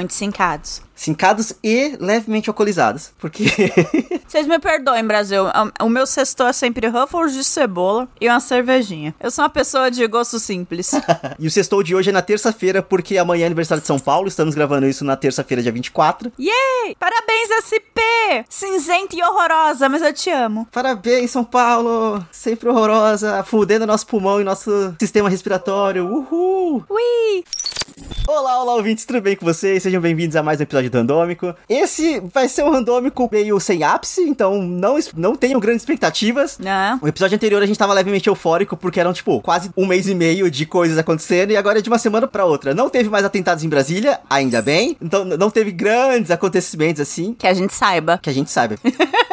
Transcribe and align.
Muito. 0.00 0.82
Cincados 0.94 1.54
e 1.62 1.96
levemente 2.00 2.48
alcoolizados. 2.48 3.12
Porque. 3.18 3.44
Vocês 4.30 4.46
me 4.46 4.60
perdoem, 4.60 5.04
Brasil. 5.04 5.46
O 5.82 5.88
meu 5.88 6.06
sexto 6.06 6.44
é 6.44 6.52
sempre 6.52 6.86
Ruffles 6.86 7.34
de 7.34 7.42
cebola 7.42 8.06
e 8.20 8.28
uma 8.28 8.38
cervejinha. 8.38 9.12
Eu 9.18 9.28
sou 9.28 9.42
uma 9.42 9.50
pessoa 9.50 9.90
de 9.90 10.06
gosto 10.06 10.38
simples. 10.38 10.92
e 11.36 11.48
o 11.48 11.50
sextou 11.50 11.82
de 11.82 11.96
hoje 11.96 12.10
é 12.10 12.12
na 12.12 12.22
terça-feira, 12.22 12.80
porque 12.80 13.18
amanhã 13.18 13.42
é 13.42 13.46
aniversário 13.46 13.80
de 13.80 13.88
São 13.88 13.98
Paulo. 13.98 14.28
Estamos 14.28 14.54
gravando 14.54 14.86
isso 14.86 15.04
na 15.04 15.16
terça-feira, 15.16 15.60
dia 15.60 15.72
24. 15.72 16.30
Yay! 16.38 16.94
Parabéns, 16.96 17.48
SP! 17.58 18.00
Cinzenta 18.48 19.16
e 19.16 19.20
horrorosa, 19.20 19.88
mas 19.88 20.00
eu 20.00 20.12
te 20.12 20.30
amo. 20.30 20.64
Parabéns, 20.70 21.32
São 21.32 21.42
Paulo! 21.42 22.24
Sempre 22.30 22.68
horrorosa, 22.68 23.42
fudendo 23.42 23.84
nosso 23.84 24.06
pulmão 24.06 24.40
e 24.40 24.44
nosso 24.44 24.94
sistema 25.00 25.28
respiratório. 25.28 26.06
Uhul! 26.06 26.84
Ui! 26.88 27.44
Olá, 28.26 28.62
olá, 28.62 28.74
ouvintes, 28.74 29.04
tudo 29.04 29.20
bem 29.20 29.34
com 29.34 29.44
vocês? 29.44 29.82
Sejam 29.82 30.00
bem-vindos 30.00 30.36
a 30.36 30.42
mais 30.42 30.60
um 30.60 30.62
episódio 30.62 30.90
do 30.90 30.98
Randômico. 30.98 31.54
Esse 31.68 32.20
vai 32.32 32.48
ser 32.48 32.62
um 32.62 32.70
randômico 32.70 33.28
meio 33.30 33.58
sem 33.58 33.82
ápice, 33.82 34.19
então 34.20 34.62
não, 34.62 34.96
não 35.16 35.36
tenham 35.36 35.60
grandes 35.60 35.82
expectativas. 35.82 36.58
Não. 36.58 36.98
O 37.02 37.08
episódio 37.08 37.36
anterior 37.36 37.62
a 37.62 37.66
gente 37.66 37.78
tava 37.78 37.92
levemente 37.92 38.28
eufórico, 38.28 38.76
porque 38.76 39.00
eram, 39.00 39.12
tipo, 39.12 39.40
quase 39.40 39.70
um 39.76 39.86
mês 39.86 40.08
e 40.08 40.14
meio 40.14 40.50
de 40.50 40.66
coisas 40.66 40.98
acontecendo, 40.98 41.50
e 41.50 41.56
agora 41.56 41.78
é 41.78 41.82
de 41.82 41.88
uma 41.88 41.98
semana 41.98 42.26
para 42.26 42.44
outra. 42.44 42.74
Não 42.74 42.88
teve 42.88 43.08
mais 43.08 43.24
atentados 43.24 43.64
em 43.64 43.68
Brasília, 43.68 44.20
ainda 44.28 44.62
bem. 44.62 44.96
Então 45.00 45.24
não 45.24 45.50
teve 45.50 45.70
grandes 45.70 46.30
acontecimentos 46.30 47.00
assim. 47.00 47.34
Que 47.34 47.46
a 47.46 47.54
gente 47.54 47.74
saiba. 47.74 48.18
Que 48.22 48.30
a 48.30 48.32
gente 48.32 48.50
saiba. 48.50 48.76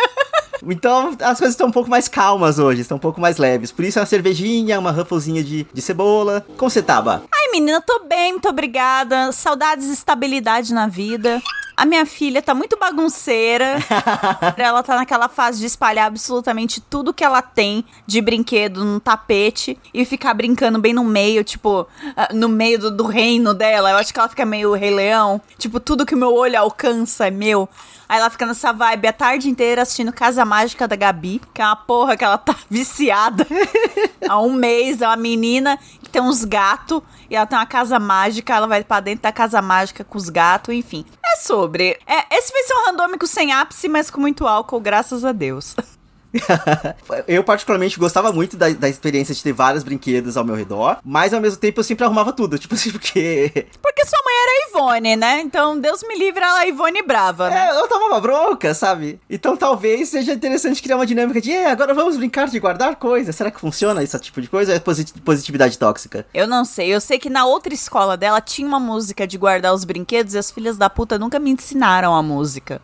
Então 0.69 1.15
as 1.21 1.37
coisas 1.37 1.51
estão 1.51 1.67
um 1.67 1.71
pouco 1.71 1.89
mais 1.89 2.07
calmas 2.07 2.59
hoje, 2.59 2.81
estão 2.81 2.97
um 2.97 2.99
pouco 2.99 3.21
mais 3.21 3.37
leves. 3.37 3.71
Por 3.71 3.85
isso 3.85 3.99
é 3.99 4.01
uma 4.01 4.05
cervejinha, 4.05 4.79
uma 4.79 4.91
rufflezinha 4.91 5.43
de, 5.43 5.65
de 5.71 5.81
cebola. 5.81 6.45
Como 6.57 6.69
você 6.69 6.81
tá, 6.81 7.01
Bá? 7.01 7.21
Ai, 7.33 7.51
menina, 7.51 7.81
tô 7.81 8.03
bem, 8.07 8.33
muito 8.33 8.49
obrigada. 8.49 9.31
Saudades 9.31 9.87
e 9.87 9.93
estabilidade 9.93 10.73
na 10.73 10.87
vida. 10.87 11.41
A 11.77 11.85
minha 11.85 12.07
filha 12.07 12.41
tá 12.41 12.55
muito 12.55 12.75
bagunceira. 12.75 13.75
ela 14.57 14.81
tá 14.81 14.95
naquela 14.95 15.29
fase 15.29 15.59
de 15.59 15.67
espalhar 15.67 16.07
absolutamente 16.07 16.81
tudo 16.81 17.13
que 17.13 17.23
ela 17.23 17.39
tem 17.39 17.85
de 18.07 18.19
brinquedo 18.19 18.83
no 18.83 18.99
tapete 18.99 19.77
e 19.93 20.03
ficar 20.03 20.33
brincando 20.33 20.79
bem 20.79 20.91
no 20.91 21.03
meio, 21.03 21.43
tipo, 21.43 21.87
ah, 22.15 22.29
no 22.33 22.49
meio 22.49 22.79
do, 22.79 22.89
do 22.89 23.05
reino 23.05 23.53
dela. 23.53 23.91
Eu 23.91 23.97
acho 23.97 24.11
que 24.11 24.19
ela 24.19 24.27
fica 24.27 24.43
meio 24.43 24.73
Rei 24.73 24.89
Leão. 24.89 25.39
Tipo, 25.59 25.79
tudo 25.79 26.03
que 26.03 26.15
o 26.15 26.17
meu 26.17 26.33
olho 26.33 26.59
alcança 26.59 27.27
é 27.27 27.31
meu. 27.31 27.69
Aí 28.09 28.19
ela 28.19 28.29
fica 28.29 28.45
nessa 28.45 28.71
vibe 28.71 29.07
a 29.07 29.13
tarde 29.13 29.49
inteira 29.49 29.81
assistindo 29.81 30.13
Casa 30.13 30.45
Mágica 30.45 30.87
da 30.87 30.95
Gabi, 30.95 31.41
que 31.53 31.61
é 31.61 31.65
uma 31.65 31.75
porra 31.75 32.15
que 32.15 32.23
ela 32.23 32.37
tá 32.37 32.55
viciada 32.69 33.45
há 34.27 34.41
um 34.41 34.53
mês. 34.53 35.01
É 35.01 35.07
uma 35.07 35.17
menina 35.17 35.77
tem 36.09 36.21
uns 36.21 36.43
gatos 36.45 37.01
e 37.29 37.35
ela 37.35 37.45
tem 37.45 37.57
uma 37.57 37.65
casa 37.65 37.99
mágica, 37.99 38.55
ela 38.55 38.67
vai 38.67 38.83
para 38.83 39.01
dentro 39.01 39.23
da 39.23 39.31
casa 39.31 39.61
mágica 39.61 40.03
com 40.03 40.17
os 40.17 40.29
gatos, 40.29 40.73
enfim. 40.73 41.05
É 41.25 41.37
sobre. 41.37 41.99
É, 42.05 42.37
esse 42.37 42.51
vai 42.51 42.63
ser 42.63 42.73
um 42.75 42.85
randômico 42.85 43.27
sem 43.27 43.51
ápice, 43.51 43.87
mas 43.87 44.09
com 44.09 44.21
muito 44.21 44.47
álcool, 44.47 44.79
graças 44.79 45.25
a 45.25 45.31
Deus. 45.31 45.75
eu, 47.27 47.43
particularmente, 47.43 47.99
gostava 47.99 48.31
muito 48.31 48.57
da, 48.57 48.69
da, 48.69 48.89
experiência 48.89 49.33
de 49.33 49.43
ter 49.43 49.53
vários 49.53 49.83
brinquedos 49.83 50.37
ao 50.37 50.45
meu 50.45 50.55
redor, 50.55 50.97
mas 51.03 51.33
ao 51.33 51.41
mesmo 51.41 51.59
tempo 51.59 51.79
eu 51.79 51.83
sempre 51.83 52.05
arrumava 52.05 52.33
tudo, 52.33 52.57
tipo 52.59 52.75
assim, 52.75 52.91
porque. 52.91 53.67
Porque 53.81 54.05
sua 54.05 54.19
mãe 54.23 54.35
era 54.35 54.69
Ivone, 54.69 55.15
né? 55.15 55.41
Então, 55.41 55.79
Deus 55.79 56.03
me 56.03 56.17
livre, 56.17 56.43
ela 56.43 56.63
é 56.63 56.69
Ivone 56.69 57.01
brava, 57.01 57.49
né? 57.49 57.67
É, 57.67 57.79
eu 57.79 57.87
tomava 57.87 58.19
bronca, 58.19 58.73
sabe? 58.73 59.19
Então 59.29 59.57
talvez 59.57 60.09
seja 60.09 60.33
interessante 60.33 60.81
criar 60.81 60.95
uma 60.95 61.05
dinâmica 61.05 61.41
de, 61.41 61.51
é, 61.51 61.69
agora 61.71 61.93
vamos 61.93 62.17
brincar 62.17 62.47
de 62.47 62.59
guardar 62.59 62.95
coisas. 62.95 63.35
Será 63.35 63.51
que 63.51 63.59
funciona 63.59 64.03
esse 64.03 64.17
tipo 64.19 64.41
de 64.41 64.49
coisa 64.49 64.71
ou 64.71 64.77
é 64.77 64.79
positividade 65.23 65.77
tóxica? 65.77 66.25
Eu 66.33 66.47
não 66.47 66.63
sei. 66.63 66.93
Eu 66.93 67.01
sei 67.01 67.19
que 67.19 67.29
na 67.29 67.45
outra 67.45 67.73
escola 67.73 68.17
dela 68.17 68.41
tinha 68.41 68.67
uma 68.67 68.79
música 68.79 69.27
de 69.27 69.37
guardar 69.37 69.73
os 69.73 69.83
brinquedos 69.83 70.33
e 70.33 70.37
as 70.37 70.51
filhas 70.51 70.77
da 70.77 70.89
puta 70.89 71.19
nunca 71.19 71.39
me 71.39 71.51
ensinaram 71.51 72.15
a 72.15 72.21
música. 72.21 72.81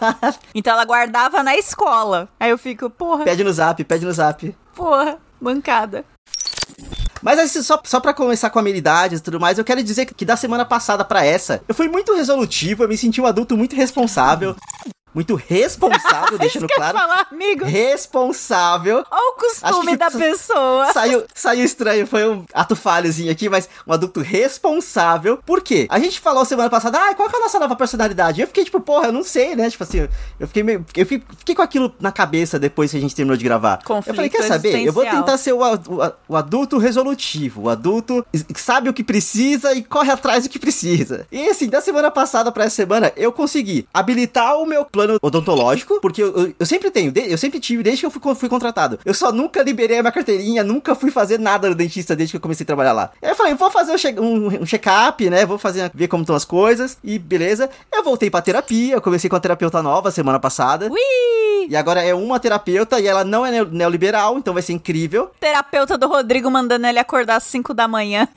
então 0.54 0.72
ela 0.72 0.84
guardava 0.84 1.42
na 1.42 1.56
escola. 1.56 2.28
Aí 2.38 2.50
eu 2.50 2.58
fico, 2.58 2.90
porra. 2.96 3.24
Pede 3.24 3.44
no 3.44 3.52
zap, 3.52 3.82
pede 3.84 4.04
no 4.04 4.12
zap. 4.12 4.54
Porra, 4.74 5.18
bancada. 5.40 6.04
Mas 7.22 7.38
assim, 7.38 7.62
só, 7.62 7.80
só 7.84 7.98
pra 7.98 8.14
começar 8.14 8.50
com 8.50 8.58
habilidades 8.58 9.20
e 9.20 9.22
tudo 9.22 9.40
mais, 9.40 9.58
eu 9.58 9.64
quero 9.64 9.82
dizer 9.82 10.06
que 10.06 10.24
da 10.24 10.36
semana 10.36 10.64
passada 10.64 11.04
para 11.04 11.24
essa, 11.24 11.62
eu 11.66 11.74
fui 11.74 11.88
muito 11.88 12.14
resolutivo, 12.14 12.84
eu 12.84 12.88
me 12.88 12.96
senti 12.96 13.20
um 13.20 13.26
adulto 13.26 13.56
muito 13.56 13.74
responsável 13.74 14.54
muito 15.16 15.34
responsável, 15.34 16.36
deixando 16.38 16.68
claro. 16.68 16.98
Falar, 16.98 17.26
amigo. 17.32 17.64
Responsável. 17.64 19.02
Olha 19.10 19.30
o 19.30 19.32
costume 19.32 19.96
da 19.96 20.10
pessoa. 20.10 20.92
Saiu, 20.92 21.24
saiu 21.34 21.64
estranho, 21.64 22.06
foi 22.06 22.28
um 22.28 22.44
ato 22.52 22.76
falhozinho 22.76 23.32
aqui, 23.32 23.48
mas 23.48 23.66
um 23.86 23.94
adulto 23.94 24.20
responsável. 24.20 25.38
Por 25.38 25.62
quê? 25.62 25.86
A 25.88 25.98
gente 25.98 26.20
falou 26.20 26.44
semana 26.44 26.68
passada, 26.68 26.98
ah, 26.98 27.14
qual 27.14 27.30
é 27.30 27.34
a 27.34 27.40
nossa 27.40 27.58
nova 27.58 27.74
personalidade? 27.74 28.42
Eu 28.42 28.46
fiquei 28.46 28.64
tipo, 28.64 28.78
porra, 28.78 29.06
eu 29.06 29.12
não 29.12 29.24
sei, 29.24 29.56
né? 29.56 29.70
Tipo 29.70 29.84
assim, 29.84 30.06
eu 30.38 30.46
fiquei 30.46 30.62
meio. 30.62 30.84
Eu 30.94 31.06
fiquei 31.06 31.54
com 31.54 31.62
aquilo 31.62 31.94
na 31.98 32.12
cabeça 32.12 32.58
depois 32.58 32.90
que 32.90 32.98
a 32.98 33.00
gente 33.00 33.14
terminou 33.14 33.38
de 33.38 33.44
gravar. 33.44 33.82
Conflito 33.84 34.08
eu 34.10 34.14
falei, 34.14 34.28
quer 34.28 34.42
saber? 34.42 34.84
Eu 34.84 34.92
vou 34.92 35.04
tentar 35.04 35.38
ser 35.38 35.54
o, 35.54 35.60
o, 35.62 36.12
o 36.28 36.36
adulto 36.36 36.76
resolutivo, 36.76 37.62
o 37.62 37.68
adulto 37.70 38.24
que 38.30 38.60
sabe 38.60 38.90
o 38.90 38.92
que 38.92 39.02
precisa 39.02 39.72
e 39.72 39.82
corre 39.82 40.12
atrás 40.12 40.44
do 40.44 40.50
que 40.50 40.58
precisa. 40.58 41.26
E 41.32 41.48
assim, 41.48 41.70
da 41.70 41.80
semana 41.80 42.10
passada 42.10 42.52
pra 42.52 42.64
essa 42.64 42.76
semana, 42.76 43.10
eu 43.16 43.32
consegui 43.32 43.88
habilitar 43.94 44.58
o 44.58 44.66
meu 44.66 44.84
plano 44.84 45.05
plano 45.06 45.18
odontológico, 45.22 46.00
porque 46.00 46.22
eu, 46.22 46.36
eu, 46.36 46.54
eu 46.58 46.66
sempre 46.66 46.90
tenho, 46.90 47.12
eu 47.14 47.38
sempre 47.38 47.60
tive, 47.60 47.82
desde 47.82 48.00
que 48.00 48.06
eu 48.06 48.10
fui, 48.10 48.34
fui, 48.34 48.48
contratado. 48.48 48.98
Eu 49.04 49.14
só 49.14 49.30
nunca 49.30 49.62
liberei 49.62 49.98
a 49.98 50.02
minha 50.02 50.12
carteirinha, 50.12 50.64
nunca 50.64 50.94
fui 50.94 51.10
fazer 51.10 51.38
nada 51.38 51.68
no 51.68 51.74
dentista 51.74 52.16
desde 52.16 52.32
que 52.32 52.36
eu 52.36 52.40
comecei 52.40 52.64
a 52.64 52.66
trabalhar 52.66 52.92
lá. 52.92 53.10
Aí 53.22 53.30
eu 53.30 53.36
falei, 53.36 53.54
vou 53.54 53.70
fazer 53.70 54.20
um, 54.20 54.62
um 54.62 54.66
check-up, 54.66 55.28
né? 55.30 55.46
Vou 55.46 55.58
fazer, 55.58 55.90
ver 55.94 56.08
como 56.08 56.22
estão 56.22 56.34
as 56.34 56.44
coisas, 56.44 56.98
e 57.02 57.18
beleza. 57.18 57.70
Eu 57.92 58.02
voltei 58.02 58.30
pra 58.30 58.42
terapia, 58.42 58.94
eu 58.94 59.00
comecei 59.00 59.30
com 59.30 59.36
a 59.36 59.40
terapeuta 59.40 59.82
nova 59.82 60.10
semana 60.10 60.40
passada. 60.40 60.90
Ui! 60.90 61.68
E 61.68 61.76
agora 61.76 62.02
é 62.02 62.14
uma 62.14 62.38
terapeuta, 62.38 63.00
e 63.00 63.06
ela 63.06 63.24
não 63.24 63.44
é 63.44 63.64
neoliberal, 63.64 64.38
então 64.38 64.54
vai 64.54 64.62
ser 64.62 64.72
incrível. 64.72 65.30
Terapeuta 65.40 65.96
do 65.98 66.08
Rodrigo 66.08 66.50
mandando 66.50 66.86
ele 66.86 66.98
acordar 66.98 67.36
às 67.36 67.44
5 67.44 67.74
da 67.74 67.88
manhã. 67.88 68.28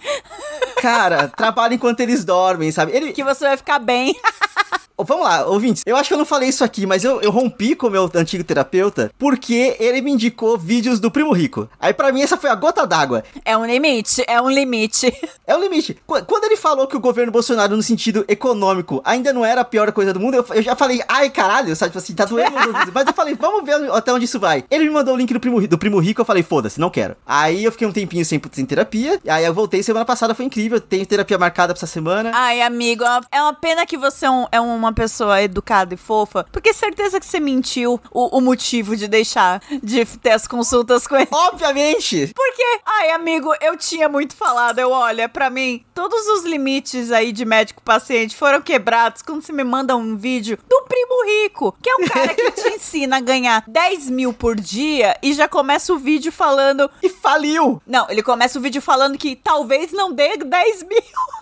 Cara, 0.81 1.27
trabalha 1.27 1.75
enquanto 1.75 1.99
eles 1.99 2.23
dormem, 2.23 2.71
sabe? 2.71 2.95
Ele... 2.95 3.11
Que 3.11 3.23
você 3.23 3.45
vai 3.45 3.57
ficar 3.57 3.79
bem. 3.79 4.15
Vamos 4.97 5.23
lá, 5.23 5.45
ouvintes. 5.45 5.83
Eu 5.85 5.95
acho 5.95 6.09
que 6.09 6.13
eu 6.13 6.17
não 6.17 6.25
falei 6.25 6.49
isso 6.49 6.63
aqui, 6.63 6.85
mas 6.85 7.05
eu, 7.05 7.21
eu 7.21 7.31
rompi 7.31 7.73
com 7.73 7.87
o 7.87 7.89
meu 7.89 8.11
antigo 8.13 8.43
terapeuta 8.43 9.11
porque 9.17 9.77
ele 9.79 10.01
me 10.01 10.11
indicou 10.11 10.57
vídeos 10.57 10.99
do 10.99 11.09
Primo 11.09 11.31
Rico. 11.31 11.69
Aí 11.79 11.93
para 11.93 12.11
mim 12.11 12.21
essa 12.21 12.35
foi 12.35 12.49
a 12.49 12.55
gota 12.55 12.85
d'água. 12.85 13.23
É 13.45 13.55
um 13.55 13.65
limite, 13.65 14.23
é 14.27 14.41
um 14.41 14.49
limite. 14.49 15.13
É 15.47 15.55
um 15.55 15.61
limite. 15.61 15.97
Quando 16.05 16.43
ele 16.43 16.55
falou 16.55 16.85
que 16.85 16.95
o 16.95 16.99
governo 16.99 17.31
Bolsonaro, 17.31 17.75
no 17.75 17.81
sentido 17.81 18.23
econômico, 18.27 19.01
ainda 19.03 19.33
não 19.33 19.43
era 19.43 19.61
a 19.61 19.65
pior 19.65 19.91
coisa 19.91 20.13
do 20.13 20.19
mundo, 20.19 20.35
eu, 20.35 20.45
eu 20.53 20.61
já 20.61 20.75
falei, 20.75 21.01
ai 21.07 21.29
caralho, 21.31 21.75
sabe? 21.75 21.89
Tipo 21.89 21.97
assim, 21.97 22.13
tá 22.13 22.25
doendo. 22.25 22.51
mas 22.93 23.07
eu 23.07 23.13
falei, 23.13 23.33
vamos 23.33 23.65
ver 23.65 23.91
até 23.91 24.13
onde 24.13 24.25
isso 24.25 24.39
vai. 24.39 24.63
Ele 24.69 24.83
me 24.83 24.91
mandou 24.91 25.15
o 25.15 25.17
link 25.17 25.33
do 25.33 25.39
Primo, 25.39 25.67
do 25.67 25.77
Primo 25.77 25.97
Rico, 25.97 26.21
eu 26.21 26.25
falei, 26.25 26.43
foda-se, 26.43 26.79
não 26.79 26.91
quero. 26.91 27.15
Aí 27.25 27.63
eu 27.63 27.71
fiquei 27.71 27.87
um 27.87 27.91
tempinho 27.91 28.23
sem, 28.23 28.39
sem 28.51 28.65
terapia, 28.65 29.19
aí 29.27 29.43
eu 29.43 29.53
voltei 29.53 29.81
semana 29.81 30.05
passada, 30.05 30.35
foi 30.35 30.45
incrível. 30.45 30.79
Tenho 30.79 31.05
terapia 31.05 31.37
marcada 31.37 31.73
pra 31.73 31.79
essa 31.79 31.87
semana. 31.87 32.31
Ai, 32.33 32.61
amigo, 32.61 33.03
é 33.31 33.41
uma 33.41 33.53
pena 33.53 33.85
que 33.87 33.97
você 33.97 34.25
é, 34.25 34.29
um, 34.29 34.45
é 34.51 34.58
uma 34.61 34.93
pessoa 34.93 35.41
educada 35.41 35.93
e 35.93 35.97
fofa, 35.97 36.45
porque 36.51 36.73
certeza 36.73 37.19
que 37.19 37.25
você 37.25 37.39
mentiu 37.39 37.99
o, 38.11 38.37
o, 38.37 38.41
motivo 38.41 38.95
de 38.95 39.07
deixar 39.07 39.61
de 39.81 40.05
ter 40.05 40.31
as 40.31 40.47
consultas 40.47 41.07
com 41.07 41.15
ele. 41.15 41.27
Obviamente! 41.31 42.31
Porque, 42.35 42.79
ai, 42.85 43.11
amigo, 43.11 43.53
eu 43.61 43.77
tinha 43.77 44.09
muito 44.09 44.35
falado, 44.35 44.79
eu, 44.79 44.91
olha, 44.91 45.27
para 45.29 45.49
mim, 45.49 45.83
todos 45.93 46.27
os 46.27 46.45
limites 46.45 47.11
aí 47.11 47.31
de 47.31 47.45
médico-paciente 47.45 48.35
foram 48.35 48.61
quebrados 48.61 49.21
quando 49.21 49.41
você 49.41 49.51
me 49.51 49.63
manda 49.63 49.95
um 49.95 50.15
vídeo 50.15 50.57
do 50.67 50.81
Primo 50.83 51.25
Rico, 51.25 51.75
que 51.81 51.89
é 51.89 51.95
um 51.95 52.07
cara 52.07 52.33
que 52.33 52.51
te 52.51 52.69
ensina 52.75 53.17
a 53.17 53.21
ganhar 53.21 53.63
10 53.67 54.09
mil 54.09 54.33
por 54.33 54.55
dia 54.55 55.17
e 55.21 55.33
já 55.33 55.47
começa 55.47 55.93
o 55.93 55.97
vídeo 55.97 56.31
falando... 56.31 56.89
E 57.01 57.09
faliu! 57.09 57.81
Não, 57.85 58.09
ele 58.09 58.23
começa 58.23 58.57
o 58.57 58.61
vídeo 58.61 58.81
falando 58.81 59.17
que 59.17 59.35
talvez 59.35 59.91
não 59.91 60.11
dê 60.11 60.37
10 60.37 60.83
mil. 60.83 60.99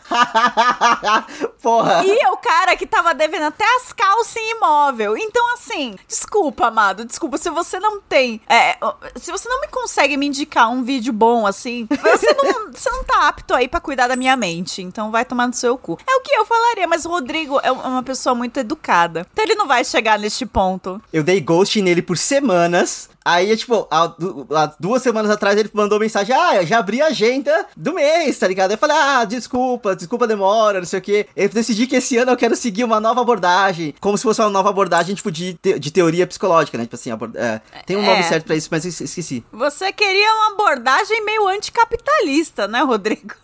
Porra. 1.62 2.04
E 2.06 2.19
é 2.19 2.30
o 2.30 2.38
cara 2.38 2.75
que 2.75 2.88
tava 2.88 3.06
devendo 3.13 3.44
até 3.44 3.65
as 3.75 3.92
calças 3.94 4.36
em 4.36 4.51
imóvel. 4.51 5.18
Então, 5.18 5.54
assim, 5.54 5.95
desculpa, 6.07 6.68
amado. 6.68 7.06
Desculpa, 7.06 7.38
se 7.38 7.50
você 7.50 7.80
não 7.80 8.01
tem. 8.01 8.42
É, 8.48 8.77
se 9.15 9.31
você 9.31 9.48
não 9.48 9.62
me 9.62 9.68
consegue 9.68 10.18
me 10.18 10.27
indicar 10.27 10.69
um 10.69 10.83
vídeo 10.83 11.13
bom, 11.13 11.45
assim, 11.45 11.88
você 11.89 12.33
não, 12.33 12.71
você 12.74 12.89
não 12.89 13.04
tá 13.04 13.27
apto 13.27 13.54
aí 13.54 13.68
pra 13.68 13.80
cuidar 13.80 14.07
da 14.07 14.15
minha 14.15 14.36
mente. 14.36 14.81
Então 14.81 15.12
vai 15.12 15.25
tomar 15.25 15.48
no 15.48 15.54
seu 15.54 15.77
cu. 15.77 15.98
É 16.07 16.15
o 16.15 16.21
que 16.21 16.33
eu 16.33 16.45
falaria, 16.45 16.88
mas 16.88 17.06
o 17.06 17.09
Rodrigo 17.09 17.59
é 17.63 17.71
uma 17.71 18.04
pessoa 18.04 18.36
muito 18.36 18.59
educada. 18.59 19.25
Então 19.31 19.44
ele 19.45 19.56
não 19.56 19.68
vai 19.68 19.83
chegar 19.83 20.19
neste 20.19 20.45
ponto. 20.45 21.01
Eu 21.12 21.24
dei 21.24 21.39
ghost 21.39 21.81
nele 21.81 22.01
por 22.01 22.18
semanas. 22.18 23.09
Aí, 23.28 23.58
tipo, 23.58 23.86
há, 23.92 24.14
duas 24.80 25.02
semanas 25.02 25.30
atrás 25.30 25.60
ele 25.60 25.70
mandou 25.74 26.00
mensagem: 26.00 26.34
Ah, 26.34 26.64
já 26.64 26.80
abri 26.80 27.02
a 27.02 27.08
agenda 27.08 27.66
do 27.76 27.94
mês, 27.94 28.40
tá 28.40 28.48
ligado? 28.48 28.72
Eu 28.72 28.78
falei: 28.78 28.96
Ah, 28.96 29.26
desculpa, 29.26 29.98
desculpa 29.98 30.24
a 30.24 30.28
demora, 30.30 30.80
não 30.80 30.88
sei 30.88 31.00
o 31.00 31.02
quê. 31.02 31.28
Eu 31.36 31.50
decidi 31.50 31.88
que 31.88 31.98
esse 31.98 32.16
ano 32.18 32.32
eu 32.32 32.38
quero 32.38 32.56
seguir 32.56 32.86
uma 32.86 33.02
nova 33.02 33.20
abordagem. 33.20 33.94
Como 34.00 34.18
se 34.18 34.24
fosse 34.24 34.40
uma 34.40 34.50
nova 34.50 34.70
abordagem, 34.70 35.14
tipo, 35.14 35.30
de, 35.30 35.56
te, 35.56 35.78
de 35.78 35.92
teoria 35.92 36.26
psicológica, 36.26 36.78
né? 36.78 36.86
Tipo 36.86 36.96
assim, 36.96 37.12
abord... 37.12 37.36
é, 37.36 37.60
tem 37.86 37.98
um 37.98 38.02
nome 38.02 38.20
é. 38.20 38.24
certo 38.24 38.46
pra 38.46 38.56
isso, 38.56 38.70
mas 38.72 38.86
esqueci. 38.86 39.44
Você 39.52 39.92
queria 39.92 40.34
uma 40.34 40.54
abordagem 40.54 41.26
meio 41.26 41.50
anticapitalista, 41.50 42.66
né, 42.66 42.82
Rodrigo? 42.82 43.36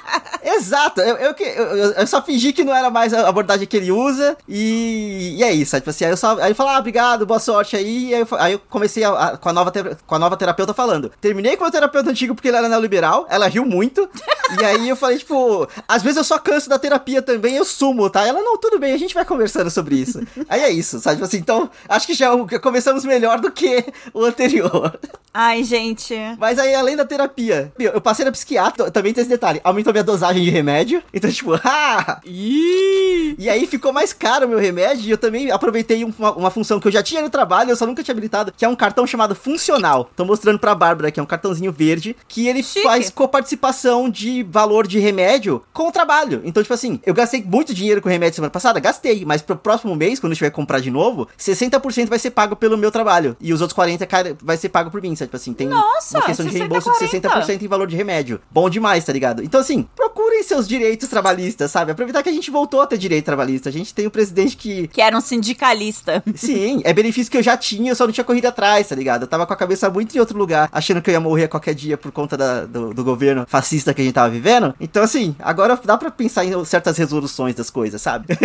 Exato, 0.44 1.00
eu, 1.00 1.16
eu, 1.16 1.34
eu, 1.38 1.92
eu, 1.92 2.06
só 2.06 2.22
fingi 2.22 2.52
que 2.52 2.64
não 2.64 2.74
era 2.74 2.90
mais 2.90 3.14
a 3.14 3.28
abordagem 3.28 3.66
que 3.66 3.76
ele 3.76 3.92
usa 3.92 4.36
e, 4.48 5.36
e 5.38 5.44
é 5.44 5.52
isso. 5.52 5.76
Tipo 5.76 5.90
assim, 5.90 6.04
aí 6.04 6.10
eu 6.10 6.16
só 6.16 6.38
aí 6.40 6.50
eu 6.50 6.54
falo, 6.54 6.70
ah, 6.70 6.78
obrigado, 6.78 7.24
boa 7.24 7.38
sorte 7.38 7.76
aí. 7.76 8.14
Aí, 8.14 8.20
eu, 8.20 8.28
aí 8.38 8.52
eu 8.54 8.58
comecei 8.58 9.04
a, 9.04 9.10
a, 9.10 9.29
com, 9.38 9.48
a 9.48 9.52
nova 9.52 9.72
com 10.06 10.14
a 10.14 10.18
nova 10.18 10.36
terapeuta 10.36 10.74
falando. 10.74 11.10
Terminei 11.20 11.56
com 11.56 11.64
o 11.64 11.70
terapeuta 11.70 12.10
antigo 12.10 12.34
porque 12.34 12.48
ele 12.48 12.56
era 12.56 12.68
neoliberal, 12.68 13.26
ela 13.28 13.48
riu 13.48 13.64
muito. 13.64 14.08
e 14.60 14.64
aí 14.64 14.88
eu 14.88 14.96
falei, 14.96 15.18
tipo, 15.18 15.68
às 15.86 16.02
vezes 16.02 16.18
eu 16.18 16.24
só 16.24 16.38
canso 16.38 16.68
da 16.68 16.78
terapia 16.78 17.22
também, 17.22 17.56
eu 17.56 17.64
sumo, 17.64 18.08
tá? 18.10 18.26
Ela, 18.26 18.40
não, 18.40 18.56
tudo 18.58 18.78
bem, 18.78 18.92
a 18.92 18.98
gente 18.98 19.14
vai 19.14 19.24
conversando 19.24 19.70
sobre 19.70 19.96
isso. 19.96 20.20
aí 20.48 20.60
é 20.62 20.70
isso, 20.70 21.00
sabe? 21.00 21.16
Tipo 21.16 21.26
assim, 21.26 21.38
então, 21.38 21.70
acho 21.88 22.06
que 22.06 22.14
já 22.14 22.30
começamos 22.60 23.04
melhor 23.04 23.40
do 23.40 23.50
que 23.50 23.84
o 24.12 24.24
anterior. 24.24 24.98
Ai, 25.32 25.62
gente. 25.62 26.14
Mas 26.38 26.58
aí, 26.58 26.74
além 26.74 26.96
da 26.96 27.04
terapia, 27.04 27.72
eu 27.78 28.00
passei 28.00 28.24
na 28.24 28.32
psiquiatra, 28.32 28.90
também 28.90 29.12
tem 29.12 29.22
esse 29.22 29.30
detalhe, 29.30 29.60
aumentou 29.62 29.92
minha 29.92 30.02
dosagem 30.02 30.42
de 30.42 30.50
remédio. 30.50 31.02
Então, 31.14 31.30
tipo, 31.30 31.54
ah! 31.64 32.20
E 32.24 33.48
aí 33.48 33.66
ficou 33.66 33.92
mais 33.92 34.12
caro 34.12 34.46
o 34.46 34.48
meu 34.48 34.58
remédio 34.58 35.06
e 35.06 35.10
eu 35.10 35.18
também 35.18 35.50
aproveitei 35.50 36.04
uma, 36.04 36.32
uma, 36.32 36.50
função 36.50 36.80
que 36.80 36.88
eu 36.88 36.92
já 36.92 37.02
tinha 37.02 37.22
no 37.22 37.30
trabalho, 37.30 37.70
eu 37.70 37.76
só 37.76 37.86
nunca 37.86 38.02
tinha 38.02 38.12
habilitado, 38.12 38.52
que 38.56 38.64
é 38.64 38.68
um 38.68 38.74
cartão 38.74 39.06
chamado 39.10 39.34
Funcional. 39.34 40.10
Tô 40.16 40.24
mostrando 40.24 40.58
pra 40.58 40.74
Bárbara, 40.74 41.10
que 41.10 41.20
é 41.20 41.22
um 41.22 41.26
cartãozinho 41.26 41.72
verde, 41.72 42.16
que 42.28 42.46
ele 42.46 42.62
Chique. 42.62 42.82
faz 42.82 43.10
coparticipação 43.10 44.08
de 44.08 44.42
valor 44.42 44.86
de 44.86 44.98
remédio 44.98 45.62
com 45.72 45.88
o 45.88 45.92
trabalho. 45.92 46.42
Então, 46.44 46.62
tipo 46.62 46.72
assim, 46.74 47.00
eu 47.04 47.14
gastei 47.14 47.42
muito 47.42 47.74
dinheiro 47.74 48.00
com 48.00 48.08
remédio 48.08 48.36
semana 48.36 48.50
passada, 48.50 48.78
gastei, 48.80 49.24
mas 49.24 49.42
pro 49.42 49.56
próximo 49.56 49.94
mês, 49.96 50.20
quando 50.20 50.32
eu 50.32 50.36
tiver 50.36 50.50
que 50.50 50.56
comprar 50.56 50.80
de 50.80 50.90
novo, 50.90 51.28
60% 51.38 52.08
vai 52.08 52.18
ser 52.18 52.30
pago 52.30 52.54
pelo 52.56 52.76
meu 52.78 52.90
trabalho. 52.90 53.36
E 53.40 53.52
os 53.52 53.60
outros 53.60 53.78
40% 53.78 54.36
vai 54.42 54.56
ser 54.56 54.68
pago 54.68 54.90
por 54.90 55.00
mim, 55.02 55.14
sabe? 55.16 55.28
Tipo 55.28 55.36
assim, 55.36 55.52
tem 55.52 55.68
Nossa, 55.68 56.18
uma 56.18 56.26
questão 56.26 56.46
de 56.46 56.56
reembolso 56.56 56.90
40. 56.90 57.28
de 57.28 57.28
60% 57.28 57.62
em 57.62 57.68
valor 57.68 57.86
de 57.86 57.96
remédio. 57.96 58.40
Bom 58.50 58.68
demais, 58.70 59.04
tá 59.04 59.12
ligado? 59.12 59.42
Então, 59.42 59.60
assim, 59.60 59.86
procurem 59.94 60.42
seus 60.42 60.66
direitos 60.68 61.08
trabalhistas, 61.08 61.70
sabe? 61.70 61.92
Aproveitar 61.92 62.22
que 62.22 62.28
a 62.28 62.32
gente 62.32 62.50
voltou 62.50 62.80
a 62.80 62.86
ter 62.86 62.98
direito 62.98 63.24
trabalhista. 63.24 63.68
A 63.68 63.72
gente 63.72 63.92
tem 63.94 64.06
um 64.06 64.10
presidente 64.10 64.56
que. 64.56 64.88
Que 64.88 65.00
era 65.00 65.16
um 65.16 65.20
sindicalista. 65.20 66.22
Sim, 66.34 66.80
é 66.84 66.92
benefício 66.92 67.30
que 67.30 67.38
eu 67.38 67.42
já 67.42 67.56
tinha, 67.56 67.90
eu 67.92 67.96
só 67.96 68.06
não 68.06 68.12
tinha 68.12 68.24
corrido 68.24 68.46
atrás, 68.46 68.88
tá 68.88 68.94
ligado? 68.94 68.99
Eu 69.22 69.26
tava 69.26 69.46
com 69.46 69.52
a 69.52 69.56
cabeça 69.56 69.88
muito 69.90 70.14
em 70.16 70.20
outro 70.20 70.38
lugar, 70.38 70.68
achando 70.72 71.00
que 71.02 71.10
eu 71.10 71.12
ia 71.12 71.20
morrer 71.20 71.44
a 71.44 71.48
qualquer 71.48 71.74
dia 71.74 71.96
por 71.96 72.12
conta 72.12 72.36
da, 72.36 72.64
do, 72.64 72.92
do 72.92 73.04
governo 73.04 73.44
fascista 73.48 73.94
que 73.94 74.00
a 74.00 74.04
gente 74.04 74.14
tava 74.14 74.30
vivendo. 74.30 74.74
Então, 74.80 75.02
assim, 75.02 75.34
agora 75.38 75.78
dá 75.84 75.96
pra 75.96 76.10
pensar 76.10 76.44
em 76.44 76.64
certas 76.64 76.96
resoluções 76.96 77.54
das 77.54 77.70
coisas, 77.70 78.00
sabe? 78.00 78.26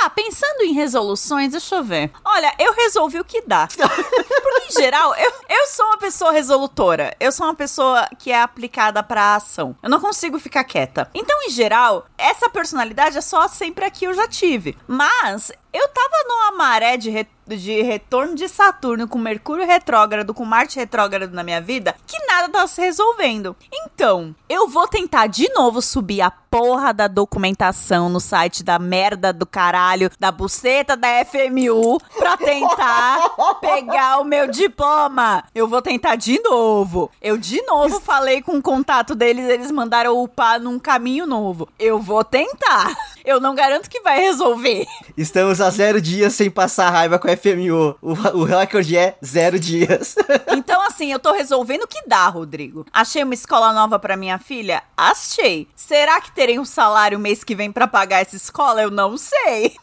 Tá, 0.00 0.08
pensando 0.08 0.62
em 0.62 0.72
resoluções, 0.72 1.52
deixa 1.52 1.74
eu 1.76 1.84
ver. 1.84 2.10
Olha, 2.24 2.54
eu 2.58 2.72
resolvi 2.72 3.20
o 3.20 3.24
que 3.24 3.42
dá. 3.42 3.68
Porque, 3.76 4.68
em 4.70 4.72
geral, 4.72 5.14
eu, 5.14 5.32
eu 5.48 5.66
sou 5.66 5.84
uma 5.86 5.98
pessoa 5.98 6.32
resolutora. 6.32 7.14
Eu 7.20 7.30
sou 7.30 7.46
uma 7.46 7.54
pessoa 7.54 8.08
que 8.18 8.32
é 8.32 8.40
aplicada 8.40 9.02
pra 9.02 9.34
ação. 9.34 9.76
Eu 9.82 9.90
não 9.90 10.00
consigo 10.00 10.38
ficar 10.38 10.64
quieta. 10.64 11.10
Então, 11.14 11.42
em 11.42 11.50
geral, 11.50 12.06
essa 12.16 12.48
personalidade 12.48 13.18
é 13.18 13.20
só 13.20 13.46
sempre 13.46 13.84
aqui 13.84 14.06
eu 14.06 14.14
já 14.14 14.26
tive. 14.26 14.76
Mas 14.88 15.52
eu 15.72 15.86
tava 15.88 16.24
numa 16.26 16.52
maré 16.56 16.96
de, 16.96 17.10
re 17.10 17.26
de 17.56 17.82
retorno 17.82 18.34
de 18.34 18.48
Saturno 18.48 19.08
com 19.08 19.18
Mercúrio 19.18 19.66
retrógrado, 19.66 20.34
com 20.34 20.44
Marte 20.44 20.78
retrógrado 20.78 21.32
na 21.32 21.42
minha 21.42 21.60
vida, 21.60 21.94
que 22.06 22.18
nada 22.26 22.48
tá 22.48 22.66
se 22.66 22.80
resolvendo. 22.80 23.56
Então, 23.72 24.34
eu 24.48 24.68
vou 24.68 24.88
tentar 24.88 25.26
de 25.26 25.48
novo 25.54 25.80
subir 25.80 26.20
a 26.22 26.30
porra 26.30 26.92
da 26.92 27.06
documentação 27.06 28.08
no 28.08 28.18
site 28.18 28.64
da 28.64 28.78
merda 28.78 29.32
do 29.32 29.46
caralho, 29.46 30.10
da 30.18 30.32
buceta 30.32 30.96
da 30.96 31.24
FMU, 31.24 32.00
pra 32.18 32.36
tentar 32.36 33.36
pegar 33.60 34.18
o 34.18 34.24
meu 34.24 34.48
diploma. 34.48 35.44
Eu 35.54 35.68
vou 35.68 35.80
tentar 35.80 36.16
de 36.16 36.40
novo. 36.42 37.10
Eu 37.22 37.38
de 37.38 37.62
novo 37.62 38.00
falei 38.00 38.42
com 38.42 38.58
o 38.58 38.62
contato 38.62 39.14
deles, 39.14 39.48
eles 39.48 39.70
mandaram 39.70 40.20
upar 40.20 40.58
num 40.60 40.78
caminho 40.78 41.24
novo. 41.26 41.68
Eu 41.78 42.00
vou 42.00 42.24
tentar. 42.24 42.96
Eu 43.24 43.40
não 43.40 43.54
garanto 43.54 43.88
que 43.88 44.00
vai 44.00 44.20
resolver. 44.20 44.86
Estamos 45.16 45.60
a 45.60 45.70
zero 45.70 46.00
dias 46.00 46.34
sem 46.34 46.50
passar 46.50 46.90
raiva 46.90 47.18
com 47.18 47.28
a 47.28 47.36
FMU. 47.36 47.96
O, 48.00 48.12
o 48.38 48.44
recorde 48.44 48.96
é 48.96 49.16
zero 49.24 49.58
dias. 49.58 50.14
então, 50.56 50.80
assim, 50.82 51.12
eu 51.12 51.18
tô 51.18 51.32
resolvendo 51.32 51.82
o 51.82 51.88
que 51.88 52.02
dá, 52.06 52.26
Rodrigo. 52.28 52.86
Achei 52.92 53.22
uma 53.22 53.34
escola 53.34 53.72
nova 53.72 53.98
para 53.98 54.16
minha 54.16 54.38
filha? 54.38 54.82
Achei. 54.96 55.68
Será 55.76 56.20
que 56.20 56.32
terei 56.32 56.58
um 56.58 56.64
salário 56.64 57.18
mês 57.18 57.44
que 57.44 57.54
vem 57.54 57.70
para 57.70 57.86
pagar 57.86 58.20
essa 58.20 58.36
escola? 58.36 58.82
Eu 58.82 58.90
não 58.90 59.16
sei. 59.16 59.74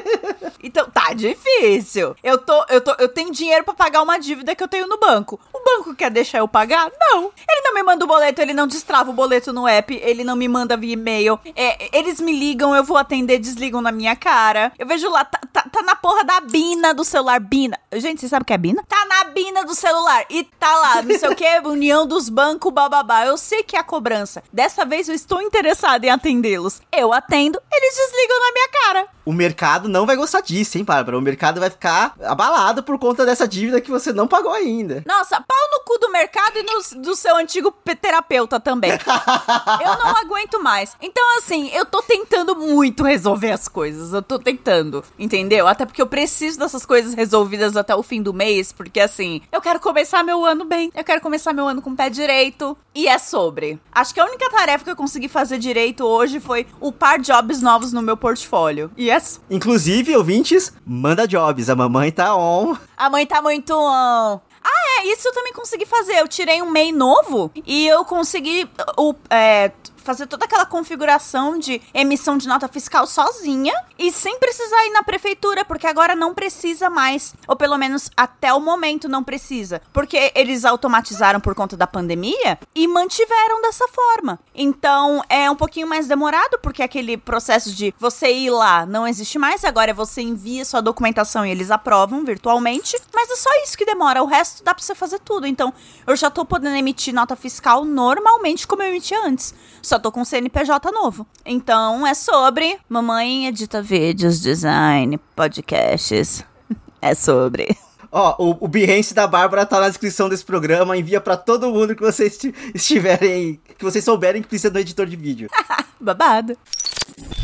então, 0.62 0.88
tá 0.90 1.12
difícil. 1.12 2.14
Eu 2.22 2.38
tô, 2.38 2.64
eu 2.68 2.80
tô, 2.80 2.94
eu 2.98 3.08
tenho 3.08 3.32
dinheiro 3.32 3.64
para 3.64 3.74
pagar 3.74 4.02
uma 4.02 4.18
dívida 4.18 4.54
que 4.54 4.62
eu 4.62 4.68
tenho 4.68 4.86
no 4.86 4.98
banco. 4.98 5.40
O 5.52 5.62
banco 5.64 5.94
quer 5.94 6.10
deixar 6.10 6.38
eu 6.38 6.48
pagar? 6.48 6.90
Não. 6.98 7.32
Ele 7.48 7.62
não 7.62 7.74
me 7.74 7.82
manda 7.82 8.04
o 8.04 8.08
boleto, 8.08 8.40
ele 8.40 8.54
não 8.54 8.66
destrava 8.66 9.10
o 9.10 9.14
boleto 9.14 9.52
no 9.52 9.66
app, 9.66 9.94
ele 10.02 10.24
não 10.24 10.36
me 10.36 10.48
manda 10.48 10.76
via 10.76 10.92
e-mail. 10.92 11.38
É, 11.56 11.96
eles 11.96 12.20
me 12.20 12.32
ligam, 12.32 12.74
eu 12.74 12.81
vou 12.82 12.96
atender, 12.96 13.38
desligam 13.38 13.80
na 13.80 13.92
minha 13.92 14.16
cara. 14.16 14.72
Eu 14.78 14.86
vejo 14.86 15.08
lá, 15.10 15.24
tá, 15.24 15.40
tá, 15.52 15.62
tá, 15.70 15.82
na 15.82 15.94
porra 15.96 16.24
da 16.24 16.40
bina 16.40 16.92
do 16.92 17.04
celular. 17.04 17.40
Bina. 17.40 17.78
Gente, 17.92 18.20
você 18.20 18.28
sabe 18.28 18.42
o 18.42 18.46
que 18.46 18.52
é 18.52 18.58
bina? 18.58 18.84
Tá 18.88 19.04
na 19.06 19.24
bina 19.24 19.64
do 19.64 19.74
celular. 19.74 20.24
E 20.30 20.44
tá 20.44 20.74
lá, 20.76 21.02
não 21.02 21.18
sei 21.18 21.28
o 21.28 21.34
que, 21.34 21.46
União 21.64 22.06
dos 22.06 22.28
Bancos, 22.28 22.72
bababá. 22.72 23.26
Eu 23.26 23.36
sei 23.36 23.62
que 23.62 23.76
é 23.76 23.80
a 23.80 23.84
cobrança. 23.84 24.42
Dessa 24.52 24.84
vez 24.84 25.08
eu 25.08 25.14
estou 25.14 25.40
interessada 25.42 26.06
em 26.06 26.10
atendê-los. 26.10 26.80
Eu 26.92 27.12
atendo, 27.12 27.60
eles 27.72 27.94
desligam 27.96 28.40
na 28.40 28.52
minha 28.52 28.68
cara 28.68 29.08
o 29.24 29.32
mercado 29.32 29.88
não 29.88 30.04
vai 30.04 30.16
gostar 30.16 30.40
disso, 30.40 30.78
hein, 30.78 30.84
Bárbara? 30.84 31.16
O 31.16 31.22
mercado 31.22 31.60
vai 31.60 31.70
ficar 31.70 32.14
abalado 32.22 32.82
por 32.82 32.98
conta 32.98 33.24
dessa 33.24 33.46
dívida 33.46 33.80
que 33.80 33.90
você 33.90 34.12
não 34.12 34.26
pagou 34.26 34.52
ainda. 34.52 35.02
Nossa, 35.06 35.40
pau 35.40 35.70
no 35.70 35.84
cu 35.84 35.98
do 35.98 36.10
mercado 36.10 36.58
e 36.58 36.62
no, 36.62 37.02
do 37.02 37.14
seu 37.14 37.36
antigo 37.36 37.72
terapeuta 38.00 38.58
também. 38.58 38.90
eu 39.80 39.98
não 39.98 40.16
aguento 40.16 40.60
mais. 40.60 40.96
Então, 41.00 41.38
assim, 41.38 41.70
eu 41.72 41.86
tô 41.86 42.02
tentando 42.02 42.56
muito 42.56 42.71
resolver 43.02 43.52
as 43.52 43.68
coisas. 43.68 44.12
Eu 44.12 44.22
tô 44.22 44.38
tentando, 44.38 45.04
entendeu? 45.18 45.68
Até 45.68 45.86
porque 45.86 46.02
eu 46.02 46.06
preciso 46.06 46.58
dessas 46.58 46.84
coisas 46.84 47.14
resolvidas 47.14 47.76
até 47.76 47.94
o 47.94 48.02
fim 48.02 48.20
do 48.20 48.34
mês, 48.34 48.72
porque, 48.72 48.98
assim, 48.98 49.40
eu 49.52 49.60
quero 49.60 49.78
começar 49.78 50.22
meu 50.24 50.44
ano 50.44 50.64
bem. 50.64 50.90
Eu 50.94 51.04
quero 51.04 51.20
começar 51.20 51.52
meu 51.52 51.68
ano 51.68 51.80
com 51.80 51.90
o 51.90 51.96
pé 51.96 52.10
direito. 52.10 52.76
E 52.94 53.06
é 53.08 53.18
sobre. 53.18 53.80
Acho 53.90 54.12
que 54.12 54.20
a 54.20 54.26
única 54.26 54.50
tarefa 54.50 54.84
que 54.84 54.90
eu 54.90 54.96
consegui 54.96 55.28
fazer 55.28 55.58
direito 55.58 56.04
hoje 56.04 56.40
foi 56.40 56.66
upar 56.80 57.20
jobs 57.20 57.62
novos 57.62 57.92
no 57.92 58.02
meu 58.02 58.16
portfólio. 58.16 58.90
E 58.96 59.12
Yes. 59.12 59.40
Inclusive, 59.50 60.16
ouvintes, 60.16 60.72
manda 60.86 61.28
jobs. 61.28 61.68
A 61.68 61.76
mamãe 61.76 62.10
tá 62.10 62.34
on. 62.34 62.74
A 62.96 63.10
mãe 63.10 63.26
tá 63.26 63.42
muito 63.42 63.74
on. 63.74 64.40
Ah, 64.64 65.00
é, 65.00 65.06
isso 65.08 65.28
eu 65.28 65.34
também 65.34 65.52
consegui 65.52 65.84
fazer. 65.84 66.14
Eu 66.14 66.28
tirei 66.28 66.62
um 66.62 66.70
MEI 66.70 66.92
novo 66.92 67.50
e 67.66 67.86
eu 67.86 68.04
consegui 68.04 68.66
o, 68.96 69.14
é, 69.28 69.70
fazer 70.02 70.26
toda 70.26 70.44
aquela 70.44 70.66
configuração 70.66 71.58
de 71.58 71.80
emissão 71.94 72.36
de 72.36 72.48
nota 72.48 72.68
fiscal 72.68 73.06
sozinha 73.06 73.74
e 73.98 74.10
sem 74.12 74.38
precisar 74.38 74.86
ir 74.86 74.90
na 74.90 75.02
prefeitura, 75.02 75.64
porque 75.64 75.86
agora 75.86 76.14
não 76.14 76.34
precisa 76.34 76.90
mais, 76.90 77.34
ou 77.46 77.56
pelo 77.56 77.78
menos 77.78 78.10
até 78.16 78.52
o 78.52 78.60
momento 78.60 79.08
não 79.08 79.22
precisa, 79.22 79.80
porque 79.92 80.32
eles 80.34 80.64
automatizaram 80.64 81.40
por 81.40 81.54
conta 81.54 81.76
da 81.76 81.86
pandemia 81.86 82.58
e 82.74 82.86
mantiveram 82.88 83.62
dessa 83.62 83.86
forma. 83.88 84.38
Então 84.54 85.22
é 85.28 85.50
um 85.50 85.56
pouquinho 85.56 85.86
mais 85.86 86.06
demorado, 86.06 86.58
porque 86.60 86.82
aquele 86.82 87.16
processo 87.16 87.72
de 87.72 87.94
você 87.98 88.32
ir 88.32 88.50
lá 88.50 88.84
não 88.84 89.06
existe 89.06 89.38
mais, 89.38 89.64
agora 89.64 89.90
é 89.90 89.94
você 89.94 90.20
envia 90.20 90.64
sua 90.64 90.80
documentação 90.80 91.46
e 91.46 91.50
eles 91.50 91.70
aprovam 91.70 92.24
virtualmente, 92.24 93.00
mas 93.14 93.30
é 93.30 93.36
só 93.36 93.50
isso 93.64 93.78
que 93.78 93.86
demora, 93.86 94.22
o 94.22 94.26
resto 94.26 94.64
dá 94.64 94.74
pra 94.74 94.82
você 94.82 94.94
fazer 94.94 95.20
tudo. 95.20 95.46
Então 95.46 95.72
eu 96.06 96.16
já 96.16 96.30
tô 96.30 96.44
podendo 96.44 96.76
emitir 96.76 97.14
nota 97.14 97.36
fiscal 97.36 97.84
normalmente 97.84 98.66
como 98.66 98.82
eu 98.82 98.88
emitia 98.88 99.20
antes. 99.24 99.54
Só 99.92 99.98
tô 99.98 100.10
com 100.10 100.24
CNPJ 100.24 100.90
novo. 100.90 101.26
Então 101.44 102.06
é 102.06 102.14
sobre 102.14 102.78
mamãe 102.88 103.46
edita 103.46 103.82
vídeos, 103.82 104.40
design, 104.40 105.18
podcasts. 105.36 106.42
é 107.02 107.14
sobre. 107.14 107.76
Ó, 108.10 108.34
o, 108.38 108.64
o 108.64 108.68
Behance 108.68 109.12
da 109.12 109.26
Bárbara 109.26 109.66
tá 109.66 109.78
na 109.78 109.90
descrição 109.90 110.30
desse 110.30 110.46
programa. 110.46 110.96
Envia 110.96 111.20
para 111.20 111.36
todo 111.36 111.70
mundo 111.70 111.94
que 111.94 112.00
vocês 112.00 112.40
estiverem. 112.74 113.60
Que 113.76 113.84
vocês 113.84 114.02
souberem 114.02 114.40
que 114.40 114.48
precisa 114.48 114.70
do 114.70 114.78
editor 114.78 115.04
de 115.04 115.14
vídeo. 115.14 115.50
Babado. 116.00 116.56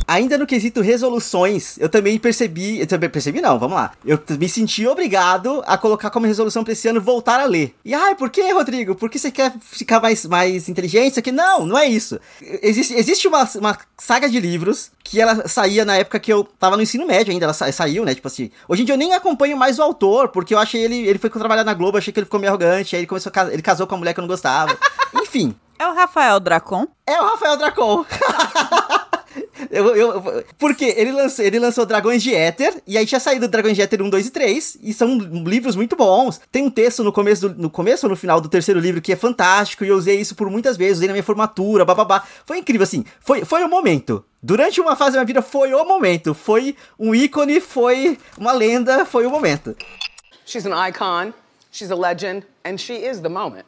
Ainda 0.07 0.39
no 0.39 0.47
quesito 0.47 0.81
resoluções, 0.81 1.77
eu 1.79 1.89
também 1.89 2.19
percebi. 2.19 2.81
Eu 2.81 2.87
também 2.87 3.11
percebi, 3.11 3.43
não, 3.43 3.59
vamos 3.59 3.77
lá. 3.77 3.93
Eu 4.05 4.19
me 4.39 4.49
senti 4.49 4.87
obrigado 4.87 5.63
a 5.67 5.77
colocar 5.77 6.09
como 6.09 6.27
resolução 6.27 6.65
pra 6.65 6.73
esse 6.73 6.89
ano 6.89 6.99
voltar 6.99 7.41
a 7.41 7.45
ler. 7.45 7.75
E 7.85 7.93
ai, 7.93 8.15
por 8.15 8.31
que, 8.31 8.51
Rodrigo? 8.53 8.95
Por 8.95 9.11
que 9.11 9.19
você 9.19 9.31
quer 9.31 9.53
ficar 9.61 10.01
mais, 10.01 10.25
mais 10.25 10.69
inteligente? 10.69 11.11
Isso 11.11 11.21
aqui? 11.21 11.31
Não, 11.31 11.67
não 11.67 11.77
é 11.77 11.87
isso. 11.87 12.19
Existe, 12.41 12.95
existe 12.95 13.29
uma, 13.29 13.47
uma 13.57 13.79
saga 13.99 14.31
de 14.31 14.41
livros 14.41 14.91
que 15.05 15.21
ela 15.21 15.47
saía 15.47 15.85
na 15.85 15.97
época 15.97 16.19
que 16.19 16.33
eu 16.33 16.43
tava 16.43 16.77
no 16.77 16.83
ensino 16.83 17.07
médio 17.07 17.31
ainda. 17.33 17.45
Ela 17.45 17.53
sa 17.53 17.71
saiu, 17.71 18.05
né? 18.05 18.15
Tipo 18.15 18.29
assim. 18.29 18.51
Hoje 18.67 18.83
em 18.83 18.85
dia 18.87 18.95
eu 18.95 18.99
nem 18.99 19.13
acompanho 19.13 19.59
mais 19.59 19.79
o 19.79 19.83
autor, 19.83 20.29
porque 20.29 20.55
eu 20.55 20.59
achei 20.59 20.83
ele. 20.83 21.07
Ele 21.07 21.19
foi 21.19 21.29
trabalhar 21.29 21.65
na 21.65 21.75
Globo, 21.75 21.99
achei 21.99 22.13
que 22.13 22.19
ele 22.19 22.25
ficou 22.25 22.41
meio 22.41 22.51
arrogante. 22.51 22.97
Aí 22.97 23.01
ele 23.01 23.07
começou 23.07 23.31
a, 23.35 23.53
ele 23.53 23.63
casou 23.63 23.87
com 23.87 23.95
uma 23.95 23.99
mulher 23.99 24.15
que 24.15 24.21
eu 24.21 24.23
não 24.23 24.29
gostava. 24.29 24.75
Enfim. 25.21 25.55
É 25.79 25.87
o 25.87 25.95
Rafael 25.95 26.41
Dracon? 26.41 26.89
É 27.07 27.21
o 27.21 27.27
Rafael 27.27 27.57
Dracon. 27.57 28.05
Eu, 29.71 29.95
eu, 29.95 30.45
porque 30.59 30.85
ele 30.97 31.13
lançou, 31.13 31.45
ele 31.45 31.59
lançou 31.59 31.85
Dragões 31.85 32.23
de 32.23 32.35
Éter, 32.35 32.83
e 32.87 32.97
aí 32.97 33.07
tinha 33.07 33.21
saído 33.21 33.49
Dragões 33.49 33.77
de 33.77 33.83
Éter 33.83 34.03
1, 34.03 34.09
2 34.09 34.27
e 34.27 34.31
3, 34.31 34.79
e 34.83 34.93
são 34.93 35.19
livros 35.19 35.77
muito 35.77 35.97
bons. 35.97 36.41
Tem 36.51 36.63
um 36.63 36.71
texto 36.71 37.05
no 37.05 37.13
começo, 37.13 37.49
do, 37.49 37.63
no 37.63 37.71
começo 37.71 38.07
ou 38.07 38.11
no 38.11 38.17
final 38.17 38.41
do 38.41 38.49
terceiro 38.49 38.81
livro 38.81 39.01
que 39.01 39.13
é 39.13 39.17
fantástico, 39.17 39.85
e 39.85 39.89
eu 39.89 39.97
usei 39.97 40.21
isso 40.21 40.35
por 40.35 40.51
muitas 40.51 40.77
vezes, 40.77 40.99
usei 40.99 41.09
na 41.09 41.15
minha 41.15 41.23
formatura, 41.23 41.85
bababá. 41.85 42.25
Foi 42.47 42.59
incrível, 42.59 42.85
assim, 42.85 43.05
foi, 43.21 43.45
foi 43.45 43.63
o 43.63 43.69
momento. 43.69 44.25
Durante 44.43 44.81
uma 44.81 44.95
fase 44.95 45.13
da 45.13 45.19
minha 45.19 45.27
vida 45.27 45.43
foi 45.43 45.75
o 45.75 45.85
momento, 45.85 46.33
foi 46.33 46.77
um 46.99 47.15
ícone, 47.15 47.61
foi 47.61 48.19
uma 48.37 48.53
lenda, 48.53 49.05
foi 49.05 49.27
o 49.27 49.31
momento. 49.31 49.77
She's 50.47 50.65
an 50.65 50.89
icon, 50.89 51.33
she's 51.71 51.91
a 51.91 51.97
legend, 51.97 52.47
and 52.65 52.79
she 52.79 52.95
is 52.95 53.21
the 53.21 53.29
moment. 53.29 53.67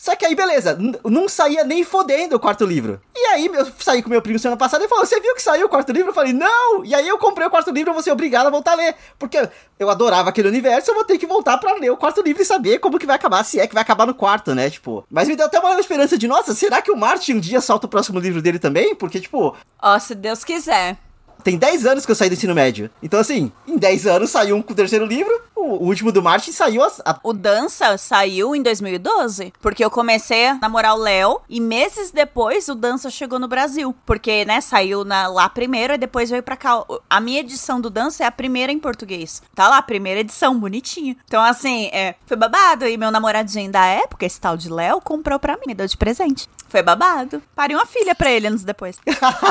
Só 0.00 0.14
que 0.14 0.24
aí, 0.24 0.32
beleza, 0.32 0.78
não 1.04 1.28
saía 1.28 1.64
nem 1.64 1.82
fodendo 1.82 2.36
o 2.36 2.38
quarto 2.38 2.64
livro. 2.64 3.00
E 3.16 3.26
aí, 3.26 3.46
eu 3.52 3.66
saí 3.80 4.00
com 4.00 4.08
meu 4.08 4.22
primo 4.22 4.38
semana 4.38 4.56
passada 4.56 4.84
e 4.84 4.88
falou: 4.88 5.04
Você 5.04 5.18
viu 5.18 5.34
que 5.34 5.42
saiu 5.42 5.66
o 5.66 5.68
quarto 5.68 5.90
livro? 5.90 6.10
Eu 6.10 6.14
falei: 6.14 6.32
Não! 6.32 6.84
E 6.84 6.94
aí 6.94 7.08
eu 7.08 7.18
comprei 7.18 7.48
o 7.48 7.50
quarto 7.50 7.72
livro 7.72 7.90
e 7.90 7.94
vou 7.94 8.02
ser 8.02 8.12
obrigado 8.12 8.46
a 8.46 8.50
voltar 8.50 8.72
a 8.72 8.76
ler. 8.76 8.94
Porque 9.18 9.48
eu 9.76 9.90
adorava 9.90 10.28
aquele 10.28 10.46
universo, 10.46 10.92
eu 10.92 10.94
vou 10.94 11.04
ter 11.04 11.18
que 11.18 11.26
voltar 11.26 11.58
para 11.58 11.74
ler 11.74 11.90
o 11.90 11.96
quarto 11.96 12.22
livro 12.22 12.40
e 12.40 12.46
saber 12.46 12.78
como 12.78 12.96
que 12.96 13.06
vai 13.06 13.16
acabar, 13.16 13.42
se 13.42 13.58
é 13.58 13.66
que 13.66 13.74
vai 13.74 13.82
acabar 13.82 14.06
no 14.06 14.14
quarto, 14.14 14.54
né? 14.54 14.70
Tipo. 14.70 15.04
Mas 15.10 15.26
me 15.26 15.34
deu 15.34 15.46
até 15.46 15.58
uma 15.58 15.80
esperança 15.80 16.16
de: 16.16 16.28
Nossa, 16.28 16.54
será 16.54 16.80
que 16.80 16.92
o 16.92 16.96
Martin 16.96 17.34
um 17.34 17.40
dia 17.40 17.60
solta 17.60 17.86
o 17.86 17.90
próximo 17.90 18.20
livro 18.20 18.40
dele 18.40 18.60
também? 18.60 18.94
Porque, 18.94 19.20
tipo. 19.20 19.56
Ó, 19.82 19.96
oh, 19.96 19.98
se 19.98 20.14
Deus 20.14 20.44
quiser. 20.44 20.96
Tem 21.42 21.56
10 21.56 21.86
anos 21.86 22.04
que 22.04 22.10
eu 22.10 22.16
saí 22.16 22.28
do 22.28 22.34
ensino 22.34 22.54
médio. 22.54 22.90
Então, 23.02 23.20
assim, 23.20 23.52
em 23.66 23.76
10 23.76 24.06
anos 24.06 24.30
saiu 24.30 24.56
um 24.56 24.62
com 24.62 24.72
o 24.72 24.76
terceiro 24.76 25.06
livro, 25.06 25.32
o 25.54 25.84
último 25.84 26.10
do 26.10 26.22
Martin 26.22 26.52
saiu. 26.52 26.82
A, 26.82 26.90
a... 27.04 27.20
O 27.22 27.32
Dança 27.32 27.98
saiu 27.98 28.54
em 28.54 28.62
2012. 28.62 29.52
Porque 29.60 29.84
eu 29.84 29.90
comecei 29.90 30.48
a 30.48 30.54
namorar 30.54 30.94
o 30.94 30.98
Léo 30.98 31.40
e 31.48 31.60
meses 31.60 32.10
depois 32.10 32.68
o 32.68 32.74
Dança 32.74 33.10
chegou 33.10 33.38
no 33.38 33.48
Brasil. 33.48 33.94
Porque, 34.06 34.44
né, 34.44 34.60
saiu 34.60 35.04
na, 35.04 35.28
lá 35.28 35.48
primeiro 35.48 35.92
e 35.94 35.98
depois 35.98 36.30
veio 36.30 36.42
pra 36.42 36.56
cá. 36.56 36.84
A 37.10 37.20
minha 37.20 37.40
edição 37.40 37.80
do 37.80 37.90
Dança 37.90 38.24
é 38.24 38.26
a 38.26 38.32
primeira 38.32 38.72
em 38.72 38.78
português. 38.78 39.42
Tá 39.54 39.68
lá, 39.68 39.82
primeira 39.82 40.20
edição, 40.20 40.58
bonitinha. 40.58 41.16
Então, 41.24 41.42
assim, 41.42 41.86
é, 41.92 42.14
foi 42.26 42.36
babado. 42.36 42.86
E 42.86 42.96
meu 42.96 43.10
namoradinho 43.10 43.70
da 43.70 43.84
época, 43.84 44.24
esse 44.24 44.40
tal 44.40 44.56
de 44.56 44.70
Léo, 44.70 45.00
comprou 45.00 45.38
pra 45.38 45.56
mim, 45.56 45.64
me 45.66 45.74
deu 45.74 45.86
de 45.86 45.96
presente. 45.96 46.48
Foi 46.68 46.82
babado. 46.82 47.42
Parei 47.54 47.74
uma 47.74 47.86
filha 47.86 48.14
pra 48.14 48.30
ele 48.30 48.46
anos 48.46 48.62
depois. 48.62 48.98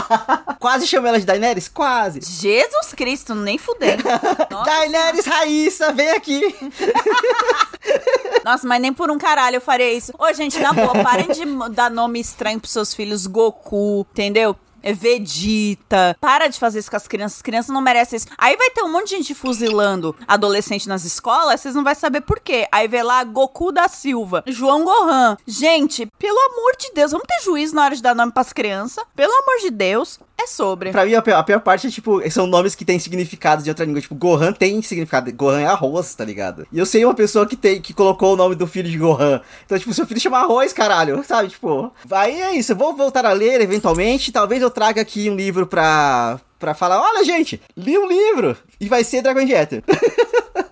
Quase 0.60 0.88
chamou 0.88 1.08
ela 1.08 1.20
de 1.20 1.26
Daenerys? 1.26 1.68
Quase. 1.68 2.20
Jesus 2.22 2.94
Cristo, 2.96 3.34
nem 3.34 3.58
fudendo. 3.58 4.04
Daenerys 4.66 5.26
Raíssa, 5.26 5.92
vem 5.94 6.12
aqui. 6.12 6.42
Nossa, 8.46 8.68
mas 8.68 8.82
nem 8.82 8.94
por 8.94 9.10
um 9.10 9.18
caralho 9.18 9.58
eu 9.58 9.62
faria 9.62 9.92
isso. 9.92 10.14
Ô, 10.18 10.32
gente, 10.34 10.60
na 10.60 10.74
boa, 10.74 11.04
parem 11.04 11.28
de 11.28 11.44
dar 11.72 11.90
nome 11.90 12.20
estranho 12.20 12.60
pros 12.60 12.72
seus 12.72 12.94
filhos. 12.94 13.26
Goku, 13.26 14.06
entendeu? 14.12 14.56
É 14.88 14.94
Vegeta. 14.94 16.15
Para 16.22 16.48
de 16.48 16.58
fazer 16.58 16.79
isso 16.79 16.89
com 16.89 16.96
as 16.96 17.08
crianças. 17.08 17.38
As 17.38 17.41
crianças 17.41 17.74
não 17.74 17.82
merecem 17.82 18.15
isso. 18.15 18.27
Aí 18.38 18.56
vai 18.56 18.70
ter 18.70 18.84
um 18.84 18.91
monte 18.91 19.10
de 19.10 19.17
gente 19.17 19.36
fuzilando 19.36 20.15
adolescente 20.25 20.88
nas 20.88 21.03
escolas, 21.03 21.60
vocês 21.60 21.75
não 21.75 21.84
vão 21.84 21.94
saber 21.94 22.22
por 22.22 22.39
quê. 22.39 22.67
Aí 22.72 22.88
vê 22.88 23.03
lá 23.03 23.24
Goku 23.24 23.72
da 23.72 23.89
Silva, 23.89 24.44
João 24.48 24.86
Gohan. 24.86 25.38
Gente, 25.46 26.06
pelo 26.17 26.39
amor 26.51 26.75
de 26.77 26.91
Deus, 26.94 27.12
vamos 27.12 27.27
ter 27.27 27.44
juízo 27.44 27.75
na 27.75 27.84
hora 27.84 27.96
de 27.96 28.01
dar 28.01 28.15
nome 28.15 28.32
pras 28.32 28.53
crianças. 28.53 29.03
Pelo 29.13 29.34
amor 29.34 29.62
de 29.62 29.72
Deus. 29.72 30.20
É 30.39 30.46
sobre. 30.46 30.91
Pra 30.91 31.03
mim, 31.03 31.15
a 31.15 31.22
pior, 31.22 31.38
a 31.38 31.44
pior, 31.44 31.60
parte 31.62 31.88
é, 31.88 31.89
tipo, 31.89 32.22
são 32.29 32.46
nomes 32.46 32.75
que 32.75 32.86
têm 32.86 33.00
significados 33.00 33.63
de 33.63 33.72
outra 33.72 33.86
língua. 33.86 34.00
Tipo, 34.00 34.13
Gohan 34.13 34.53
tem 34.53 34.82
significado. 34.84 35.32
Gohan 35.34 35.62
é 35.62 35.65
arroz, 35.65 36.13
tá 36.13 36.24
ligado? 36.24 36.67
E 36.72 36.77
eu 36.77 36.86
sei 36.86 37.03
uma 37.03 37.15
pessoa 37.15 37.48
que 37.48 37.56
tem, 37.56 37.82
que 37.82 37.94
colocou 37.94 38.34
o 38.34 38.36
nome 38.36 38.53
do 38.53 38.67
filho 38.67 38.89
de 38.89 38.98
Gohan. 38.98 39.41
Então, 39.65 39.79
tipo, 39.79 39.94
seu 39.94 40.06
filho 40.06 40.22
chama 40.22 40.38
arroz, 40.38 40.72
caralho. 40.72 41.24
Sabe, 41.25 41.50
tipo. 41.50 41.91
Aí 42.12 42.39
é 42.39 42.56
isso. 42.56 42.74
Eu 42.74 42.75
vou 42.75 42.96
voltar 42.96 43.25
a 43.25 43.34
ler 43.34 43.62
eventualmente. 43.62 44.32
Talvez 44.32 44.62
eu 44.62 44.70
traga 44.70 45.01
aqui 45.01 45.27
um 45.27 45.36
livro 45.36 45.65
pra. 45.65 46.39
pra 46.60 46.75
falar: 46.75 47.01
olha, 47.01 47.25
gente, 47.25 47.60
li 47.75 47.98
um 47.98 48.08
livro. 48.08 48.56
E 48.79 48.88
vai 48.88 49.03
ser 49.03 49.24
Dragon 49.24 49.46
Jeter. 49.46 49.84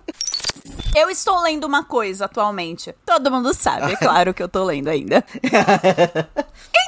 Eu 0.96 1.10
estou 1.10 1.42
lendo 1.42 1.64
uma 1.64 1.84
coisa 1.84 2.24
atualmente. 2.24 2.94
Todo 3.04 3.30
mundo 3.30 3.52
sabe, 3.52 3.92
é 3.92 3.96
claro 4.00 4.32
que 4.32 4.42
eu 4.42 4.48
tô 4.48 4.64
lendo 4.64 4.88
ainda. 4.88 5.22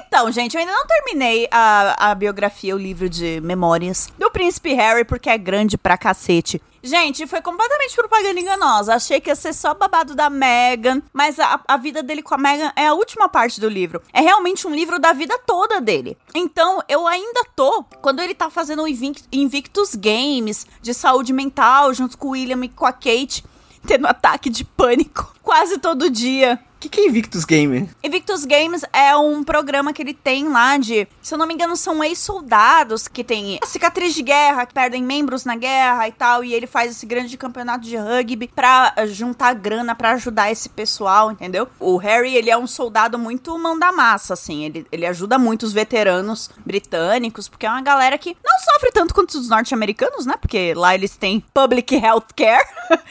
Então, 0.09 0.33
gente, 0.33 0.55
eu 0.55 0.61
ainda 0.61 0.73
não 0.73 0.87
terminei 0.87 1.47
a, 1.50 2.11
a 2.11 2.15
biografia, 2.15 2.75
o 2.75 2.79
livro 2.79 3.11
de 3.11 3.43
memórias 3.43 4.09
do 4.19 4.31
Príncipe 4.31 4.73
Harry, 4.73 5.05
porque 5.05 5.29
é 5.29 5.37
grande 5.37 5.77
pra 5.77 5.99
cacete. 5.99 6.62
Gente, 6.83 7.27
foi 7.27 7.43
completamente 7.43 7.95
propaganda 7.95 8.41
enganosa. 8.41 8.95
Achei 8.95 9.21
que 9.21 9.29
ia 9.29 9.37
ser 9.37 9.53
só 9.53 9.75
babado 9.75 10.15
da 10.15 10.31
Meghan, 10.31 11.03
mas 11.12 11.38
a, 11.38 11.61
a, 11.69 11.77
vida 11.77 12.03
dele 12.03 12.23
com 12.23 12.35
a 12.35 12.38
Meghan 12.38 12.73
é 12.75 12.87
a 12.87 12.95
última 12.95 13.29
parte 13.29 13.61
do 13.61 13.69
livro. 13.69 14.00
É 14.11 14.23
realmente 14.23 14.67
um 14.67 14.75
livro 14.75 14.99
da 14.99 15.12
vida 15.12 15.38
toda 15.47 15.79
dele. 15.79 16.17
Então, 16.35 16.83
eu 16.88 17.07
ainda 17.07 17.45
tô, 17.55 17.85
quando 18.00 18.23
ele 18.23 18.35
tá 18.35 18.49
fazendo 18.49 18.85
o 18.85 18.88
Invictus 18.88 19.95
Games 19.95 20.67
de 20.81 20.95
saúde 20.95 21.35
mental, 21.35 21.93
junto 21.93 22.17
com 22.17 22.29
o 22.29 22.31
William 22.31 22.65
e 22.65 22.69
com 22.71 22.87
a 22.87 22.93
Kate, 22.93 23.45
tendo 23.87 24.07
ataque 24.07 24.49
de 24.49 24.65
pânico 24.65 25.35
quase 25.43 25.79
todo 25.79 26.09
dia. 26.09 26.59
O 26.78 26.80
que, 26.80 26.88
que 26.88 27.00
é 27.00 27.06
Invictus 27.08 27.44
Games? 27.44 27.88
Invictus 28.04 28.44
Games 28.44 28.85
é 28.92 29.16
um 29.16 29.42
programa 29.42 29.92
que 29.92 30.00
ele 30.00 30.14
tem 30.14 30.49
lá 30.49 30.78
de, 30.78 31.08
se 31.20 31.35
eu 31.35 31.37
não 31.37 31.44
me 31.44 31.52
engano, 31.52 31.76
são 31.76 32.04
ex-soldados 32.04 33.08
que 33.08 33.25
tem 33.25 33.58
cicatriz 33.66 34.14
de 34.14 34.23
guerra, 34.23 34.64
que 34.64 34.73
perdem 34.73 35.02
membros 35.02 35.44
na 35.44 35.56
guerra 35.56 36.06
e 36.06 36.12
tal, 36.12 36.44
e 36.44 36.54
ele 36.54 36.68
faz 36.68 36.92
esse 36.92 37.04
grande 37.04 37.37
campeonato 37.37 37.85
de 37.85 37.97
rugby 37.97 38.47
pra 38.47 38.94
juntar 39.08 39.54
grana 39.54 39.92
para 39.92 40.12
ajudar 40.12 40.52
esse 40.52 40.68
pessoal, 40.68 41.32
entendeu? 41.32 41.66
O 41.80 41.97
Harry, 41.97 42.37
ele 42.37 42.49
é 42.49 42.56
um 42.56 42.68
soldado 42.68 43.18
muito 43.18 43.58
mão 43.58 43.76
da 43.76 43.90
massa, 43.90 44.35
assim, 44.35 44.64
ele, 44.64 44.87
ele 44.92 45.04
ajuda 45.04 45.37
muito 45.37 45.64
os 45.64 45.73
veteranos 45.73 46.49
britânicos, 46.64 47.49
porque 47.49 47.66
é 47.66 47.70
uma 47.70 47.82
galera 47.82 48.16
que 48.16 48.37
não 48.44 48.73
sofre 48.73 48.92
tanto 48.92 49.12
quanto 49.14 49.30
os 49.37 49.49
norte-americanos, 49.49 50.26
né? 50.26 50.37
Porque 50.40 50.75
lá 50.75 50.94
eles 50.94 51.16
têm 51.16 51.42
public 51.52 51.92
health 51.97 52.28
care. 52.37 52.64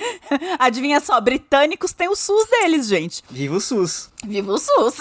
Adivinha 0.57 1.01
só, 1.01 1.19
britânicos 1.19 1.91
têm 1.91 2.07
o 2.07 2.15
SUS 2.15 2.47
deles, 2.49 2.87
gente. 2.87 3.21
Viva 3.29 3.56
o 3.57 3.61
SUS. 3.61 4.09
Viva 4.25 4.51
o 4.51 4.57
SUS. 4.57 4.95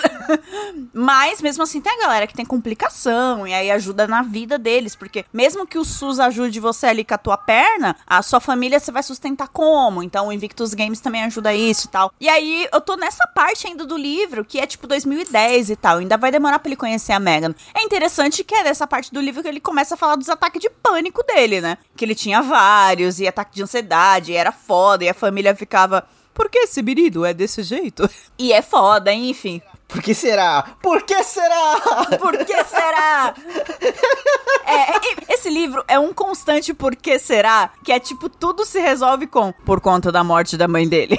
Mas, 0.92 1.40
mesmo 1.40 1.62
assim, 1.62 1.80
tem 1.80 1.92
a 1.92 2.00
galera 2.00 2.26
que 2.26 2.34
tem 2.34 2.44
complicação 2.44 3.46
e 3.46 3.54
aí 3.54 3.70
ajuda 3.70 4.06
na 4.06 4.22
vida 4.22 4.58
deles. 4.58 4.94
Porque 4.94 5.25
mesmo 5.32 5.66
que 5.66 5.78
o 5.78 5.84
SUS 5.84 6.20
ajude 6.20 6.60
você 6.60 6.86
ali 6.86 7.04
com 7.04 7.14
a 7.14 7.18
tua 7.18 7.36
perna, 7.36 7.96
a 8.06 8.22
sua 8.22 8.40
família 8.40 8.78
você 8.78 8.92
vai 8.92 9.02
sustentar 9.02 9.48
como? 9.48 10.02
Então 10.02 10.28
o 10.28 10.32
Invictus 10.32 10.75
Games 10.75 11.00
também 11.00 11.25
ajuda 11.25 11.54
isso 11.54 11.86
e 11.86 11.90
tal. 11.90 12.12
E 12.20 12.28
aí 12.28 12.68
eu 12.72 12.80
tô 12.80 12.96
nessa 12.96 13.26
parte 13.28 13.66
ainda 13.66 13.86
do 13.86 13.96
livro, 13.96 14.44
que 14.44 14.58
é 14.58 14.66
tipo 14.66 14.86
2010 14.86 15.70
e 15.70 15.76
tal. 15.76 15.98
Ainda 15.98 16.16
vai 16.16 16.30
demorar 16.30 16.58
pra 16.58 16.68
ele 16.68 16.76
conhecer 16.76 17.12
a 17.12 17.20
Megan. 17.20 17.54
É 17.75 17.82
interessante 17.82 18.44
que 18.44 18.54
é 18.54 18.64
dessa 18.64 18.86
parte 18.86 19.12
do 19.12 19.20
livro 19.20 19.42
que 19.42 19.48
ele 19.48 19.60
começa 19.60 19.94
a 19.94 19.98
falar 19.98 20.16
dos 20.16 20.28
ataques 20.28 20.60
de 20.60 20.68
pânico 20.70 21.22
dele, 21.22 21.60
né? 21.60 21.78
Que 21.96 22.04
ele 22.04 22.14
tinha 22.14 22.42
vários, 22.42 23.18
e 23.18 23.26
ataque 23.26 23.54
de 23.54 23.62
ansiedade, 23.62 24.32
e 24.32 24.36
era 24.36 24.52
foda, 24.52 25.04
e 25.04 25.08
a 25.08 25.14
família 25.14 25.54
ficava 25.54 26.06
por 26.37 26.50
que 26.50 26.59
esse 26.59 26.83
menino 26.83 27.25
é 27.25 27.33
desse 27.33 27.62
jeito? 27.62 28.09
E 28.38 28.52
é 28.52 28.61
foda, 28.61 29.14
enfim. 29.14 29.62
Por 29.88 30.02
que 30.02 30.12
será? 30.12 30.76
Por 30.83 31.02
que 31.05 31.25
será? 31.25 31.81
Por 32.21 32.37
que 32.45 32.64
será? 32.64 33.35
é, 34.66 35.33
esse 35.33 35.49
livro 35.49 35.83
é 35.88 35.99
um 35.99 36.12
constante 36.12 36.75
por 36.75 36.95
que 36.95 37.19
será, 37.19 37.71
que 37.83 37.93
é 37.93 37.99
tipo, 37.99 38.28
tudo 38.28 38.66
se 38.66 38.78
resolve 38.78 39.26
com 39.26 39.52
por 39.64 39.81
conta 39.81 40.12
da 40.12 40.23
morte 40.23 40.57
da 40.57 40.69
mãe 40.69 40.87
dele. 40.87 41.16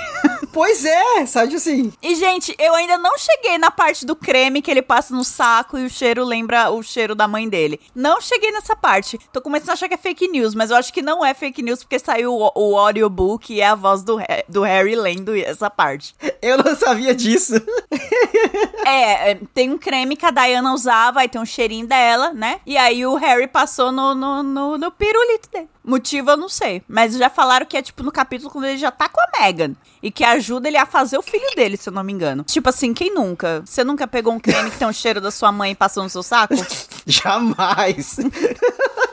Pois 0.57 0.83
é, 0.83 1.23
sabe 1.27 1.55
assim. 1.55 1.93
E, 2.01 2.15
gente, 2.15 2.55
eu 2.57 2.73
ainda 2.73 2.97
não 2.97 3.15
cheguei 3.15 3.59
na 3.59 3.69
parte 3.69 4.03
do 4.03 4.15
creme 4.15 4.59
que 4.59 4.71
ele 4.71 4.81
passa 4.81 5.15
no 5.15 5.23
saco 5.23 5.77
e 5.77 5.85
o 5.85 5.89
cheiro 5.89 6.25
lembra 6.25 6.71
o 6.71 6.81
cheiro 6.81 7.13
da 7.13 7.27
mãe 7.27 7.47
dele. 7.47 7.79
Não 7.93 8.19
cheguei 8.19 8.51
nessa 8.51 8.75
parte. 8.75 9.19
Tô 9.31 9.39
começando 9.39 9.69
a 9.69 9.73
achar 9.73 9.87
que 9.87 9.93
é 9.93 9.97
fake 9.97 10.27
news, 10.29 10.55
mas 10.55 10.71
eu 10.71 10.77
acho 10.77 10.91
que 10.91 11.03
não 11.03 11.23
é 11.23 11.35
fake 11.35 11.61
news 11.61 11.83
porque 11.83 11.99
saiu 11.99 12.33
o, 12.33 12.51
o 12.55 12.75
audiobook 12.75 13.53
e 13.53 13.61
é 13.61 13.67
a 13.67 13.75
voz 13.75 14.01
do, 14.01 14.17
do 14.49 14.63
Harry 14.63 14.95
lendo 14.95 15.35
essa 15.35 15.69
parte. 15.69 16.15
Eu 16.41 16.57
não 16.57 16.75
sabia 16.75 17.13
disso. 17.13 17.53
É, 18.85 19.31
é, 19.31 19.39
tem 19.53 19.69
um 19.69 19.77
creme 19.77 20.15
que 20.15 20.25
a 20.25 20.31
Diana 20.31 20.73
usava, 20.73 21.19
aí 21.19 21.27
tem 21.27 21.41
um 21.41 21.45
cheirinho 21.45 21.85
dela, 21.85 22.31
né? 22.31 22.61
E 22.65 22.77
aí 22.77 23.05
o 23.05 23.15
Harry 23.15 23.45
passou 23.45 23.91
no, 23.91 24.15
no, 24.15 24.41
no, 24.41 24.77
no 24.77 24.91
pirulito 24.91 25.49
dele. 25.51 25.67
Motivo 25.83 26.31
eu 26.31 26.37
não 26.37 26.47
sei. 26.49 26.81
Mas 26.87 27.15
já 27.15 27.29
falaram 27.29 27.65
que 27.65 27.75
é 27.75 27.81
tipo 27.81 28.01
no 28.03 28.11
capítulo 28.11 28.49
quando 28.49 28.65
ele 28.65 28.77
já 28.77 28.89
tá 28.89 29.09
com 29.09 29.19
a 29.19 29.41
Megan. 29.41 29.73
E 30.07 30.11
que 30.11 30.23
ajuda 30.23 30.69
ele 30.69 30.77
a 30.77 30.85
fazer 30.85 31.17
o 31.17 31.21
filho 31.21 31.53
dele, 31.53 31.75
se 31.75 31.89
eu 31.89 31.93
não 31.93 32.01
me 32.01 32.13
engano. 32.13 32.41
Tipo 32.45 32.69
assim, 32.69 32.93
quem 32.93 33.13
nunca? 33.13 33.61
Você 33.65 33.83
nunca 33.83 34.07
pegou 34.07 34.31
um 34.31 34.39
creme 34.39 34.71
que 34.71 34.77
tem 34.77 34.87
o 34.87 34.93
cheiro 34.93 35.19
da 35.19 35.29
sua 35.29 35.51
mãe 35.51 35.71
e 35.71 35.75
passou 35.75 36.01
no 36.01 36.09
seu 36.09 36.23
saco? 36.23 36.53
Jamais! 37.05 38.15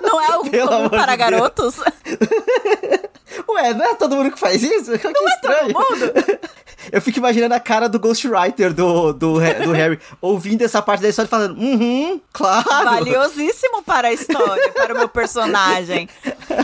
Não 0.00 0.20
é 0.20 0.36
o 0.36 0.42
comum 0.42 0.88
para 0.88 1.10
de 1.10 1.18
garotos? 1.18 1.74
Ué, 3.48 3.74
não 3.74 3.84
é 3.84 3.94
todo 3.94 4.16
mundo 4.16 4.30
que 4.30 4.38
faz 4.38 4.62
isso? 4.62 4.98
Que 4.98 5.08
não 5.08 5.28
estranho. 5.28 5.70
é 5.70 5.72
todo 5.72 5.90
mundo? 5.90 6.12
eu 6.92 7.00
fico 7.00 7.18
imaginando 7.18 7.54
a 7.54 7.60
cara 7.60 7.88
do 7.88 7.98
Ghostwriter 7.98 8.72
do, 8.72 9.12
do, 9.12 9.34
do 9.34 9.72
Harry 9.72 9.98
ouvindo 10.20 10.62
essa 10.62 10.82
parte 10.82 11.02
da 11.02 11.08
história 11.08 11.28
falando, 11.28 11.58
uhum, 11.58 12.20
claro. 12.32 12.64
Valiosíssimo 12.84 13.82
para 13.82 14.08
a 14.08 14.12
história, 14.12 14.72
para 14.72 14.94
o 14.94 14.98
meu 14.98 15.08
personagem. 15.08 16.08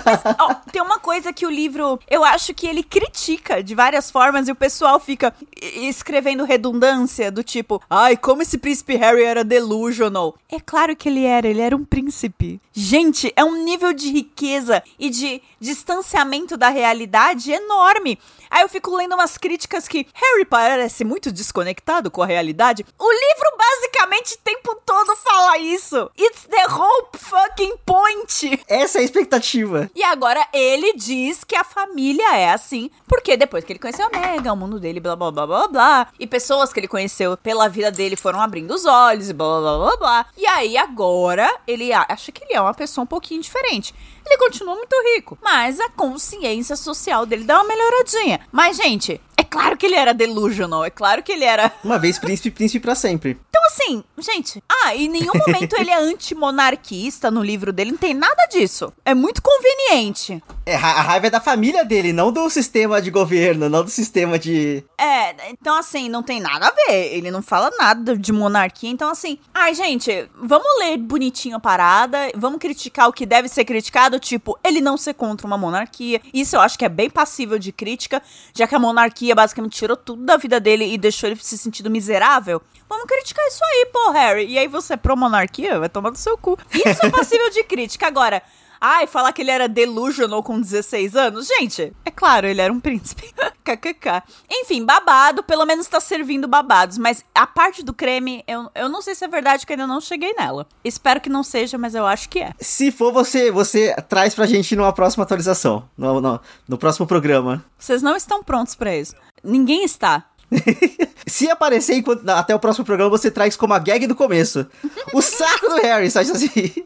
Mas, 0.05 0.21
ó, 0.39 0.55
tem 0.71 0.83
uma 0.83 0.99
coisa 0.99 1.33
que 1.33 1.47
o 1.47 1.51
livro, 1.51 1.99
eu 2.09 2.25
acho 2.25 2.55
que 2.55 2.67
ele 2.67 2.83
critica 2.83 3.63
de 3.63 3.75
várias 3.75 4.11
formas 4.11 4.49
e 4.49 4.53
o 4.53 4.57
pessoal 4.57 5.01
fica 5.01 5.35
escrevendo 5.61 6.45
redundância 6.45 7.31
do 7.31 7.43
tipo, 7.43 7.83
ai, 7.89 8.17
como 8.17 8.43
esse 8.43 8.59
príncipe 8.59 8.97
Harry 8.97 9.23
era 9.23 9.45
delusional. 9.45 10.35
É 10.51 10.59
claro 10.61 10.97
que 10.97 11.09
ele 11.09 11.25
era, 11.25 11.47
ele 11.47 11.61
era 11.61 11.77
um 11.77 11.85
príncipe. 11.85 12.61
Gente, 12.73 13.33
é 13.37 13.45
um 13.45 13.65
nível 13.65 13.93
de 13.93 14.11
riqueza 14.11 14.83
e 14.99 15.11
de 15.11 15.43
distanciamento 15.59 16.57
da 16.61 16.69
realidade 16.69 17.51
enorme. 17.51 18.19
Aí 18.51 18.63
eu 18.63 18.69
fico 18.69 18.95
lendo 18.95 19.15
umas 19.15 19.39
críticas 19.39 19.87
que 19.87 20.07
Harry 20.13 20.45
parece 20.45 21.05
muito 21.05 21.31
desconectado 21.31 22.11
com 22.11 22.21
a 22.21 22.27
realidade. 22.27 22.85
O 22.99 23.11
livro 23.11 23.57
basicamente 23.57 24.35
o 24.35 24.39
tempo 24.39 24.75
todo 24.85 25.15
fala 25.17 25.59
isso. 25.59 26.11
It's 26.19 26.47
the 26.49 26.67
whole 26.67 27.07
fucking 27.17 27.77
point. 27.87 28.63
Essa 28.67 28.99
é 28.99 29.01
a 29.03 29.05
expectativa. 29.05 29.89
E 29.95 30.03
agora 30.03 30.45
ele 30.53 30.95
diz 30.95 31.45
que 31.45 31.55
a 31.55 31.63
família 31.63 32.37
é 32.37 32.51
assim, 32.51 32.91
porque 33.07 33.37
depois 33.37 33.65
que 33.65 33.73
ele 33.73 33.79
conheceu 33.79 34.07
a 34.07 34.11
Mega, 34.11 34.53
o 34.53 34.57
mundo 34.57 34.81
dele, 34.81 34.99
blá 34.99 35.15
blá 35.15 35.31
blá 35.31 35.47
blá 35.47 35.69
blá, 35.69 36.07
e 36.19 36.27
pessoas 36.27 36.73
que 36.73 36.81
ele 36.81 36.89
conheceu 36.89 37.37
pela 37.37 37.69
vida 37.69 37.93
dele 37.93 38.17
foram 38.17 38.41
abrindo 38.41 38.75
os 38.75 38.85
olhos 38.85 39.31
e 39.31 39.33
blá 39.33 39.61
blá 39.61 39.79
blá 39.79 39.97
blá. 39.97 40.27
E 40.37 40.45
aí 40.47 40.77
agora 40.77 41.49
ele 41.69 41.93
acha 41.93 42.33
que 42.33 42.43
ele 42.43 42.55
é 42.55 42.61
uma 42.61 42.75
pessoa 42.75 43.05
um 43.05 43.07
pouquinho 43.07 43.41
diferente. 43.41 43.95
Ele 44.27 44.39
continua 44.39 44.75
muito 44.75 44.95
rico, 45.15 45.39
mas 45.43 45.81
a 45.81 45.89
consciência 45.89 46.50
social 46.77 47.25
dele 47.25 47.45
dá 47.45 47.57
uma 47.57 47.69
melhoradinha. 47.69 48.41
Mas, 48.51 48.77
gente, 48.77 49.21
é 49.41 49.43
claro 49.43 49.75
que 49.75 49.87
ele 49.87 49.95
era 49.95 50.13
delusional, 50.13 50.85
é 50.85 50.91
claro 50.91 51.23
que 51.23 51.33
ele 51.33 51.45
era. 51.45 51.73
Uma 51.83 51.99
vez 51.99 52.19
príncipe, 52.19 52.51
príncipe 52.51 52.85
para 52.85 52.95
sempre. 52.95 53.39
Então, 53.49 53.63
assim, 53.69 54.05
gente. 54.19 54.63
Ah, 54.69 54.95
em 54.95 55.09
nenhum 55.09 55.33
momento 55.35 55.77
ele 55.79 55.91
é 55.91 55.99
antimonarquista 55.99 57.31
no 57.31 57.43
livro 57.43 57.73
dele, 57.73 57.93
não 57.93 57.99
tem 57.99 58.13
nada 58.13 58.47
disso. 58.51 58.93
É 59.03 59.15
muito 59.15 59.41
conveniente. 59.41 60.43
É, 60.67 60.75
a 60.75 61.01
raiva 61.01 61.29
é 61.29 61.31
da 61.31 61.41
família 61.41 61.85
dele, 61.87 62.13
não 62.13 62.31
do 62.31 62.51
sistema 62.51 63.01
de 63.01 63.11
governo, 63.11 63.69
não 63.69 63.83
do 63.83 63.91
sistema 63.91 64.39
de. 64.39 64.85
É, 64.99 65.51
então, 65.51 65.75
assim, 65.75 66.09
não 66.11 66.23
tem 66.23 66.39
nada 66.39 66.67
a 66.67 66.71
ver. 66.71 67.15
Ele 67.15 67.31
não 67.31 67.41
fala 67.41 67.71
nada 67.79 68.17
de 68.19 68.33
monarquia, 68.33 68.91
então, 68.91 69.09
assim. 69.09 69.39
Ai, 69.55 69.75
gente, 69.75 70.29
vamos 70.35 70.69
ler 70.81 70.99
bonitinho 70.99 71.57
a 71.57 71.61
parada, 71.61 72.31
vamos 72.37 72.59
criticar 72.59 73.09
o 73.09 73.13
que 73.13 73.25
deve 73.25 73.49
ser 73.49 73.65
criticado, 73.65 74.21
tipo, 74.21 74.59
ele 74.63 74.83
não 74.83 74.99
ser 74.99 75.15
contra 75.15 75.47
uma 75.47 75.57
monarquia. 75.57 76.21
Isso 76.33 76.57
eu 76.57 76.61
acho 76.61 76.79
que 76.79 76.85
é 76.85 76.89
bem 76.89 77.11
passível 77.11 77.59
de 77.59 77.73
crítica, 77.73 78.23
já 78.55 78.67
que 78.67 78.75
a 78.75 78.79
monarquia 78.79 79.35
basicamente 79.35 79.77
tirou 79.77 79.97
tudo 79.97 80.25
da 80.25 80.37
vida 80.37 80.61
dele 80.61 80.85
e 80.85 80.99
deixou 80.99 81.29
ele 81.29 81.39
se 81.41 81.57
sentindo 81.59 81.91
miserável. 81.91 82.63
Vamos 82.89 83.07
criticar 83.07 83.47
isso 83.47 83.63
aí, 83.65 83.89
pô, 83.93 84.11
Harry. 84.11 84.47
E 84.47 84.59
aí 84.59 84.67
você 84.67 84.95
é 84.95 84.97
pró-monarquia? 84.97 85.79
Vai 85.79 85.89
tomar 85.89 86.11
do 86.11 86.19
seu 86.19 86.37
cu. 86.37 86.59
Isso 86.75 87.07
é 87.07 87.11
passível 87.11 87.51
de 87.51 87.63
crítica. 87.65 88.07
Agora, 88.07 88.43
Ai, 88.81 89.07
falar 89.07 89.33
que 89.33 89.43
ele 89.43 89.51
era 89.51 89.69
delusional 89.69 90.43
com 90.43 90.59
16 90.59 91.15
anos? 91.15 91.47
Gente, 91.47 91.93
é 92.05 92.11
claro, 92.11 92.47
ele 92.47 92.61
era 92.61 92.73
um 92.73 92.81
príncipe. 92.81 93.31
KKK. 93.63 94.23
Enfim, 94.51 94.85
babado, 94.85 95.43
pelo 95.43 95.67
menos 95.67 95.87
tá 95.87 96.01
servindo 96.01 96.49
babados. 96.49 96.97
Mas 96.97 97.25
a 97.35 97.47
parte 97.47 97.85
do 97.85 97.93
creme, 97.93 98.43
eu, 98.49 98.71
eu 98.75 98.89
não 98.89 99.03
sei 99.03 99.15
se 99.15 99.25
é 99.25 99.29
verdade 99.29 99.67
que 99.67 99.73
eu 99.73 99.75
ainda 99.75 99.87
não 99.87 100.01
cheguei 100.01 100.33
nela. 100.33 100.67
Espero 100.83 101.21
que 101.21 101.29
não 101.29 101.43
seja, 101.43 101.77
mas 101.77 101.95
eu 101.95 102.07
acho 102.07 102.29
que 102.29 102.41
é. 102.41 102.53
Se 102.59 102.91
for, 102.91 103.13
você, 103.13 103.51
você 103.51 103.95
traz 104.09 104.35
pra 104.35 104.47
gente 104.47 104.75
numa 104.75 104.93
próxima 104.93 105.25
atualização. 105.25 105.89
No, 105.97 106.21
no, 106.21 106.41
no 106.67 106.79
próximo 106.79 107.07
programa. 107.07 107.65
Vocês 107.79 108.03
não 108.03 108.17
estão 108.17 108.43
prontos 108.43 108.75
para 108.75 108.97
isso. 108.97 109.15
Ninguém 109.43 109.85
está. 109.85 110.27
Se 111.27 111.49
aparecer 111.49 111.95
enquanto, 111.95 112.29
até 112.29 112.55
o 112.55 112.59
próximo 112.59 112.85
programa, 112.85 113.11
você 113.11 113.31
traz 113.31 113.57
como 113.57 113.75
a 113.75 113.79
gag 113.79 114.07
do 114.07 114.15
começo. 114.15 114.67
O 115.13 115.23
saco 115.23 115.69
do 115.69 115.77
Harry, 115.77 116.11
sabe 116.11 116.31
assim? 116.31 116.51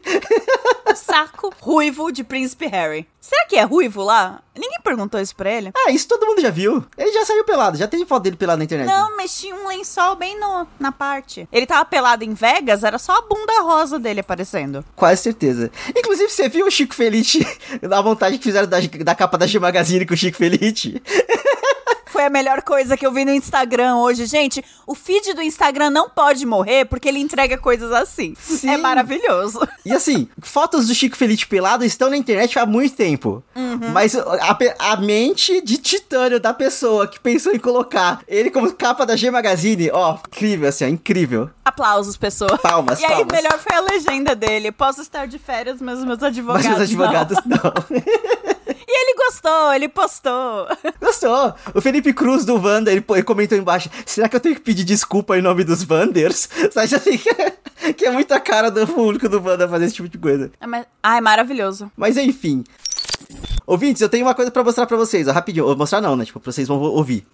O 0.87 0.95
saco 0.95 1.51
ruivo 1.59 2.11
de 2.11 2.23
Príncipe 2.23 2.67
Harry. 2.67 3.07
Será 3.19 3.45
que 3.47 3.55
é 3.55 3.63
ruivo 3.63 4.03
lá? 4.03 4.43
Ninguém 4.55 4.79
perguntou 4.83 5.19
isso 5.19 5.35
pra 5.35 5.51
ele. 5.51 5.71
Ah, 5.75 5.89
isso 5.89 6.07
todo 6.07 6.27
mundo 6.27 6.39
já 6.39 6.51
viu. 6.51 6.85
Ele 6.95 7.11
já 7.11 7.25
saiu 7.25 7.43
pelado, 7.43 7.75
já 7.75 7.87
tem 7.87 8.05
foto 8.05 8.21
dele 8.21 8.35
pelado 8.35 8.59
na 8.59 8.65
internet. 8.65 8.87
Não, 8.87 9.17
mas 9.17 9.35
tinha 9.35 9.55
um 9.55 9.67
lençol 9.67 10.15
bem 10.15 10.39
no, 10.39 10.67
na 10.79 10.91
parte. 10.91 11.49
Ele 11.51 11.65
tava 11.65 11.83
pelado 11.85 12.23
em 12.23 12.35
Vegas, 12.35 12.83
era 12.83 12.99
só 12.99 13.17
a 13.17 13.21
bunda 13.23 13.61
rosa 13.63 13.97
dele 13.97 14.19
aparecendo. 14.19 14.85
Quase 14.95 15.23
certeza. 15.23 15.71
Inclusive, 15.89 16.29
você 16.29 16.47
viu 16.47 16.67
o 16.67 16.71
Chico 16.71 16.93
Felite, 16.93 17.45
a 17.91 18.01
montagem 18.03 18.37
que 18.37 18.43
fizeram 18.43 18.67
da, 18.67 18.77
da 18.79 19.15
capa 19.15 19.39
da 19.39 19.47
G 19.47 19.57
Magazine 19.57 20.05
com 20.05 20.13
o 20.13 20.17
Chico 20.17 20.37
Felite? 20.37 21.01
Foi 22.15 22.23
a 22.23 22.29
melhor 22.29 22.61
coisa 22.61 22.95
que 22.95 23.05
eu 23.05 23.11
vi 23.11 23.25
no 23.25 23.31
Instagram 23.33 23.97
hoje. 23.97 24.25
Gente, 24.25 24.63
o 24.87 24.95
feed 24.95 25.33
do 25.33 25.41
Instagram 25.41 25.89
não 25.89 26.09
pode 26.09 26.45
morrer 26.45 26.85
porque 26.85 27.09
ele 27.09 27.19
entrega 27.19 27.57
coisas 27.57 27.91
assim. 27.91 28.33
Sim. 28.39 28.69
É 28.69 28.77
maravilhoso. 28.77 29.59
E 29.85 29.91
assim, 29.91 30.29
fotos 30.41 30.87
do 30.87 30.95
Chico 30.95 31.17
Felipe 31.17 31.45
pelado 31.45 31.83
estão 31.83 32.09
na 32.09 32.15
internet 32.15 32.57
há 32.57 32.65
muito 32.65 32.95
tempo. 32.95 33.43
Uhum. 33.53 33.89
Mas 33.91 34.15
a, 34.15 34.57
a, 34.79 34.95
mente 34.95 35.59
de 35.59 35.77
titânio 35.77 36.39
da 36.39 36.53
pessoa 36.53 37.05
que 37.05 37.19
pensou 37.19 37.53
em 37.53 37.59
colocar 37.59 38.21
ele 38.29 38.49
como 38.49 38.71
capa 38.71 39.05
da 39.05 39.17
G 39.17 39.29
Magazine, 39.29 39.91
ó, 39.91 40.17
incrível, 40.29 40.69
assim, 40.69 40.85
ó, 40.85 40.87
incrível. 40.87 41.49
Aplausos, 41.65 42.15
pessoa. 42.15 42.57
Palmas, 42.57 43.01
E 43.01 43.05
aí, 43.05 43.11
palmas. 43.11 43.27
melhor 43.33 43.59
foi 43.59 43.75
a 43.75 43.81
legenda 43.81 44.33
dele. 44.33 44.71
Posso 44.71 45.01
estar 45.01 45.27
de 45.27 45.37
férias, 45.37 45.81
mas 45.81 46.01
meus 46.01 46.23
advogados. 46.23 46.65
Mas 46.65 46.77
meus 46.77 46.89
advogados 46.89 47.37
não. 47.45 47.57
não. 47.57 48.54
Ele 49.15 49.23
gostou, 49.31 49.73
ele 49.73 49.87
postou. 49.87 50.67
Gostou. 50.99 51.55
O 51.73 51.79
Felipe 51.79 52.11
Cruz 52.13 52.43
do 52.43 52.61
Wanda, 52.61 52.91
ele, 52.91 53.03
ele 53.09 53.23
comentou 53.23 53.57
embaixo: 53.57 53.89
será 54.05 54.27
que 54.27 54.35
eu 54.35 54.39
tenho 54.41 54.55
que 54.55 54.61
pedir 54.61 54.83
desculpa 54.83 55.37
em 55.37 55.41
nome 55.41 55.63
dos 55.63 55.89
Wanders? 55.89 56.49
Sabe 56.71 56.95
assim 56.95 57.17
que 57.17 57.29
é, 57.29 57.93
que 57.93 58.05
é 58.05 58.11
muita 58.11 58.39
cara 58.41 58.69
do 58.69 58.85
público 58.85 59.29
do 59.29 59.41
Wanda 59.41 59.69
fazer 59.69 59.85
esse 59.85 59.95
tipo 59.95 60.09
de 60.09 60.17
coisa. 60.17 60.51
É, 60.59 60.67
mas, 60.67 60.85
ai, 61.01 61.21
maravilhoso. 61.21 61.89
Mas 61.95 62.17
enfim. 62.17 62.63
Ouvintes, 63.65 64.01
eu 64.01 64.09
tenho 64.09 64.25
uma 64.25 64.35
coisa 64.35 64.51
para 64.51 64.63
mostrar 64.63 64.85
para 64.85 64.97
vocês, 64.97 65.27
ó, 65.27 65.31
rapidinho. 65.31 65.65
Vou 65.65 65.77
mostrar 65.77 66.01
não, 66.01 66.17
né? 66.17 66.25
Tipo, 66.25 66.41
vocês 66.43 66.67
vão 66.67 66.77
ouvir. 66.77 67.25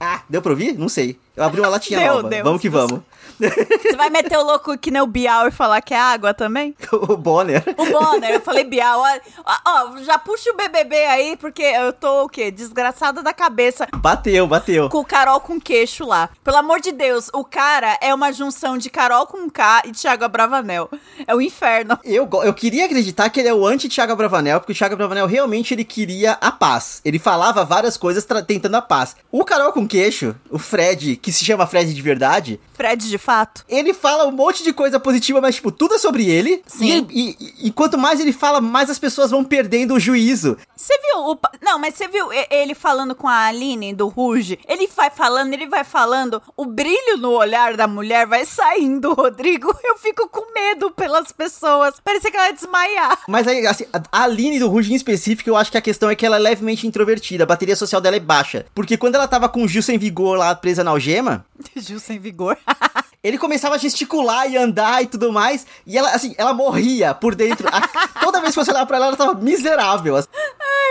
Ah, 0.00 0.22
deu 0.28 0.42
pra 0.42 0.50
ouvir? 0.50 0.76
Não 0.76 0.88
sei. 0.88 1.18
Eu 1.36 1.44
abri 1.44 1.60
uma 1.60 1.68
latinha 1.68 2.00
deu, 2.00 2.14
nova. 2.16 2.28
Deu, 2.28 2.44
vamos 2.44 2.60
que 2.60 2.68
vamos. 2.68 3.00
Você 3.38 3.96
vai 3.96 4.10
meter 4.10 4.38
o 4.38 4.42
louco 4.42 4.76
que 4.78 4.90
nem 4.90 5.02
o 5.02 5.06
Bial 5.06 5.48
e 5.48 5.50
falar 5.50 5.80
que 5.80 5.94
é 5.94 5.98
água 5.98 6.32
também? 6.34 6.74
o 6.92 7.16
Bonner. 7.16 7.62
O 7.76 7.86
Bonner, 7.86 8.30
eu 8.30 8.40
falei 8.40 8.64
Bial. 8.64 9.02
Ó, 9.44 9.56
ó, 9.66 9.96
já 9.98 10.18
puxa 10.18 10.50
o 10.50 10.56
BBB 10.56 10.96
aí, 11.06 11.36
porque 11.36 11.62
eu 11.62 11.92
tô 11.92 12.24
o 12.24 12.28
quê? 12.28 12.50
Desgraçada 12.50 13.22
da 13.22 13.32
cabeça. 13.32 13.86
Bateu, 13.94 14.46
bateu. 14.46 14.88
Com 14.88 14.98
o 14.98 15.04
Carol 15.04 15.40
com 15.40 15.60
queixo 15.60 16.06
lá. 16.06 16.30
Pelo 16.42 16.56
amor 16.56 16.80
de 16.80 16.92
Deus, 16.92 17.30
o 17.32 17.44
cara 17.44 17.98
é 18.00 18.14
uma 18.14 18.32
junção 18.32 18.78
de 18.78 18.90
Carol 18.90 19.26
com 19.26 19.48
K 19.50 19.82
e 19.86 19.92
Thiago 19.92 20.28
Bravanel. 20.28 20.88
É 21.26 21.34
o 21.34 21.40
inferno. 21.40 21.98
Eu, 22.04 22.28
eu 22.44 22.54
queria 22.54 22.84
acreditar 22.84 23.28
que 23.30 23.40
ele 23.40 23.48
é 23.48 23.54
o 23.54 23.66
anti-Thiago 23.66 24.16
Bravanel, 24.16 24.60
porque 24.60 24.72
o 24.72 24.74
Thiago 24.74 24.96
Bravanel 24.96 25.26
realmente 25.26 25.74
ele 25.74 25.84
queria 25.84 26.32
a 26.40 26.50
paz. 26.50 27.00
Ele 27.04 27.18
falava 27.18 27.64
várias 27.64 27.96
coisas 27.96 28.26
tentando 28.46 28.76
a 28.76 28.82
paz. 28.82 29.16
O 29.30 29.44
Carol 29.44 29.72
com 29.72 29.86
queixo, 29.86 30.34
o 30.50 30.58
Fred, 30.58 31.16
que 31.16 31.32
se 31.32 31.44
chama 31.44 31.66
Fred 31.66 31.92
de 31.92 32.02
verdade. 32.02 32.60
Fred 32.74 33.08
de 33.08 33.18
fato. 33.24 33.64
Ele 33.68 33.94
fala 33.94 34.26
um 34.26 34.30
monte 34.30 34.62
de 34.62 34.72
coisa 34.72 35.00
positiva, 35.00 35.40
mas, 35.40 35.54
tipo, 35.54 35.72
tudo 35.72 35.94
é 35.94 35.98
sobre 35.98 36.28
ele. 36.28 36.62
Sim. 36.66 37.06
E, 37.10 37.36
e, 37.40 37.68
e 37.68 37.70
quanto 37.72 37.96
mais 37.96 38.20
ele 38.20 38.32
fala, 38.32 38.60
mais 38.60 38.90
as 38.90 38.98
pessoas 38.98 39.30
vão 39.30 39.42
perdendo 39.42 39.94
o 39.94 40.00
juízo. 40.00 40.58
Você 40.76 40.92
viu 40.98 41.30
o. 41.30 41.38
Não, 41.62 41.78
mas 41.78 41.94
você 41.94 42.06
viu 42.06 42.28
ele 42.50 42.74
falando 42.74 43.14
com 43.14 43.26
a 43.26 43.46
Aline 43.46 43.94
do 43.94 44.08
Ruge? 44.08 44.58
Ele 44.68 44.86
vai 44.94 45.08
falando, 45.08 45.54
ele 45.54 45.66
vai 45.66 45.82
falando, 45.82 46.42
o 46.56 46.66
brilho 46.66 47.16
no 47.16 47.30
olhar 47.30 47.76
da 47.76 47.86
mulher 47.86 48.26
vai 48.26 48.44
saindo, 48.44 49.14
Rodrigo. 49.14 49.74
Eu 49.82 49.96
fico 49.96 50.28
com 50.28 50.52
medo 50.52 50.90
pelas 50.90 51.32
pessoas. 51.32 51.94
Parecia 52.04 52.30
que 52.30 52.36
ela 52.36 52.48
ia 52.48 52.52
desmaiar. 52.52 53.18
Mas 53.26 53.46
aí, 53.48 53.66
assim, 53.66 53.86
a 54.12 54.24
Aline 54.24 54.58
do 54.58 54.68
Ruge 54.68 54.92
em 54.92 54.96
específico, 54.96 55.48
eu 55.48 55.56
acho 55.56 55.70
que 55.70 55.78
a 55.78 55.82
questão 55.82 56.10
é 56.10 56.14
que 56.14 56.26
ela 56.26 56.36
é 56.36 56.40
levemente 56.40 56.86
introvertida. 56.86 57.44
A 57.44 57.46
bateria 57.46 57.76
social 57.76 58.00
dela 58.00 58.16
é 58.16 58.20
baixa. 58.20 58.66
Porque 58.74 58.98
quando 58.98 59.14
ela 59.14 59.26
tava 59.26 59.48
com 59.48 59.62
o 59.62 59.68
Gil 59.68 59.82
sem 59.82 59.96
vigor 59.96 60.36
lá 60.36 60.54
presa 60.54 60.84
na 60.84 60.90
algema. 60.90 61.46
Gil 61.76 61.98
sem 61.98 62.18
vigor. 62.18 62.58
ele 63.24 63.38
começava 63.38 63.76
a 63.76 63.78
gesticular 63.78 64.48
e 64.50 64.56
andar 64.58 65.02
e 65.02 65.06
tudo 65.06 65.32
mais. 65.32 65.66
E 65.86 65.96
ela, 65.96 66.10
assim, 66.10 66.34
ela 66.36 66.52
morria 66.52 67.14
por 67.14 67.34
dentro. 67.34 67.66
A, 67.72 67.80
toda 68.20 68.40
vez 68.42 68.54
que 68.54 68.62
você 68.62 68.70
olhava 68.70 68.86
pra 68.86 68.98
ela, 68.98 69.06
ela 69.06 69.16
tava 69.16 69.32
miserável. 69.34 70.16
Ai, 70.16 70.22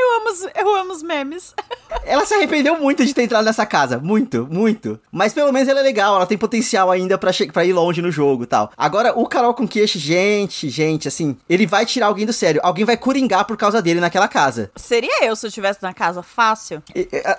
eu 0.02 0.18
amo, 0.18 0.52
eu 0.56 0.76
amo 0.76 0.94
os 0.94 1.04
memes. 1.04 1.54
Ela 2.06 2.26
se 2.26 2.34
arrependeu 2.34 2.80
muito 2.80 3.06
de 3.06 3.14
ter 3.14 3.24
entrado 3.24 3.46
nessa 3.46 3.66
casa. 3.66 4.00
Muito, 4.00 4.48
muito. 4.50 5.00
Mas 5.12 5.34
pelo 5.34 5.52
menos 5.52 5.68
ela 5.68 5.80
é 5.80 5.84
legal, 5.84 6.16
ela 6.16 6.26
tem 6.26 6.38
potencial 6.38 6.92
ainda 6.92 7.18
pra, 7.18 7.32
pra 7.52 7.66
ir 7.66 7.74
longe 7.74 8.02
no 8.02 8.12
jogo 8.12 8.44
e 8.44 8.48
tal. 8.48 8.72
Agora, 8.78 9.18
o 9.18 9.28
Carol 9.28 9.54
com 9.54 9.68
queixo, 9.68 10.00
gente, 10.00 10.70
gente, 10.70 11.08
assim, 11.08 11.36
ele 11.50 11.66
vai 11.66 11.86
tirar 11.86 12.08
alguém 12.08 12.26
do 12.26 12.34
sério. 12.34 12.62
Alguém 12.64 12.86
vai 12.86 12.98
coringar 12.98 13.46
por 13.46 13.58
causa 13.58 13.82
dele 13.82 14.00
naquela 14.00 14.28
casa. 14.28 14.72
Seria 14.76 15.26
eu 15.26 15.36
se 15.36 15.46
eu 15.46 15.50
estivesse 15.50 15.82
na 15.82 15.94
casa 15.94 16.22
fácil? 16.22 16.82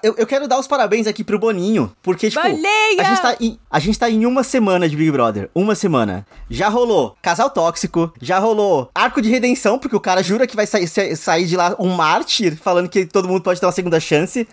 Eu, 0.03 0.15
eu, 0.19 0.27
quero 0.27 0.47
dar 0.49 0.59
os 0.59 0.67
parabéns 0.67 1.07
aqui 1.07 1.25
pro 1.25 1.39
Boninho. 1.39 1.93
Porque, 2.03 2.29
tipo, 2.29 2.41
a 2.41 2.49
gente, 2.49 3.23
tá 3.23 3.37
em, 3.41 3.59
a 3.71 3.79
gente 3.79 3.99
tá 3.99 4.11
em 4.11 4.27
uma 4.27 4.43
semana 4.43 4.75
semana 4.75 4.89
de 4.89 4.97
Big 4.97 5.11
Brother. 5.11 5.51
Uma 5.55 5.75
semana. 5.75 6.27
Já 6.49 6.69
rolou 6.69 7.17
casal 7.23 7.51
tóxico, 7.51 8.13
já 8.21 8.39
rolou 8.39 8.91
arco 8.95 9.21
de 9.21 9.29
redenção, 9.29 9.79
porque 9.79 9.95
o 9.95 10.01
cara 10.01 10.23
jura 10.23 10.47
que 10.47 10.57
vai 10.57 10.67
sair, 10.67 10.87
sair 10.89 11.47
de 11.47 11.57
lá 11.57 11.77
um 11.79 11.91
mártir, 11.91 12.57
falando 12.57 12.89
que 12.89 13.07
todo 13.07 13.29
mundo 13.29 13.43
pode 13.43 13.61
ter 13.61 13.67
uma 13.67 13.73
segunda 13.73 14.01
chance. 14.01 14.44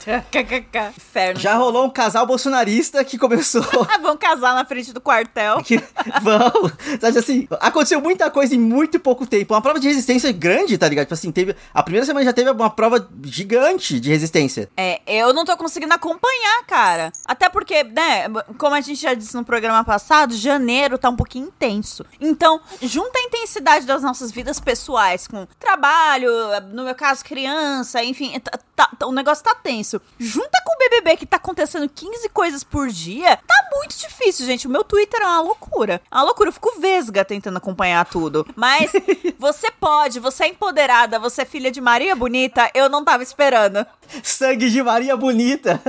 Inferno. 0.96 1.40
Já 1.40 1.56
rolou 1.56 1.86
um 1.86 1.90
casal 1.90 2.26
bolsonarista 2.26 3.04
que 3.04 3.18
começou. 3.18 3.64
Vão 4.02 4.18
casar 4.18 4.56
na 4.56 4.66
frente 4.66 4.94
do 4.94 5.02
quartel. 5.02 5.62
Que... 5.64 5.78
Vão. 6.22 6.72
Sabe 7.00 7.20
assim, 7.20 7.48
aconteceu 7.60 8.02
muita 8.02 8.30
coisa 8.30 8.56
em 8.56 8.60
muito 8.60 9.00
pouco 9.00 9.26
tempo. 9.26 9.54
Uma 9.54 9.62
prova 9.62 9.80
de 9.80 9.88
resistência 9.88 10.32
grande, 10.32 10.78
tá 10.78 10.88
ligado? 10.88 11.06
Tipo 11.06 11.14
assim, 11.14 11.32
teve. 11.32 11.56
A 11.74 11.84
primeira 11.84 12.06
semana 12.06 12.26
já 12.26 12.34
teve 12.34 12.50
uma 12.52 12.70
prova 12.70 13.10
gigante 13.24 14.00
de 14.00 14.10
resistência. 14.10 14.70
É, 14.78 15.02
eu 15.08 15.34
não 15.34 15.46
tô 15.46 15.56
conseguindo 15.58 15.94
acompanhar, 15.94 16.66
cara. 16.66 17.12
Até 17.26 17.50
porque, 17.50 17.84
né, 17.84 18.26
como 18.58 18.76
a 18.76 18.82
gente 18.82 19.02
já 19.02 19.14
disse 19.14 19.36
no 19.36 19.44
programa 19.44 19.84
passado, 19.84 20.36
janeiro 20.36 20.98
tá 20.98 21.10
um 21.10 21.16
pouquinho 21.16 21.48
intenso. 21.48 22.06
Então, 22.20 22.60
junta 22.82 23.20
a 23.20 23.24
intensidade 23.24 23.86
das 23.86 24.02
nossas 24.02 24.32
vidas 24.32 24.60
pessoais 24.60 25.28
com 25.28 25.46
trabalho, 25.60 26.32
no 26.74 26.84
meu 26.84 26.96
caso, 26.96 27.24
criança, 27.24 28.04
enfim, 28.04 28.40
tá, 28.40 28.60
tá, 28.76 29.08
o 29.08 29.12
negócio 29.12 29.44
tá 29.44 29.56
tenso. 29.56 29.81
Junta 30.20 30.62
com 30.66 30.74
o 30.74 30.78
BBB 30.78 31.18
que 31.18 31.26
tá 31.26 31.38
acontecendo 31.38 31.88
15 31.90 32.30
coisas 32.30 32.64
por 32.64 32.88
dia, 32.90 33.38
tá 33.38 33.70
muito 33.76 33.98
difícil, 33.98 34.46
gente. 34.46 34.68
O 34.68 34.70
meu 34.70 34.84
Twitter 34.84 35.22
é 35.22 35.26
uma 35.26 35.42
loucura. 35.42 36.02
É 36.12 36.16
uma 36.16 36.24
loucura. 36.24 36.50
Eu 36.50 36.54
fico 36.54 36.80
vesga 36.80 37.24
tentando 37.26 37.58
acompanhar 37.58 38.06
tudo. 38.06 38.46
Mas 38.56 38.92
você 39.40 39.72
pode, 39.72 40.20
você 40.20 40.46
é 40.46 40.48
empoderada, 40.48 41.20
você 41.20 41.42
é 41.42 41.46
filha 41.46 41.72
de 41.72 41.82
Maria 41.82 42.16
Bonita, 42.16 42.70
eu 42.74 42.90
não 42.90 43.04
tava 43.04 43.24
esperando. 43.24 43.86
Sangue 44.24 44.70
de 44.70 44.84
Maria 44.84 45.16
Bonita. 45.16 45.82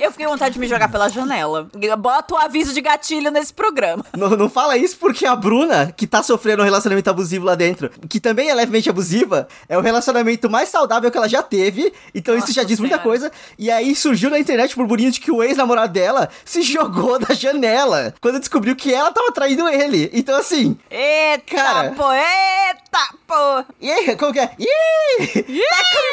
Eu 0.00 0.10
fiquei 0.10 0.26
com 0.26 0.32
vontade 0.32 0.54
de 0.54 0.58
me 0.58 0.66
jogar 0.66 0.90
pela 0.90 1.08
janela. 1.08 1.68
Bota 1.98 2.34
o 2.34 2.36
aviso 2.36 2.72
de 2.74 2.80
gatilho 2.80 3.30
nesse 3.30 3.52
programa. 3.52 4.04
Não, 4.16 4.30
não 4.30 4.50
fala 4.50 4.76
isso 4.76 4.96
porque 4.98 5.24
a 5.24 5.36
Bruna, 5.36 5.92
que 5.96 6.06
tá 6.06 6.22
sofrendo 6.22 6.62
um 6.62 6.64
relacionamento 6.64 7.08
abusivo 7.08 7.44
lá 7.44 7.54
dentro, 7.54 7.90
que 8.08 8.18
também 8.18 8.50
é 8.50 8.54
levemente 8.54 8.90
abusiva, 8.90 9.46
é 9.68 9.78
o 9.78 9.80
relacionamento 9.80 10.50
mais 10.50 10.68
saudável 10.68 11.10
que 11.10 11.16
ela 11.16 11.28
já 11.28 11.42
teve. 11.42 11.92
Então 12.14 12.34
Nossa 12.34 12.46
isso 12.46 12.54
já 12.54 12.62
diz 12.64 12.76
senhora. 12.76 12.96
muita 12.96 13.02
coisa. 13.02 13.30
E 13.58 13.70
aí 13.70 13.94
surgiu 13.94 14.30
na 14.30 14.38
internet 14.38 14.74
o 14.74 14.76
burburinho 14.76 15.10
de 15.10 15.20
que 15.20 15.30
o 15.30 15.42
ex-namorado 15.42 15.92
dela 15.92 16.28
se 16.44 16.62
jogou 16.62 17.18
da 17.20 17.34
janela 17.34 18.14
quando 18.20 18.38
descobriu 18.38 18.76
que 18.76 18.92
ela 18.92 19.12
tava 19.12 19.32
traindo 19.32 19.68
ele. 19.68 20.10
Então, 20.12 20.36
assim. 20.36 20.76
Eita, 20.90 21.56
cara, 21.56 21.90
pô, 21.92 22.12
eita, 22.12 23.14
pô! 23.26 23.74
E 23.80 23.90
aí, 23.90 24.16
como 24.16 24.32
que 24.32 24.40
é? 24.40 24.50
Ih! 24.58 25.62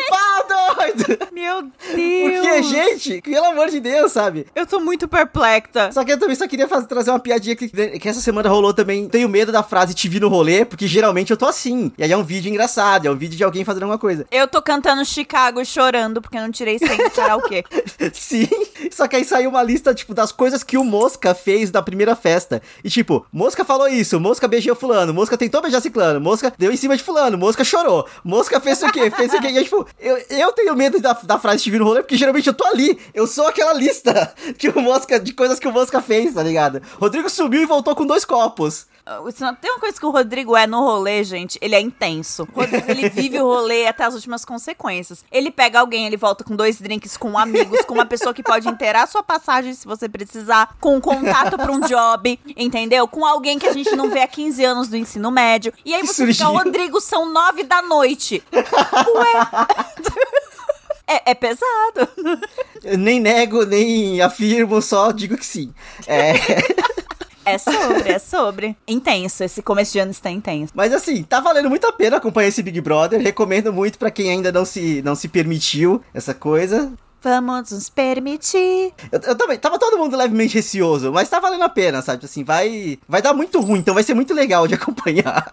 Tá 0.09 0.75
doido! 0.75 1.27
Meu 1.31 1.61
Deus! 1.63 1.71
Porque, 1.91 2.63
gente, 2.63 3.21
pelo 3.21 3.45
amor 3.45 3.69
de 3.69 3.79
Deus, 3.79 4.11
sabe? 4.11 4.47
Eu 4.55 4.65
tô 4.65 4.79
muito 4.79 5.07
perplexa. 5.07 5.91
Só 5.91 6.03
que 6.03 6.11
eu 6.11 6.19
também 6.19 6.35
só 6.35 6.47
queria 6.47 6.67
fazer, 6.67 6.87
trazer 6.87 7.11
uma 7.11 7.19
piadinha 7.19 7.55
que, 7.55 7.67
que 7.67 8.09
essa 8.09 8.21
semana 8.21 8.49
rolou 8.49 8.73
também. 8.73 9.07
Tenho 9.07 9.29
medo 9.29 9.51
da 9.51 9.63
frase 9.63 9.93
te 9.93 10.07
vi 10.07 10.19
no 10.19 10.27
rolê, 10.27 10.65
porque 10.65 10.87
geralmente 10.87 11.31
eu 11.31 11.37
tô 11.37 11.45
assim. 11.45 11.91
E 11.97 12.03
aí 12.03 12.11
é 12.11 12.17
um 12.17 12.23
vídeo 12.23 12.49
engraçado, 12.49 13.07
é 13.07 13.11
um 13.11 13.15
vídeo 13.15 13.37
de 13.37 13.43
alguém 13.43 13.63
fazendo 13.63 13.83
alguma 13.83 13.99
coisa. 13.99 14.25
Eu 14.31 14.47
tô 14.47 14.61
cantando 14.61 15.03
Chicago 15.05 15.63
chorando 15.65 16.21
porque 16.21 16.37
eu 16.37 16.41
não 16.41 16.51
tirei 16.51 16.77
100 16.79 16.87
karaokê. 17.15 17.63
Sim. 18.13 18.47
Só 18.91 19.07
que 19.07 19.15
aí 19.15 19.25
saiu 19.25 19.49
uma 19.49 19.63
lista, 19.63 19.93
tipo, 19.93 20.13
das 20.13 20.31
coisas 20.31 20.63
que 20.63 20.77
o 20.77 20.83
Mosca 20.83 21.33
fez 21.33 21.71
na 21.71 21.81
primeira 21.81 22.15
festa. 22.15 22.61
E 22.83 22.89
tipo, 22.89 23.25
Mosca 23.31 23.65
falou 23.65 23.87
isso, 23.87 24.19
Mosca 24.19 24.47
beijou 24.47 24.75
fulano, 24.75 25.13
Mosca 25.13 25.37
tentou 25.37 25.61
beijar 25.61 25.81
ciclano, 25.81 26.19
Mosca 26.19 26.53
deu 26.57 26.71
em 26.71 26.77
cima 26.77 26.95
de 26.95 27.03
fulano, 27.03 27.37
Mosca 27.37 27.63
chorou, 27.63 28.07
Mosca 28.23 28.59
fez 28.59 28.81
o 28.83 28.91
quê? 28.91 29.09
Fez 29.15 29.33
o 29.33 29.39
quê? 29.39 29.47
E 29.47 29.57
aí, 29.57 29.63
tipo, 29.63 29.87
eu, 29.99 30.17
eu 30.29 30.51
tenho 30.51 30.75
medo 30.75 30.99
da, 30.99 31.13
da 31.13 31.39
frase 31.39 31.63
de 31.63 31.71
vir 31.71 31.79
no 31.79 31.85
rolê, 31.85 32.01
porque 32.01 32.17
geralmente 32.17 32.47
eu 32.47 32.53
tô 32.53 32.65
ali. 32.65 32.99
Eu 33.13 33.27
sou 33.27 33.47
aquela 33.47 33.73
lista 33.73 34.33
que 34.57 34.69
o 34.69 34.81
Mosca, 34.81 35.19
de 35.19 35.33
coisas 35.33 35.59
que 35.59 35.67
o 35.67 35.71
Mosca 35.71 36.01
fez, 36.01 36.33
tá 36.33 36.43
ligado? 36.43 36.81
Rodrigo 36.99 37.29
subiu 37.29 37.61
e 37.61 37.65
voltou 37.65 37.95
com 37.95 38.05
dois 38.05 38.25
copos. 38.25 38.87
Uh, 39.07 39.31
tem 39.61 39.69
uma 39.69 39.79
coisa 39.79 39.99
que 39.99 40.05
o 40.05 40.09
Rodrigo 40.09 40.57
é 40.57 40.65
no 40.65 40.79
rolê, 40.79 41.23
gente, 41.23 41.59
ele 41.61 41.75
é 41.75 41.79
intenso. 41.79 42.47
O 42.51 42.59
Rodrigo, 42.59 42.89
ele 42.89 43.07
vive 43.09 43.39
o 43.39 43.45
rolê 43.45 43.85
até 43.85 44.03
as 44.03 44.15
últimas 44.15 44.43
consequências. 44.43 45.23
Ele 45.31 45.51
pega 45.51 45.79
alguém, 45.79 46.07
ele 46.07 46.17
volta 46.17 46.43
com 46.43 46.55
dois 46.55 46.79
drinks 46.79 46.94
com 47.19 47.37
amigos, 47.37 47.81
com 47.85 47.93
uma 47.93 48.05
pessoa 48.05 48.33
que 48.33 48.43
pode 48.43 48.67
inteirar 48.67 49.07
sua 49.07 49.23
passagem 49.23 49.73
se 49.73 49.85
você 49.85 50.07
precisar, 50.09 50.75
com 50.79 50.97
um 50.97 51.01
contato 51.01 51.57
pra 51.57 51.71
um 51.71 51.79
job, 51.81 52.39
entendeu? 52.55 53.07
Com 53.07 53.25
alguém 53.25 53.59
que 53.59 53.67
a 53.67 53.73
gente 53.73 53.95
não 53.95 54.09
vê 54.09 54.21
há 54.21 54.27
15 54.27 54.63
anos 54.63 54.87
do 54.87 54.97
ensino 54.97 55.29
médio. 55.31 55.73
E 55.83 55.93
aí 55.93 56.05
você 56.05 56.25
Surgiu. 56.25 56.47
fica, 56.47 56.63
Rodrigo, 56.63 57.01
são 57.01 57.31
nove 57.31 57.63
da 57.63 57.81
noite. 57.81 58.43
Ué. 58.53 58.63
É, 61.07 61.31
é, 61.31 61.35
pesado. 61.35 62.09
Eu 62.83 62.97
nem 62.97 63.19
nego, 63.19 63.63
nem 63.63 64.19
afirmo, 64.21 64.81
só 64.81 65.11
digo 65.11 65.37
que 65.37 65.45
sim. 65.45 65.71
É. 66.07 66.33
É 67.45 67.57
sobre, 67.57 68.09
é 68.09 68.19
sobre. 68.19 68.77
Intenso, 68.87 69.43
esse 69.43 69.61
começo 69.61 69.93
de 69.93 69.99
ano 69.99 70.11
está 70.11 70.29
intenso. 70.31 70.73
Mas 70.75 70.93
assim, 70.93 71.23
tá 71.23 71.39
valendo 71.39 71.69
muito 71.69 71.85
a 71.85 71.91
pena 71.91 72.17
acompanhar 72.17 72.47
esse 72.47 72.63
Big 72.63 72.81
Brother. 72.81 73.21
Recomendo 73.21 73.71
muito 73.71 73.99
para 73.99 74.11
quem 74.11 74.31
ainda 74.31 74.51
não 74.51 74.65
se, 74.65 75.01
não 75.03 75.15
se 75.15 75.27
permitiu 75.27 76.01
essa 76.13 76.33
coisa. 76.33 76.91
Vamos 77.21 77.71
nos 77.71 77.89
permitir. 77.89 78.93
Eu, 79.11 79.19
eu, 79.19 79.35
também, 79.35 79.57
tava 79.57 79.79
todo 79.79 79.97
mundo 79.97 80.15
levemente 80.15 80.53
receoso, 80.53 81.11
mas 81.11 81.27
tá 81.27 81.39
valendo 81.39 81.63
a 81.63 81.69
pena, 81.69 82.01
sabe? 82.01 82.23
Assim, 82.23 82.43
vai, 82.43 82.99
vai 83.07 83.19
dar 83.19 83.33
muito 83.33 83.59
ruim, 83.59 83.79
então 83.79 83.95
vai 83.95 84.03
ser 84.03 84.13
muito 84.13 84.33
legal 84.33 84.67
de 84.67 84.73
acompanhar. 84.75 85.51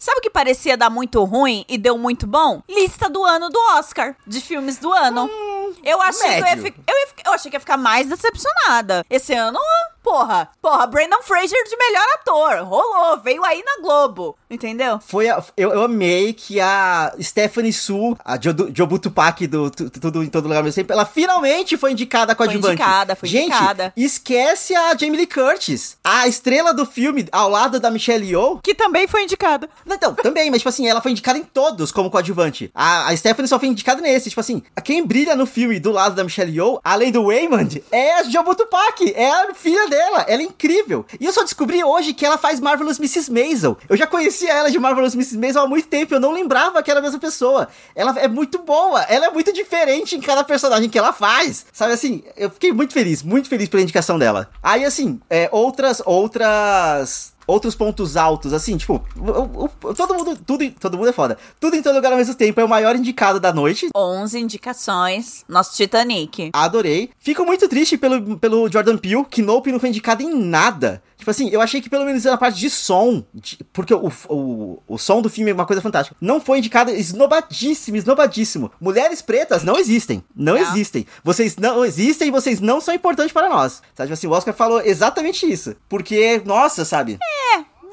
Sabe 0.00 0.16
o 0.18 0.22
que 0.22 0.30
parecia 0.30 0.78
dar 0.78 0.88
muito 0.88 1.22
ruim 1.24 1.62
e 1.68 1.76
deu 1.76 1.98
muito 1.98 2.26
bom? 2.26 2.62
Lista 2.66 3.10
do 3.10 3.22
ano 3.22 3.50
do 3.50 3.60
Oscar, 3.76 4.16
de 4.26 4.40
filmes 4.40 4.78
do 4.78 4.90
ano. 4.90 5.26
Hum, 5.26 5.74
eu 5.84 6.00
achei 6.00 6.36
que 6.36 6.40
eu, 6.40 6.46
ia, 6.46 6.56
eu, 6.56 6.64
ia, 6.66 7.08
eu 7.26 7.32
achei 7.34 7.50
que 7.50 7.56
ia 7.56 7.60
ficar 7.60 7.76
mais 7.76 8.08
decepcionada. 8.08 9.04
Esse 9.10 9.34
ano, 9.34 9.58
Porra, 10.02 10.48
porra, 10.62 10.86
Brandon 10.86 11.22
Fraser 11.22 11.62
de 11.68 11.76
melhor 11.76 12.06
ator. 12.14 12.64
Rolou, 12.64 13.20
veio 13.20 13.44
aí 13.44 13.62
na 13.62 13.82
Globo. 13.82 14.36
Entendeu? 14.50 14.98
Foi 14.98 15.28
a, 15.28 15.42
eu, 15.56 15.72
eu 15.72 15.82
amei 15.82 16.32
que 16.32 16.60
a 16.60 17.14
Stephanie 17.20 17.72
Su, 17.72 18.16
a 18.24 18.36
Jobu 18.74 18.98
Park 19.10 19.42
do 19.42 19.70
Tudo 19.70 20.24
em 20.24 20.28
Todo 20.28 20.48
Lugar 20.48 20.62
mesmo 20.64 20.74
tempo, 20.74 20.92
ela 20.92 21.04
finalmente 21.04 21.76
foi 21.76 21.92
indicada 21.92 22.34
com 22.34 22.42
a 22.42 22.46
Foi 22.46 22.56
indicada, 22.56 23.14
foi 23.14 23.28
Gente, 23.28 23.52
indicada. 23.52 23.92
esquece 23.96 24.74
a 24.74 24.96
Jamie 24.96 25.18
Lee 25.18 25.26
Curtis, 25.26 25.96
a 26.02 26.26
estrela 26.26 26.74
do 26.74 26.84
filme 26.84 27.28
ao 27.30 27.48
lado 27.48 27.78
da 27.78 27.90
Michelle 27.90 28.26
Yeoh. 28.26 28.58
Que 28.62 28.74
também 28.74 29.06
foi 29.06 29.22
indicada. 29.24 29.68
Então, 29.94 30.14
também, 30.14 30.50
mas 30.50 30.60
tipo 30.60 30.68
assim, 30.68 30.86
ela 30.86 31.00
foi 31.00 31.10
indicada 31.10 31.38
em 31.38 31.44
todos 31.44 31.92
como 31.92 32.10
coadjuvante. 32.10 32.70
A, 32.74 33.08
a 33.08 33.16
Stephanie 33.16 33.48
só 33.48 33.58
foi 33.58 33.68
indicada 33.68 34.00
nesse. 34.00 34.28
Tipo 34.28 34.40
assim, 34.40 34.62
quem 34.84 35.04
brilha 35.04 35.34
no 35.34 35.46
filme 35.46 35.78
do 35.78 35.90
lado 35.90 36.14
da 36.14 36.24
Michelle 36.24 36.52
Yeoh, 36.52 36.80
além 36.82 37.10
do 37.12 37.26
Waymond, 37.26 37.82
é 37.90 38.14
a 38.14 38.22
Jobu 38.24 38.54
Tupac, 38.54 39.12
é 39.14 39.30
a 39.30 39.54
filha 39.54 39.88
dela, 39.88 40.24
ela 40.28 40.42
é 40.42 40.44
incrível. 40.44 41.04
E 41.18 41.24
eu 41.24 41.32
só 41.32 41.42
descobri 41.42 41.82
hoje 41.82 42.12
que 42.12 42.24
ela 42.24 42.38
faz 42.38 42.60
Marvelous 42.60 42.98
Mrs. 42.98 43.30
Maisel. 43.30 43.76
Eu 43.88 43.96
já 43.96 44.06
conhecia 44.06 44.52
ela 44.52 44.70
de 44.70 44.78
Marvelous 44.78 45.14
Mrs. 45.14 45.38
Maisel 45.38 45.62
há 45.62 45.66
muito 45.66 45.88
tempo, 45.88 46.14
eu 46.14 46.20
não 46.20 46.32
lembrava 46.32 46.82
que 46.82 46.90
era 46.90 47.00
a 47.00 47.02
mesma 47.02 47.18
pessoa. 47.18 47.68
Ela 47.94 48.18
é 48.18 48.28
muito 48.28 48.58
boa, 48.60 49.02
ela 49.02 49.26
é 49.26 49.30
muito 49.30 49.52
diferente 49.52 50.16
em 50.16 50.20
cada 50.20 50.44
personagem 50.44 50.88
que 50.88 50.98
ela 50.98 51.12
faz. 51.12 51.66
Sabe 51.72 51.92
assim, 51.92 52.22
eu 52.36 52.50
fiquei 52.50 52.72
muito 52.72 52.92
feliz, 52.92 53.22
muito 53.22 53.48
feliz 53.48 53.68
pela 53.68 53.82
indicação 53.82 54.18
dela. 54.18 54.50
Aí 54.62 54.84
assim, 54.84 55.20
é, 55.28 55.48
outras, 55.52 56.02
outras 56.04 57.32
outros 57.50 57.74
pontos 57.74 58.16
altos, 58.16 58.52
assim, 58.52 58.76
tipo, 58.76 59.02
o, 59.16 59.64
o, 59.64 59.94
todo 59.94 60.14
mundo, 60.14 60.38
tudo, 60.46 60.70
todo 60.72 60.96
mundo 60.96 61.08
é 61.08 61.12
foda. 61.12 61.38
Tudo 61.58 61.76
em 61.76 61.82
todo 61.82 61.94
lugar 61.94 62.12
ao 62.12 62.18
mesmo 62.18 62.34
tempo 62.34 62.60
é 62.60 62.64
o 62.64 62.68
maior 62.68 62.96
indicado 62.96 63.40
da 63.40 63.52
noite. 63.52 63.88
11 63.94 64.38
indicações, 64.38 65.44
nosso 65.48 65.76
Titanic. 65.76 66.50
Adorei. 66.52 67.10
Fico 67.18 67.44
muito 67.44 67.68
triste 67.68 67.96
pelo, 67.98 68.38
pelo 68.38 68.70
Jordan 68.70 68.96
Peele, 68.96 69.24
que 69.24 69.42
Nope 69.42 69.72
não 69.72 69.80
foi 69.80 69.88
indicado 69.88 70.22
em 70.22 70.34
nada. 70.34 71.02
Tipo 71.20 71.30
assim, 71.30 71.50
eu 71.50 71.60
achei 71.60 71.82
que 71.82 71.90
pelo 71.90 72.06
menos 72.06 72.24
na 72.24 72.38
parte 72.38 72.58
de 72.58 72.70
som, 72.70 73.22
de, 73.34 73.58
porque 73.74 73.92
o, 73.92 74.10
o, 74.26 74.82
o 74.88 74.96
som 74.96 75.20
do 75.20 75.28
filme 75.28 75.50
é 75.50 75.54
uma 75.54 75.66
coisa 75.66 75.82
fantástica. 75.82 76.16
Não 76.18 76.40
foi 76.40 76.58
indicado 76.58 76.90
esnobadíssimo, 76.90 77.98
esnobadíssimo. 77.98 78.72
Mulheres 78.80 79.20
pretas 79.20 79.62
não 79.62 79.76
existem. 79.76 80.24
Não 80.34 80.56
é. 80.56 80.62
existem. 80.62 81.06
Vocês 81.22 81.58
não 81.58 81.84
existem 81.84 82.28
e 82.28 82.30
vocês 82.30 82.58
não 82.58 82.80
são 82.80 82.94
importantes 82.94 83.32
para 83.32 83.50
nós. 83.50 83.82
Sabe? 83.94 84.06
Tipo 84.06 84.14
assim, 84.14 84.26
o 84.28 84.30
Oscar 84.30 84.54
falou 84.54 84.80
exatamente 84.80 85.44
isso. 85.44 85.76
Porque, 85.90 86.40
nossa, 86.46 86.86
sabe? 86.86 87.18
É, 87.22 87.39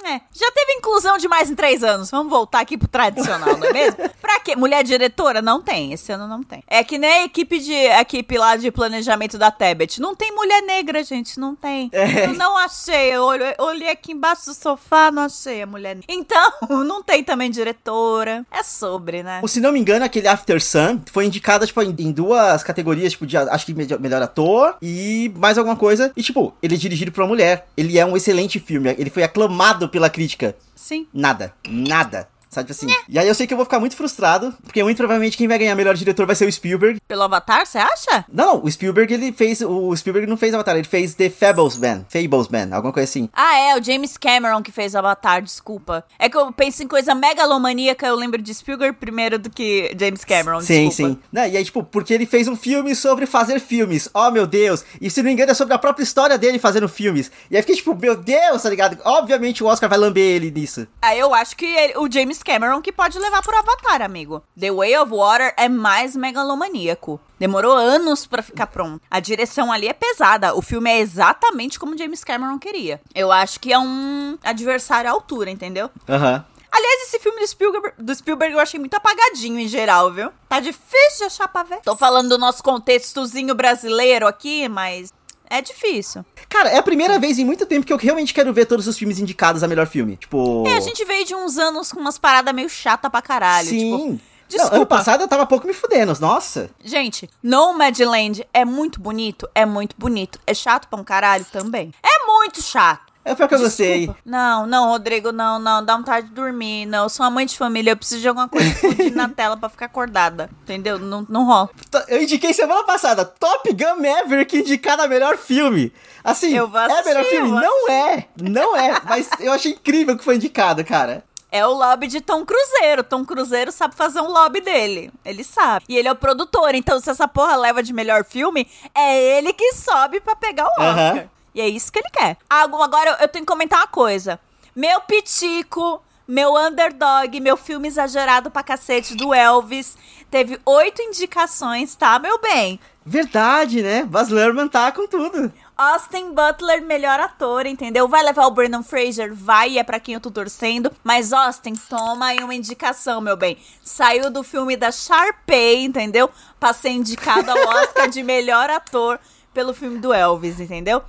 é, 0.08 0.22
já 0.34 0.50
teve 0.52 0.74
inclusão 0.74 1.18
de 1.18 1.28
mais 1.28 1.50
em 1.50 1.56
três 1.56 1.84
anos. 1.84 2.10
Vamos 2.10 2.32
voltar 2.32 2.62
aqui 2.62 2.78
pro 2.78 2.88
tradicional, 2.88 3.58
não 3.58 3.68
é 3.68 3.74
mesmo? 3.74 3.98
pra 4.22 4.40
quê? 4.40 4.56
Mulher 4.56 4.84
diretora? 4.84 5.42
Não 5.42 5.62
tem. 5.62 5.92
Esse 5.92 6.12
ano 6.12 6.28
não 6.28 6.42
tem. 6.42 6.64
É 6.68 6.84
que 6.84 6.98
nem 6.98 7.12
a 7.12 7.24
equipe, 7.26 7.60
de, 7.60 7.74
a 7.74 8.02
equipe 8.02 8.38
lá 8.38 8.56
de 8.56 8.72
planejamento 8.72 9.38
da 9.38 9.52
Tebet. 9.52 10.00
Não 10.00 10.16
tem 10.16 10.34
mulher 10.34 10.62
negra, 10.62 11.04
gente. 11.04 11.40
Não 11.40 11.56
tem. 11.56 11.90
É. 11.92 12.26
Eu 12.26 12.34
não 12.34 12.58
achei. 12.58 13.14
Eu 13.14 13.24
olhei, 13.24 13.54
olhei 13.58 13.90
aqui 13.90 14.14
embaixo 14.14 14.46
do 14.46 14.54
sofá, 14.54 15.12
não 15.12 15.24
achei 15.24 15.62
a 15.62 15.68
mulher 15.68 15.96
negra. 15.96 16.06
Então, 16.10 16.52
não 16.86 17.04
tem 17.04 17.24
também 17.24 17.52
diretora. 17.52 18.46
É 18.52 18.64
sobre, 18.64 19.24
né? 19.24 19.42
Se 19.48 19.60
não 19.60 19.72
me 19.72 19.80
engano, 19.80 20.06
aquele 20.06 20.28
After 20.28 20.62
Sun 20.62 21.02
foi 21.12 21.26
indicado, 21.26 21.66
tipo, 21.66 21.82
em, 21.82 21.96
em 22.00 22.12
duas 22.12 22.64
categorias, 22.64 23.14
tipo, 23.14 23.26
de 23.26 23.38
acho 23.38 23.66
que 23.66 23.74
melhor 23.74 24.22
ator 24.22 24.76
e 24.82 25.32
mais 25.36 25.58
alguma 25.58 25.76
coisa. 25.76 26.12
E, 26.16 26.24
tipo, 26.24 26.54
ele 26.62 26.76
é 26.76 26.78
dirigido 26.78 27.12
por 27.12 27.22
uma 27.22 27.28
mulher. 27.28 27.68
Ele 27.76 27.98
é 27.98 28.06
um 28.06 28.16
excelente 28.16 28.60
filme. 28.60 28.94
Ele 28.98 29.10
foi 29.10 29.24
aclamado 29.24 29.90
pela 29.98 30.12
crítica. 30.12 30.56
Sim. 30.76 31.08
Nada. 31.12 31.56
Nada. 31.68 32.30
Sabe 32.50 32.72
assim? 32.72 32.92
É. 32.92 32.96
E 33.10 33.20
aí 33.20 33.28
eu 33.28 33.36
sei 33.36 33.46
que 33.46 33.54
eu 33.54 33.58
vou 33.58 33.66
ficar 33.66 33.80
muito 33.80 33.96
frustrado, 33.96 34.54
porque 34.64 34.84
muito 34.84 34.98
provavelmente 34.98 35.38
quem 35.38 35.48
vai 35.48 35.58
ganhar 35.58 35.76
melhor 35.76 35.96
diretor 35.96 36.26
vai 36.26 36.36
ser 36.36 36.48
o 36.48 36.52
Spielberg. 36.52 37.00
Pelo 37.08 37.24
Avatar, 37.24 37.66
você 37.66 37.78
acha? 37.78 38.26
Não, 38.32 38.64
o 38.64 38.72
Spielberg 38.72 39.14
ele 39.14 39.32
fez. 39.32 39.62
O 39.62 39.96
Spielberg 39.96 40.28
não 40.30 40.38
fez 40.38 40.54
Avatar, 40.54 40.76
ele 40.76 40.88
fez 40.88 41.14
The 41.14 41.30
Fables 41.30 41.78
Man. 41.78 42.06
Fables 42.10 42.48
Man, 42.48 42.76
alguma 42.76 42.94
coisa 42.94 43.10
assim. 43.10 43.30
Ah, 43.34 43.58
é, 43.58 43.78
o 43.78 43.84
James 43.84 44.18
Cameron 44.18 44.62
que 44.62 44.72
fez 44.72 44.96
Avatar, 44.96 45.42
desculpa. 45.42 46.06
É 46.18 46.30
que 46.30 46.38
eu 46.38 46.52
penso 46.52 46.84
em 46.84 46.88
coisa 46.88 47.14
megalomaníaca, 47.14 48.08
eu 48.08 48.16
lembro 48.16 48.42
de 48.42 48.54
Spielberg 48.54 48.98
primeiro 48.98 49.38
do 49.38 49.50
que 49.50 49.96
James 50.00 50.24
Cameron. 50.24 50.62
Sim, 50.62 50.88
desculpa. 50.88 51.14
sim. 51.14 51.20
Não, 51.32 51.46
e 51.46 51.58
aí, 51.58 51.64
tipo, 51.64 51.84
porque 51.84 52.14
ele 52.14 52.26
fez 52.26 52.48
um 52.48 52.56
filme 52.56 52.96
sobre 52.96 53.26
fazer 53.26 53.60
filmes. 53.60 54.10
Oh, 54.14 54.32
meu 54.32 54.48
Deus. 54.48 54.84
E 55.02 55.10
se 55.10 55.22
não 55.22 55.28
me 55.28 55.34
engano, 55.34 55.52
é 55.52 55.54
sobre 55.54 55.74
a 55.74 55.78
própria 55.78 56.04
história 56.04 56.38
dele 56.38 56.60
fazendo 56.60 56.88
filmes. 56.88 57.32
E 57.52 57.56
aí 57.56 57.62
fiquei 57.62 57.76
tipo, 57.76 57.96
meu 57.96 58.16
Deus, 58.16 58.64
tá 58.64 58.70
ligado? 58.70 58.98
Obviamente 59.04 59.64
o 59.64 59.68
Oscar 59.68 59.90
vai 59.90 59.98
lamber 60.00 60.24
ele 60.24 60.52
nisso. 60.52 60.88
Ah, 61.02 61.16
eu 61.16 61.34
acho 61.34 61.56
que 61.56 61.66
ele, 61.66 61.98
o 61.98 62.12
James 62.12 62.37
Cameron 62.44 62.82
que 62.82 62.92
pode 62.92 63.20
levar 63.20 63.42
por 63.42 63.54
Avatar, 63.54 64.02
amigo. 64.02 64.44
The 64.60 64.72
Way 64.72 64.98
of 64.98 65.12
Water 65.12 65.54
é 65.58 65.70
mais 65.70 66.16
megalomaníaco. 66.16 67.20
Demorou 67.40 67.74
anos 67.74 68.26
para 68.26 68.42
ficar 68.42 68.68
pronto. 68.68 69.02
A 69.10 69.20
direção 69.20 69.72
ali 69.72 69.88
é 69.88 69.94
pesada. 69.94 70.56
O 70.56 70.62
filme 70.62 70.90
é 70.90 71.00
exatamente 71.00 71.80
como 71.80 71.98
James 71.98 72.24
Cameron 72.24 72.58
queria. 72.58 73.02
Eu 73.14 73.32
acho 73.32 73.60
que 73.60 73.72
é 73.72 73.80
um 73.80 74.38
adversário 74.44 75.10
à 75.10 75.14
altura, 75.14 75.50
entendeu? 75.50 75.90
Aham. 76.08 76.46
Uhum. 76.48 76.58
Aliás, 76.70 77.04
esse 77.08 77.20
filme 77.20 77.40
do 77.40 77.48
Spielberg, 77.48 77.94
do 77.98 78.14
Spielberg 78.14 78.54
eu 78.54 78.60
achei 78.60 78.80
muito 78.80 78.94
apagadinho 78.94 79.58
em 79.58 79.68
geral, 79.68 80.12
viu? 80.12 80.30
Tá 80.48 80.60
difícil 80.60 81.20
de 81.20 81.24
achar 81.24 81.48
pra 81.48 81.64
ver. 81.64 81.80
Tô 81.82 81.96
falando 81.96 82.30
do 82.30 82.38
nosso 82.38 82.62
contextozinho 82.62 83.56
brasileiro 83.56 84.28
aqui, 84.28 84.68
mas 84.70 85.12
é 85.50 85.62
difícil. 85.62 86.26
Cara, 86.50 86.70
é 86.70 86.78
a 86.78 86.84
primeira 86.84 87.20
vez 87.20 87.40
em 87.40 87.46
muito 87.46 87.66
tempo 87.66 87.86
que 87.86 87.94
eu 87.94 87.98
realmente 87.98 88.34
quero 88.34 88.54
ver 88.54 88.66
todos 88.66 88.88
os 88.88 88.98
filmes 88.98 89.20
indicados 89.20 89.64
a 89.64 89.68
melhor 89.68 89.88
filme. 89.88 90.18
Tipo. 90.18 90.64
É, 90.68 90.76
a 90.76 90.80
gente 90.80 91.04
veio 91.06 91.26
de 91.26 91.36
uns 91.36 91.58
anos 91.58 91.92
com 91.92 92.00
umas 92.00 92.18
paradas 92.18 92.54
meio 92.54 92.70
chata 92.70 93.10
pra 93.10 93.22
caralho. 93.22 93.68
Sim. 93.68 94.18
Tipo, 94.18 94.38
Desculpa. 94.48 94.72
Não, 94.72 94.78
ano 94.78 94.86
passado 94.88 95.22
eu 95.22 95.28
tava 95.28 95.46
pouco 95.46 95.68
me 95.68 95.74
fudendo, 95.74 96.18
nossa. 96.22 96.70
Gente, 96.84 97.30
Nomadland 97.44 98.48
é 98.54 98.64
muito 98.64 99.00
bonito, 99.00 99.48
é 99.54 99.66
muito 99.66 99.96
bonito. 99.98 100.40
É 100.48 100.54
chato 100.54 100.88
pra 100.88 101.00
um 101.00 101.04
caralho 101.04 101.46
também. 101.52 101.94
É 102.02 102.26
muito 102.26 102.62
chato. 102.62 103.12
É 103.28 103.36
pior 103.36 103.50
que 103.50 103.56
eu 103.56 103.60
gostei. 103.60 104.10
Não, 104.24 104.66
não, 104.66 104.88
Rodrigo, 104.88 105.34
não, 105.34 105.60
não. 105.60 105.84
Dá 105.84 105.98
vontade 105.98 106.28
de 106.28 106.34
dormir. 106.34 106.86
Não, 106.86 107.04
eu 107.04 107.10
sou 107.10 107.26
uma 107.26 107.30
mãe 107.30 107.46
de 107.46 107.58
família. 107.58 107.92
Eu 107.92 107.98
preciso 107.98 108.22
de 108.22 108.28
alguma 108.30 108.48
coisa 108.48 108.74
na 109.14 109.28
tela 109.36 109.58
pra 109.58 109.68
ficar 109.68 109.88
acordada. 109.88 110.50
Entendeu? 110.64 110.98
Não, 110.98 111.26
não 111.28 111.44
rola. 111.44 111.70
Eu 112.08 112.24
indiquei 112.24 112.54
semana 112.54 112.86
passada 112.86 113.26
Top 113.26 113.70
Gun 113.74 114.02
Maverick 114.02 114.58
indicado 114.58 115.02
a 115.02 115.10
melhor 115.10 115.38
filme. 115.38 115.92
Assim, 116.24 116.56
eu 116.56 116.70
vou 116.70 116.80
assistir, 116.80 117.02
é 117.02 117.04
melhor 117.04 117.26
filme? 117.26 117.52
Não 117.52 117.90
é. 117.90 118.28
Não 118.42 118.78
é. 118.78 119.02
mas 119.04 119.30
eu 119.42 119.52
achei 119.52 119.74
incrível 119.74 120.18
que 120.18 120.24
foi 120.24 120.38
indicado, 120.38 120.86
cara. 120.86 121.22
É 121.52 121.66
o 121.66 121.74
lobby 121.74 122.08
de 122.08 122.22
Tom 122.22 122.46
Cruzeiro. 122.46 123.04
Tom 123.04 123.26
Cruzeiro 123.26 123.74
sabe 123.74 123.94
fazer 123.94 124.22
um 124.22 124.28
lobby 124.30 124.62
dele. 124.62 125.12
Ele 125.26 125.44
sabe. 125.44 125.86
E 125.90 125.98
ele 125.98 126.08
é 126.08 126.12
o 126.12 126.16
produtor. 126.16 126.74
Então, 126.76 127.00
se 127.00 127.10
essa 127.10 127.28
porra 127.28 127.58
leva 127.58 127.84
de 127.84 127.92
melhor 127.92 128.24
filme, 128.24 128.68
é 128.96 129.38
ele 129.38 129.52
que 129.52 129.74
sobe 129.74 130.22
para 130.22 130.36
pegar 130.36 130.66
o 130.66 130.82
Oscar. 130.82 131.16
Uhum. 131.16 131.30
E 131.58 131.62
é 131.62 131.68
isso 131.68 131.92
que 131.92 131.98
ele 131.98 132.10
quer. 132.12 132.38
Agora 132.48 133.18
eu 133.20 133.28
tenho 133.28 133.44
que 133.44 133.52
comentar 133.52 133.80
uma 133.80 133.88
coisa. 133.88 134.40
Meu 134.76 135.02
pitico, 135.02 136.04
meu 136.28 136.56
underdog, 136.56 137.40
meu 137.40 137.58
filme 137.58 137.88
exagerado 137.88 138.52
pra 138.52 138.62
cacete 138.62 139.16
do 139.16 139.34
Elvis, 139.34 139.98
teve 140.30 140.62
oito 140.64 141.02
indicações, 141.02 141.96
tá, 141.96 142.20
meu 142.20 142.40
bem? 142.40 142.80
Verdade, 143.04 143.82
né? 143.82 144.04
Baz 144.04 144.30
Luhrmann 144.30 144.68
tá 144.68 144.92
com 144.92 145.08
tudo. 145.08 145.52
Austin 145.76 146.32
Butler, 146.32 146.84
melhor 146.84 147.20
ator, 147.20 147.66
entendeu? 147.66 148.08
Vai 148.08 148.22
levar 148.22 148.46
o 148.46 148.52
Brandon 148.52 148.84
Fraser? 148.84 149.34
Vai, 149.34 149.80
é 149.80 149.84
pra 149.84 150.00
quem 150.00 150.14
eu 150.14 150.22
tô 150.22 150.30
torcendo. 150.30 150.92
Mas 151.04 151.34
Austin, 151.34 151.74
toma 151.90 152.28
aí 152.28 152.44
uma 152.44 152.54
indicação, 152.54 153.20
meu 153.20 153.36
bem. 153.36 153.58
Saiu 153.82 154.30
do 154.30 154.44
filme 154.44 154.78
da 154.78 154.92
Sharpay, 154.92 155.86
entendeu? 155.86 156.30
Pra 156.60 156.72
ser 156.72 156.90
indicado 156.90 157.50
ao 157.50 157.58
Oscar 157.82 158.08
de 158.08 158.22
melhor 158.22 158.70
ator 158.70 159.20
pelo 159.56 159.74
filme 159.74 159.98
do 159.98 160.14
Elvis, 160.14 160.60
entendeu? 160.60 161.02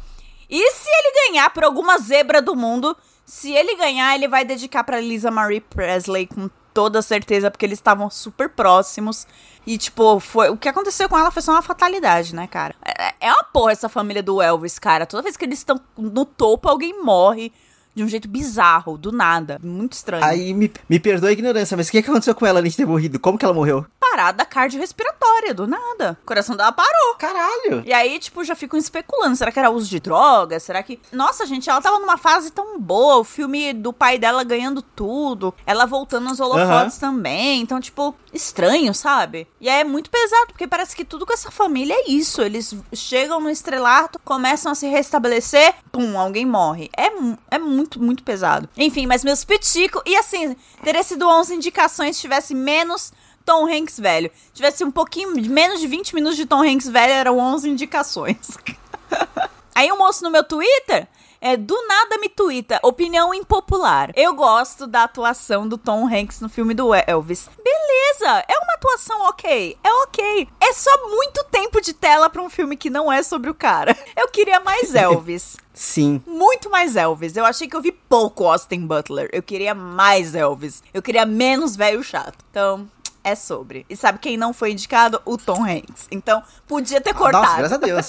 E 0.49 0.71
se 0.73 0.89
ele 0.89 1.29
ganhar 1.29 1.51
por 1.51 1.65
alguma 1.65 1.99
zebra 1.99 2.41
do 2.41 2.57
mundo, 2.57 2.97
se 3.25 3.53
ele 3.53 3.77
ganhar, 3.77 4.15
ele 4.15 4.27
vai 4.27 4.45
dedicar 4.45 4.83
para 4.85 5.01
Lisa 5.01 5.31
Marie 5.31 5.61
Presley 5.61 6.27
com 6.27 6.49
toda 6.73 7.03
certeza, 7.03 7.51
porque 7.51 7.67
eles 7.67 7.79
estavam 7.79 8.09
super 8.09 8.49
próximos. 8.49 9.27
E, 9.67 9.77
tipo, 9.77 10.19
foi, 10.21 10.49
o 10.49 10.57
que 10.57 10.69
aconteceu 10.69 11.09
com 11.09 11.19
ela 11.19 11.31
foi 11.31 11.43
só 11.43 11.53
uma 11.53 11.61
fatalidade, 11.61 12.35
né, 12.35 12.47
cara? 12.47 12.75
É, 12.83 13.15
é 13.21 13.33
uma 13.33 13.45
porra 13.45 13.73
essa 13.73 13.89
família 13.89 14.23
do 14.23 14.41
Elvis, 14.41 14.79
cara. 14.79 15.05
Toda 15.05 15.23
vez 15.23 15.37
que 15.37 15.45
eles 15.45 15.59
estão 15.59 15.79
no 15.97 16.25
topo, 16.25 16.69
alguém 16.69 17.03
morre 17.03 17.53
de 17.99 18.05
um 18.05 18.09
jeito 18.09 18.29
bizarro, 18.29 18.97
do 18.97 19.11
nada. 19.11 19.59
Muito 19.63 19.95
estranho. 19.95 20.25
Aí 20.25 20.55
me, 20.55 20.73
me 20.89 21.01
perdoa 21.01 21.31
a 21.31 21.33
ignorância, 21.33 21.77
mas 21.77 21.89
o 21.89 21.91
que, 21.91 21.99
aconteceu 21.99 22.35
com 22.35 22.47
ela 22.47 22.61
além 22.61 22.71
de 22.71 22.77
ter 22.77 22.87
morrido? 22.87 23.19
Como 23.19 23.37
que 23.37 23.45
ela 23.45 23.53
morreu? 23.53 23.85
Parada 24.19 24.45
cardiorrespiratória, 24.45 25.55
do 25.55 25.69
nada. 25.69 26.19
O 26.21 26.27
coração 26.27 26.57
dela 26.57 26.73
parou. 26.73 27.15
Caralho. 27.17 27.85
E 27.87 27.93
aí, 27.93 28.19
tipo, 28.19 28.43
já 28.43 28.57
ficam 28.57 28.77
especulando. 28.77 29.37
Será 29.37 29.53
que 29.53 29.59
era 29.61 29.71
uso 29.71 29.89
de 29.89 30.01
drogas? 30.01 30.65
Será 30.65 30.83
que. 30.83 30.99
Nossa, 31.13 31.47
gente, 31.47 31.71
ela 31.71 31.81
tava 31.81 32.01
numa 32.01 32.19
fase 32.19 32.51
tão 32.51 32.81
boa. 32.81 33.19
O 33.19 33.25
filme 33.25 33.73
do 33.73 33.93
pai 33.93 34.19
dela 34.19 34.43
ganhando 34.43 34.83
tudo. 34.83 35.55
Ela 35.65 35.87
voltando 35.87 36.25
nos 36.25 36.41
holofotes 36.41 36.97
uhum. 36.97 37.01
também. 37.01 37.61
Então, 37.61 37.81
tipo, 37.81 38.13
estranho, 38.33 38.93
sabe? 38.93 39.47
E 39.61 39.69
é 39.69 39.85
muito 39.85 40.11
pesado, 40.11 40.49
porque 40.49 40.67
parece 40.67 40.97
que 40.97 41.05
tudo 41.05 41.25
com 41.25 41.33
essa 41.33 41.53
família 41.53 41.95
é 41.95 42.11
isso. 42.11 42.43
Eles 42.43 42.75
chegam 42.93 43.41
no 43.41 43.49
estrelato, 43.49 44.19
começam 44.25 44.73
a 44.73 44.75
se 44.75 44.89
restabelecer, 44.89 45.77
pum, 45.93 46.19
alguém 46.19 46.45
morre. 46.45 46.91
É, 46.97 47.07
é 47.53 47.59
muito 47.61 47.79
muito, 47.99 48.03
muito 48.03 48.23
pesado. 48.23 48.69
Enfim, 48.77 49.07
mas 49.07 49.25
meus 49.25 49.45
pitico. 49.45 50.03
E 50.05 50.17
assim, 50.17 50.57
teria 50.83 51.03
sido 51.03 51.29
11 51.29 51.55
indicações 51.55 52.17
se 52.17 52.23
tivesse 52.23 52.55
menos 52.55 53.13
Tom 53.49 53.67
Hanks 53.67 53.99
velho. 53.99 54.31
Tivesse 54.53 54.85
um 54.85 54.91
pouquinho, 54.91 55.35
menos 55.49 55.81
de 55.81 55.87
20 55.87 56.15
minutos 56.15 56.37
de 56.37 56.45
Tom 56.45 56.61
Hanks 56.61 56.87
velho, 56.87 57.15
eram 57.15 57.39
11 57.39 57.71
indicações. 57.71 58.51
Aí 59.75 59.91
um 59.91 59.97
moço 59.97 60.23
no 60.23 60.31
meu 60.31 60.45
Twitter 60.45 61.09
é, 61.41 61.57
do 61.57 61.75
nada 61.87 62.19
me 62.19 62.29
twitta. 62.29 62.81
Opinião 62.83 63.33
impopular. 63.33 64.13
Eu 64.17 64.35
gosto 64.35 64.87
da 64.87 65.05
atuação 65.05 65.69
do 65.69 65.79
Tom 65.79 66.07
Hanks 66.07 66.41
no 66.41 66.49
filme 66.49 66.75
do 66.75 66.93
Elvis. 66.95 67.49
Beleza, 67.63 68.45
é 68.49 68.59
uma 68.59 68.75
atuação 68.75 69.23
ok. 69.29 69.79
É 69.83 69.93
ok. 70.03 70.49
É 70.61 70.73
só 70.73 71.09
muito 71.09 71.45
tempo 71.45 71.81
de 71.81 71.93
tela 71.93 72.29
pra 72.29 72.43
um 72.43 72.51
filme 72.51 72.77
que 72.77 72.91
não 72.91 73.11
é 73.13 73.23
sobre 73.23 73.51
o 73.51 73.55
cara. 73.55 73.97
Eu 74.17 74.29
queria 74.29 74.61
mais 74.61 74.95
Elvis. 74.95 75.57
Sim. 75.73 76.21
Muito 76.27 76.69
mais 76.69 76.97
Elvis. 76.97 77.37
Eu 77.37 77.45
achei 77.45 77.69
que 77.69 77.77
eu 77.77 77.83
vi 77.83 77.93
pouco 77.93 78.45
Austin 78.45 78.85
Butler. 78.85 79.29
Eu 79.33 79.43
queria 79.43 79.75
mais 79.75 80.35
Elvis. 80.35 80.83
Eu 80.93 81.01
queria 81.01 81.25
menos 81.25 81.77
velho 81.77 82.03
chato. 82.03 82.45
Então, 82.51 82.91
é 83.23 83.35
sobre. 83.35 83.85
E 83.89 83.97
sabe 83.97 84.19
quem 84.19 84.37
não 84.37 84.53
foi 84.53 84.73
indicado? 84.73 85.21
O 85.25 85.37
Tom 85.37 85.65
Hanks. 85.65 86.07
Então, 86.11 86.43
podia 86.67 87.01
ter 87.01 87.15
cortado. 87.15 87.45
Nossa, 87.45 87.57
graças 87.59 87.73
a 87.73 87.77
Deus. 87.77 88.09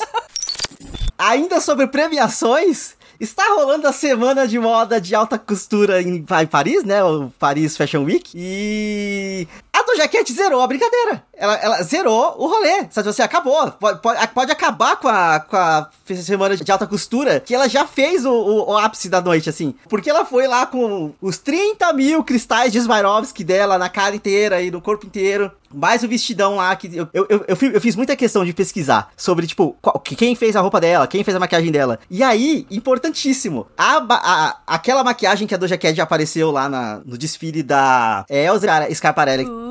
Ainda 1.18 1.60
sobre 1.60 1.88
premiações, 1.88 2.96
Está 3.20 3.44
rolando 3.54 3.86
a 3.86 3.92
semana 3.92 4.48
de 4.48 4.58
moda 4.58 5.00
de 5.02 5.14
alta 5.14 5.38
costura 5.38 6.02
em, 6.02 6.26
em 6.26 6.48
Paris, 6.48 6.86
né? 6.86 7.04
O 7.04 7.30
Paris 7.38 7.76
Fashion 7.76 8.06
Week. 8.06 8.32
E 8.34 9.46
a 9.80 9.84
Doja 9.84 10.10
zerou 10.34 10.62
a 10.62 10.68
brincadeira. 10.68 11.24
Ela, 11.34 11.56
ela 11.56 11.84
zerou 11.84 12.36
o 12.38 12.48
rolê. 12.48 12.88
Sabe, 12.92 13.12
você 13.12 13.22
acabou. 13.22 13.72
Pode, 13.72 14.02
pode, 14.02 14.28
pode, 14.28 14.52
acabar 14.52 14.98
com 14.98 15.08
a, 15.08 15.40
com 15.40 15.56
a 15.56 15.90
semana 16.22 16.58
de 16.58 16.72
alta 16.72 16.86
costura, 16.86 17.40
que 17.40 17.56
ela 17.56 17.70
já 17.70 17.88
fez 17.88 18.26
o, 18.26 18.32
o, 18.32 18.72
o, 18.72 18.78
ápice 18.78 19.10
da 19.10 19.22
noite, 19.22 19.50
assim. 19.50 19.74
Porque 19.88 20.10
ela 20.10 20.26
foi 20.26 20.48
lá 20.48 20.66
com 20.66 21.14
os 21.22 21.38
30 21.38 21.94
mil 21.94 22.24
cristais 22.24 22.74
de 22.74 22.82
Swarovski 22.82 23.44
dela 23.44 23.78
na 23.78 23.88
cara 23.88 24.16
inteira 24.16 24.62
e 24.62 24.70
no 24.70 24.82
corpo 24.82 25.06
inteiro. 25.06 25.52
Mais 25.72 26.04
o 26.04 26.08
vestidão 26.08 26.56
lá, 26.56 26.76
que 26.76 26.88
eu, 26.94 27.08
eu, 27.14 27.28
eu, 27.30 27.46
eu, 27.48 27.82
fiz 27.82 27.96
muita 27.96 28.16
questão 28.16 28.44
de 28.44 28.52
pesquisar 28.52 29.12
sobre, 29.16 29.46
tipo, 29.46 29.78
qual, 29.80 30.00
quem 30.00 30.34
fez 30.34 30.56
a 30.56 30.62
roupa 30.62 30.82
dela, 30.82 31.06
quem 31.06 31.24
fez 31.24 31.38
a 31.38 31.40
maquiagem 31.40 31.72
dela. 31.72 32.00
E 32.10 32.24
aí, 32.24 32.66
importantíssimo, 32.72 33.68
a, 33.78 34.04
a, 34.10 34.58
aquela 34.66 35.04
maquiagem 35.04 35.48
que 35.48 35.54
a 35.54 35.58
Doja 35.58 35.78
Cat 35.78 36.02
apareceu 36.02 36.50
lá 36.50 36.68
na, 36.68 37.02
no 37.06 37.16
desfile 37.16 37.62
da 37.62 38.26
Elsa 38.28 38.94
Scarparelli. 38.96 39.46
Uh. 39.46 39.69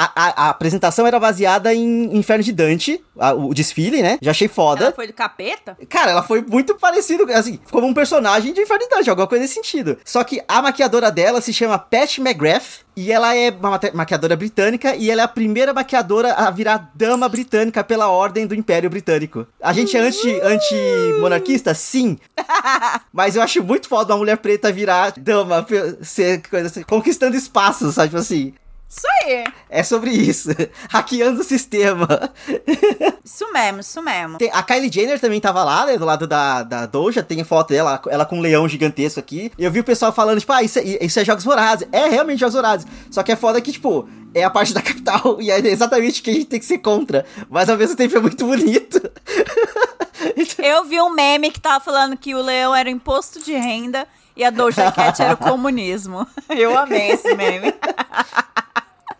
A, 0.00 0.12
a, 0.14 0.46
a, 0.46 0.50
apresentação 0.50 1.08
era 1.08 1.18
baseada 1.18 1.74
em 1.74 2.16
Inferno 2.16 2.44
de 2.44 2.52
Dante, 2.52 3.04
a, 3.18 3.34
o 3.34 3.52
desfile, 3.52 4.00
né? 4.00 4.16
Já 4.22 4.30
achei 4.30 4.46
foda. 4.46 4.84
Ela 4.84 4.92
foi 4.92 5.08
do 5.08 5.12
capeta? 5.12 5.76
Cara, 5.88 6.12
ela 6.12 6.22
foi 6.22 6.40
muito 6.40 6.76
parecido, 6.76 7.26
assim, 7.32 7.58
como 7.68 7.84
um 7.84 7.92
personagem 7.92 8.52
de 8.52 8.60
Inferno 8.60 8.84
de 8.84 8.90
Dante, 8.90 9.10
alguma 9.10 9.26
coisa 9.26 9.42
nesse 9.42 9.54
sentido. 9.54 9.98
Só 10.04 10.22
que 10.22 10.40
a 10.46 10.62
maquiadora 10.62 11.10
dela 11.10 11.40
se 11.40 11.52
chama 11.52 11.76
Pat 11.80 12.18
McGrath, 12.18 12.86
e 12.98 13.12
ela 13.12 13.34
é 13.36 13.50
uma 13.50 13.78
maquiadora 13.94 14.34
britânica 14.34 14.96
e 14.96 15.08
ela 15.08 15.22
é 15.22 15.24
a 15.24 15.28
primeira 15.28 15.72
maquiadora 15.72 16.32
a 16.32 16.50
virar 16.50 16.90
dama 16.96 17.28
britânica 17.28 17.84
pela 17.84 18.08
ordem 18.08 18.44
do 18.44 18.56
Império 18.56 18.90
Britânico. 18.90 19.46
A 19.62 19.72
gente 19.72 19.96
é 19.96 20.00
anti, 20.00 20.40
anti-monarquista? 20.42 21.72
Sim. 21.74 22.18
Mas 23.12 23.36
eu 23.36 23.42
acho 23.42 23.62
muito 23.62 23.88
foda 23.88 24.12
uma 24.12 24.18
mulher 24.18 24.38
preta 24.38 24.72
virar 24.72 25.12
dama, 25.16 25.64
ser 26.02 26.42
coisa 26.50 26.66
assim, 26.66 26.82
conquistando 26.82 27.36
espaços, 27.36 27.94
sabe? 27.94 28.08
Tipo 28.08 28.20
assim. 28.20 28.52
Isso 28.88 29.06
aí. 29.22 29.44
É 29.68 29.82
sobre 29.82 30.10
isso. 30.10 30.48
Hackeando 30.88 31.42
o 31.42 31.44
sistema. 31.44 32.08
Isso 33.22 33.52
mesmo, 33.52 33.80
isso 33.80 34.02
mesmo. 34.02 34.38
Tem, 34.38 34.50
a 34.50 34.62
Kylie 34.62 34.90
Jenner 34.90 35.20
também 35.20 35.38
tava 35.38 35.62
lá, 35.62 35.84
né? 35.84 35.98
Do 35.98 36.06
lado 36.06 36.26
da, 36.26 36.62
da 36.62 36.86
Doja. 36.86 37.22
Tem 37.22 37.44
foto 37.44 37.68
dela, 37.68 38.00
ela 38.08 38.24
com 38.24 38.38
um 38.38 38.40
leão 38.40 38.66
gigantesco 38.66 39.20
aqui. 39.20 39.52
E 39.58 39.62
eu 39.62 39.70
vi 39.70 39.80
o 39.80 39.84
pessoal 39.84 40.10
falando, 40.12 40.40
tipo, 40.40 40.50
ah, 40.50 40.62
isso 40.62 40.78
é, 40.78 41.04
isso 41.04 41.20
é 41.20 41.24
Jogos 41.26 41.44
Vorazes. 41.44 41.86
É 41.92 42.08
realmente 42.08 42.40
Jogos 42.40 42.54
Vorazes. 42.54 42.86
Só 43.10 43.22
que 43.22 43.30
é 43.30 43.36
foda 43.36 43.60
que, 43.60 43.70
tipo, 43.70 44.08
é 44.34 44.42
a 44.44 44.50
parte 44.50 44.72
da 44.74 44.80
capital. 44.80 45.36
E 45.40 45.50
é 45.50 45.58
exatamente 45.58 46.22
o 46.22 46.24
que 46.24 46.30
a 46.30 46.32
gente 46.32 46.46
tem 46.46 46.58
que 46.58 46.64
ser 46.64 46.78
contra. 46.78 47.26
Mas 47.50 47.68
ao 47.68 47.76
mesmo 47.76 47.94
tempo 47.94 48.16
é 48.16 48.20
muito 48.20 48.46
bonito. 48.46 48.98
eu 50.58 50.84
vi 50.86 51.00
um 51.02 51.10
meme 51.10 51.50
que 51.50 51.60
tava 51.60 51.84
falando 51.84 52.16
que 52.16 52.34
o 52.34 52.40
leão 52.40 52.74
era 52.74 52.88
imposto 52.88 53.40
de 53.40 53.52
renda 53.52 54.08
e 54.34 54.44
a 54.44 54.50
Doja 54.50 54.90
Cat 54.90 55.20
era 55.20 55.34
o 55.34 55.36
comunismo. 55.36 56.26
Eu 56.48 56.78
amei 56.78 57.10
esse 57.10 57.34
meme. 57.34 57.74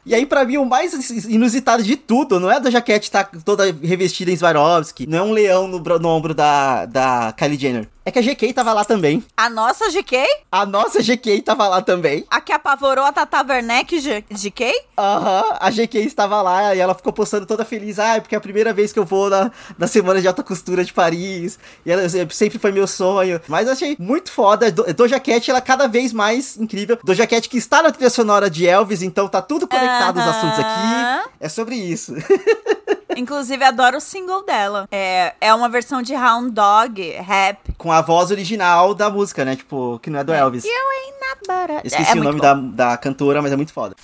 E 0.09 0.14
aí, 0.14 0.25
para 0.25 0.42
mim, 0.42 0.57
o 0.57 0.64
mais 0.64 1.11
inusitado 1.27 1.83
de 1.83 1.94
tudo, 1.94 2.40
não 2.40 2.51
é 2.51 2.57
a 2.57 2.59
Doja 2.59 2.81
Cat 2.81 3.05
estar 3.05 3.25
tá 3.25 3.38
toda 3.44 3.64
revestida 3.83 4.31
em 4.31 4.37
Swarovski, 4.37 5.07
não 5.07 5.18
é 5.18 5.23
um 5.23 5.33
leão 5.33 5.68
no, 5.68 5.79
no 5.79 6.09
ombro 6.09 6.33
da, 6.33 6.87
da 6.87 7.35
Kylie 7.37 7.59
Jenner. 7.59 7.88
É 8.09 8.11
que 8.11 8.18
a 8.18 8.23
GK 8.23 8.55
tava 8.55 8.73
lá 8.73 8.87
também. 8.87 9.23
A 9.37 9.51
nossa 9.51 9.90
GK? 9.90 10.27
A 10.51 10.64
nossa 10.64 11.03
GK 11.03 11.42
tava 11.42 11.68
lá 11.68 11.83
também. 11.83 12.25
A 12.31 12.40
que 12.40 12.55
apavorou 12.55 13.05
a 13.05 13.12
Tata 13.12 13.44
Werneck 13.47 14.01
GK? 14.31 14.73
Aham, 14.97 15.42
uhum, 15.42 15.57
a 15.61 15.71
GK 15.71 15.99
estava 15.99 16.40
lá 16.40 16.75
e 16.75 16.79
ela 16.79 16.94
ficou 16.94 17.12
postando 17.12 17.44
toda 17.44 17.66
feliz. 17.66 17.99
Ah, 17.99 18.18
porque 18.18 18.35
é 18.35 18.38
a 18.38 18.40
primeira 18.40 18.73
vez 18.73 18.94
que 18.94 18.99
eu 18.99 19.05
vou 19.05 19.29
na, 19.29 19.53
na 19.77 19.87
Semana 19.87 20.23
de 20.23 20.27
Alta 20.27 20.42
Costura 20.42 20.83
de 20.83 20.90
Paris. 20.90 21.59
E 21.85 21.92
ela 21.92 22.09
sempre 22.31 22.59
foi 22.59 22.73
meu 22.73 22.87
sonho. 22.87 23.42
Mas 23.47 23.66
eu 23.66 23.75
achei 23.75 23.94
muito 24.01 24.33
foda. 24.33 24.73
Do, 24.73 24.85
Doja 24.94 25.21
Cat, 25.21 25.51
ela 25.51 25.61
cada 25.61 25.87
vez 25.87 26.11
mais 26.11 26.57
incrível. 26.57 26.99
Doja 27.05 27.27
Cat 27.27 27.47
que 27.47 27.59
está 27.59 27.83
na 27.83 27.92
trilha 27.92 28.09
sonora 28.09 28.49
de 28.49 28.66
Elvis, 28.66 29.03
então 29.03 29.29
tá 29.29 29.42
tudo 29.42 29.68
conectado 29.68 30.16
uhum. 30.16 30.23
os 30.23 30.29
assuntos 30.31 30.59
aqui. 30.61 31.31
É 31.38 31.49
sobre 31.51 31.75
isso. 31.75 32.14
Inclusive, 33.18 33.64
adoro 33.64 33.98
o 33.98 34.00
single 34.00 34.44
dela. 34.44 34.88
É, 34.92 35.35
é 35.40 35.52
uma 35.52 35.68
versão 35.68 36.00
de 36.00 36.14
Hound 36.14 36.52
Dog, 36.52 37.02
rap. 37.20 37.59
Com 37.76 37.90
a 37.90 38.00
voz 38.00 38.31
original 38.31 38.94
da 38.94 39.11
música, 39.11 39.44
né? 39.44 39.57
Tipo, 39.57 39.98
que 40.00 40.09
não 40.09 40.20
é 40.20 40.24
do 40.24 40.33
Elvis. 40.33 40.64
You 40.64 40.70
ain't 40.70 41.18
not 41.18 41.87
Esqueci 41.87 42.12
é, 42.12 42.16
é 42.16 42.20
o 42.20 42.24
nome 42.24 42.40
da, 42.40 42.54
da 42.54 42.96
cantora, 42.96 43.42
mas 43.42 43.50
é 43.50 43.57
muito 43.57 43.72
foda. 43.72 43.96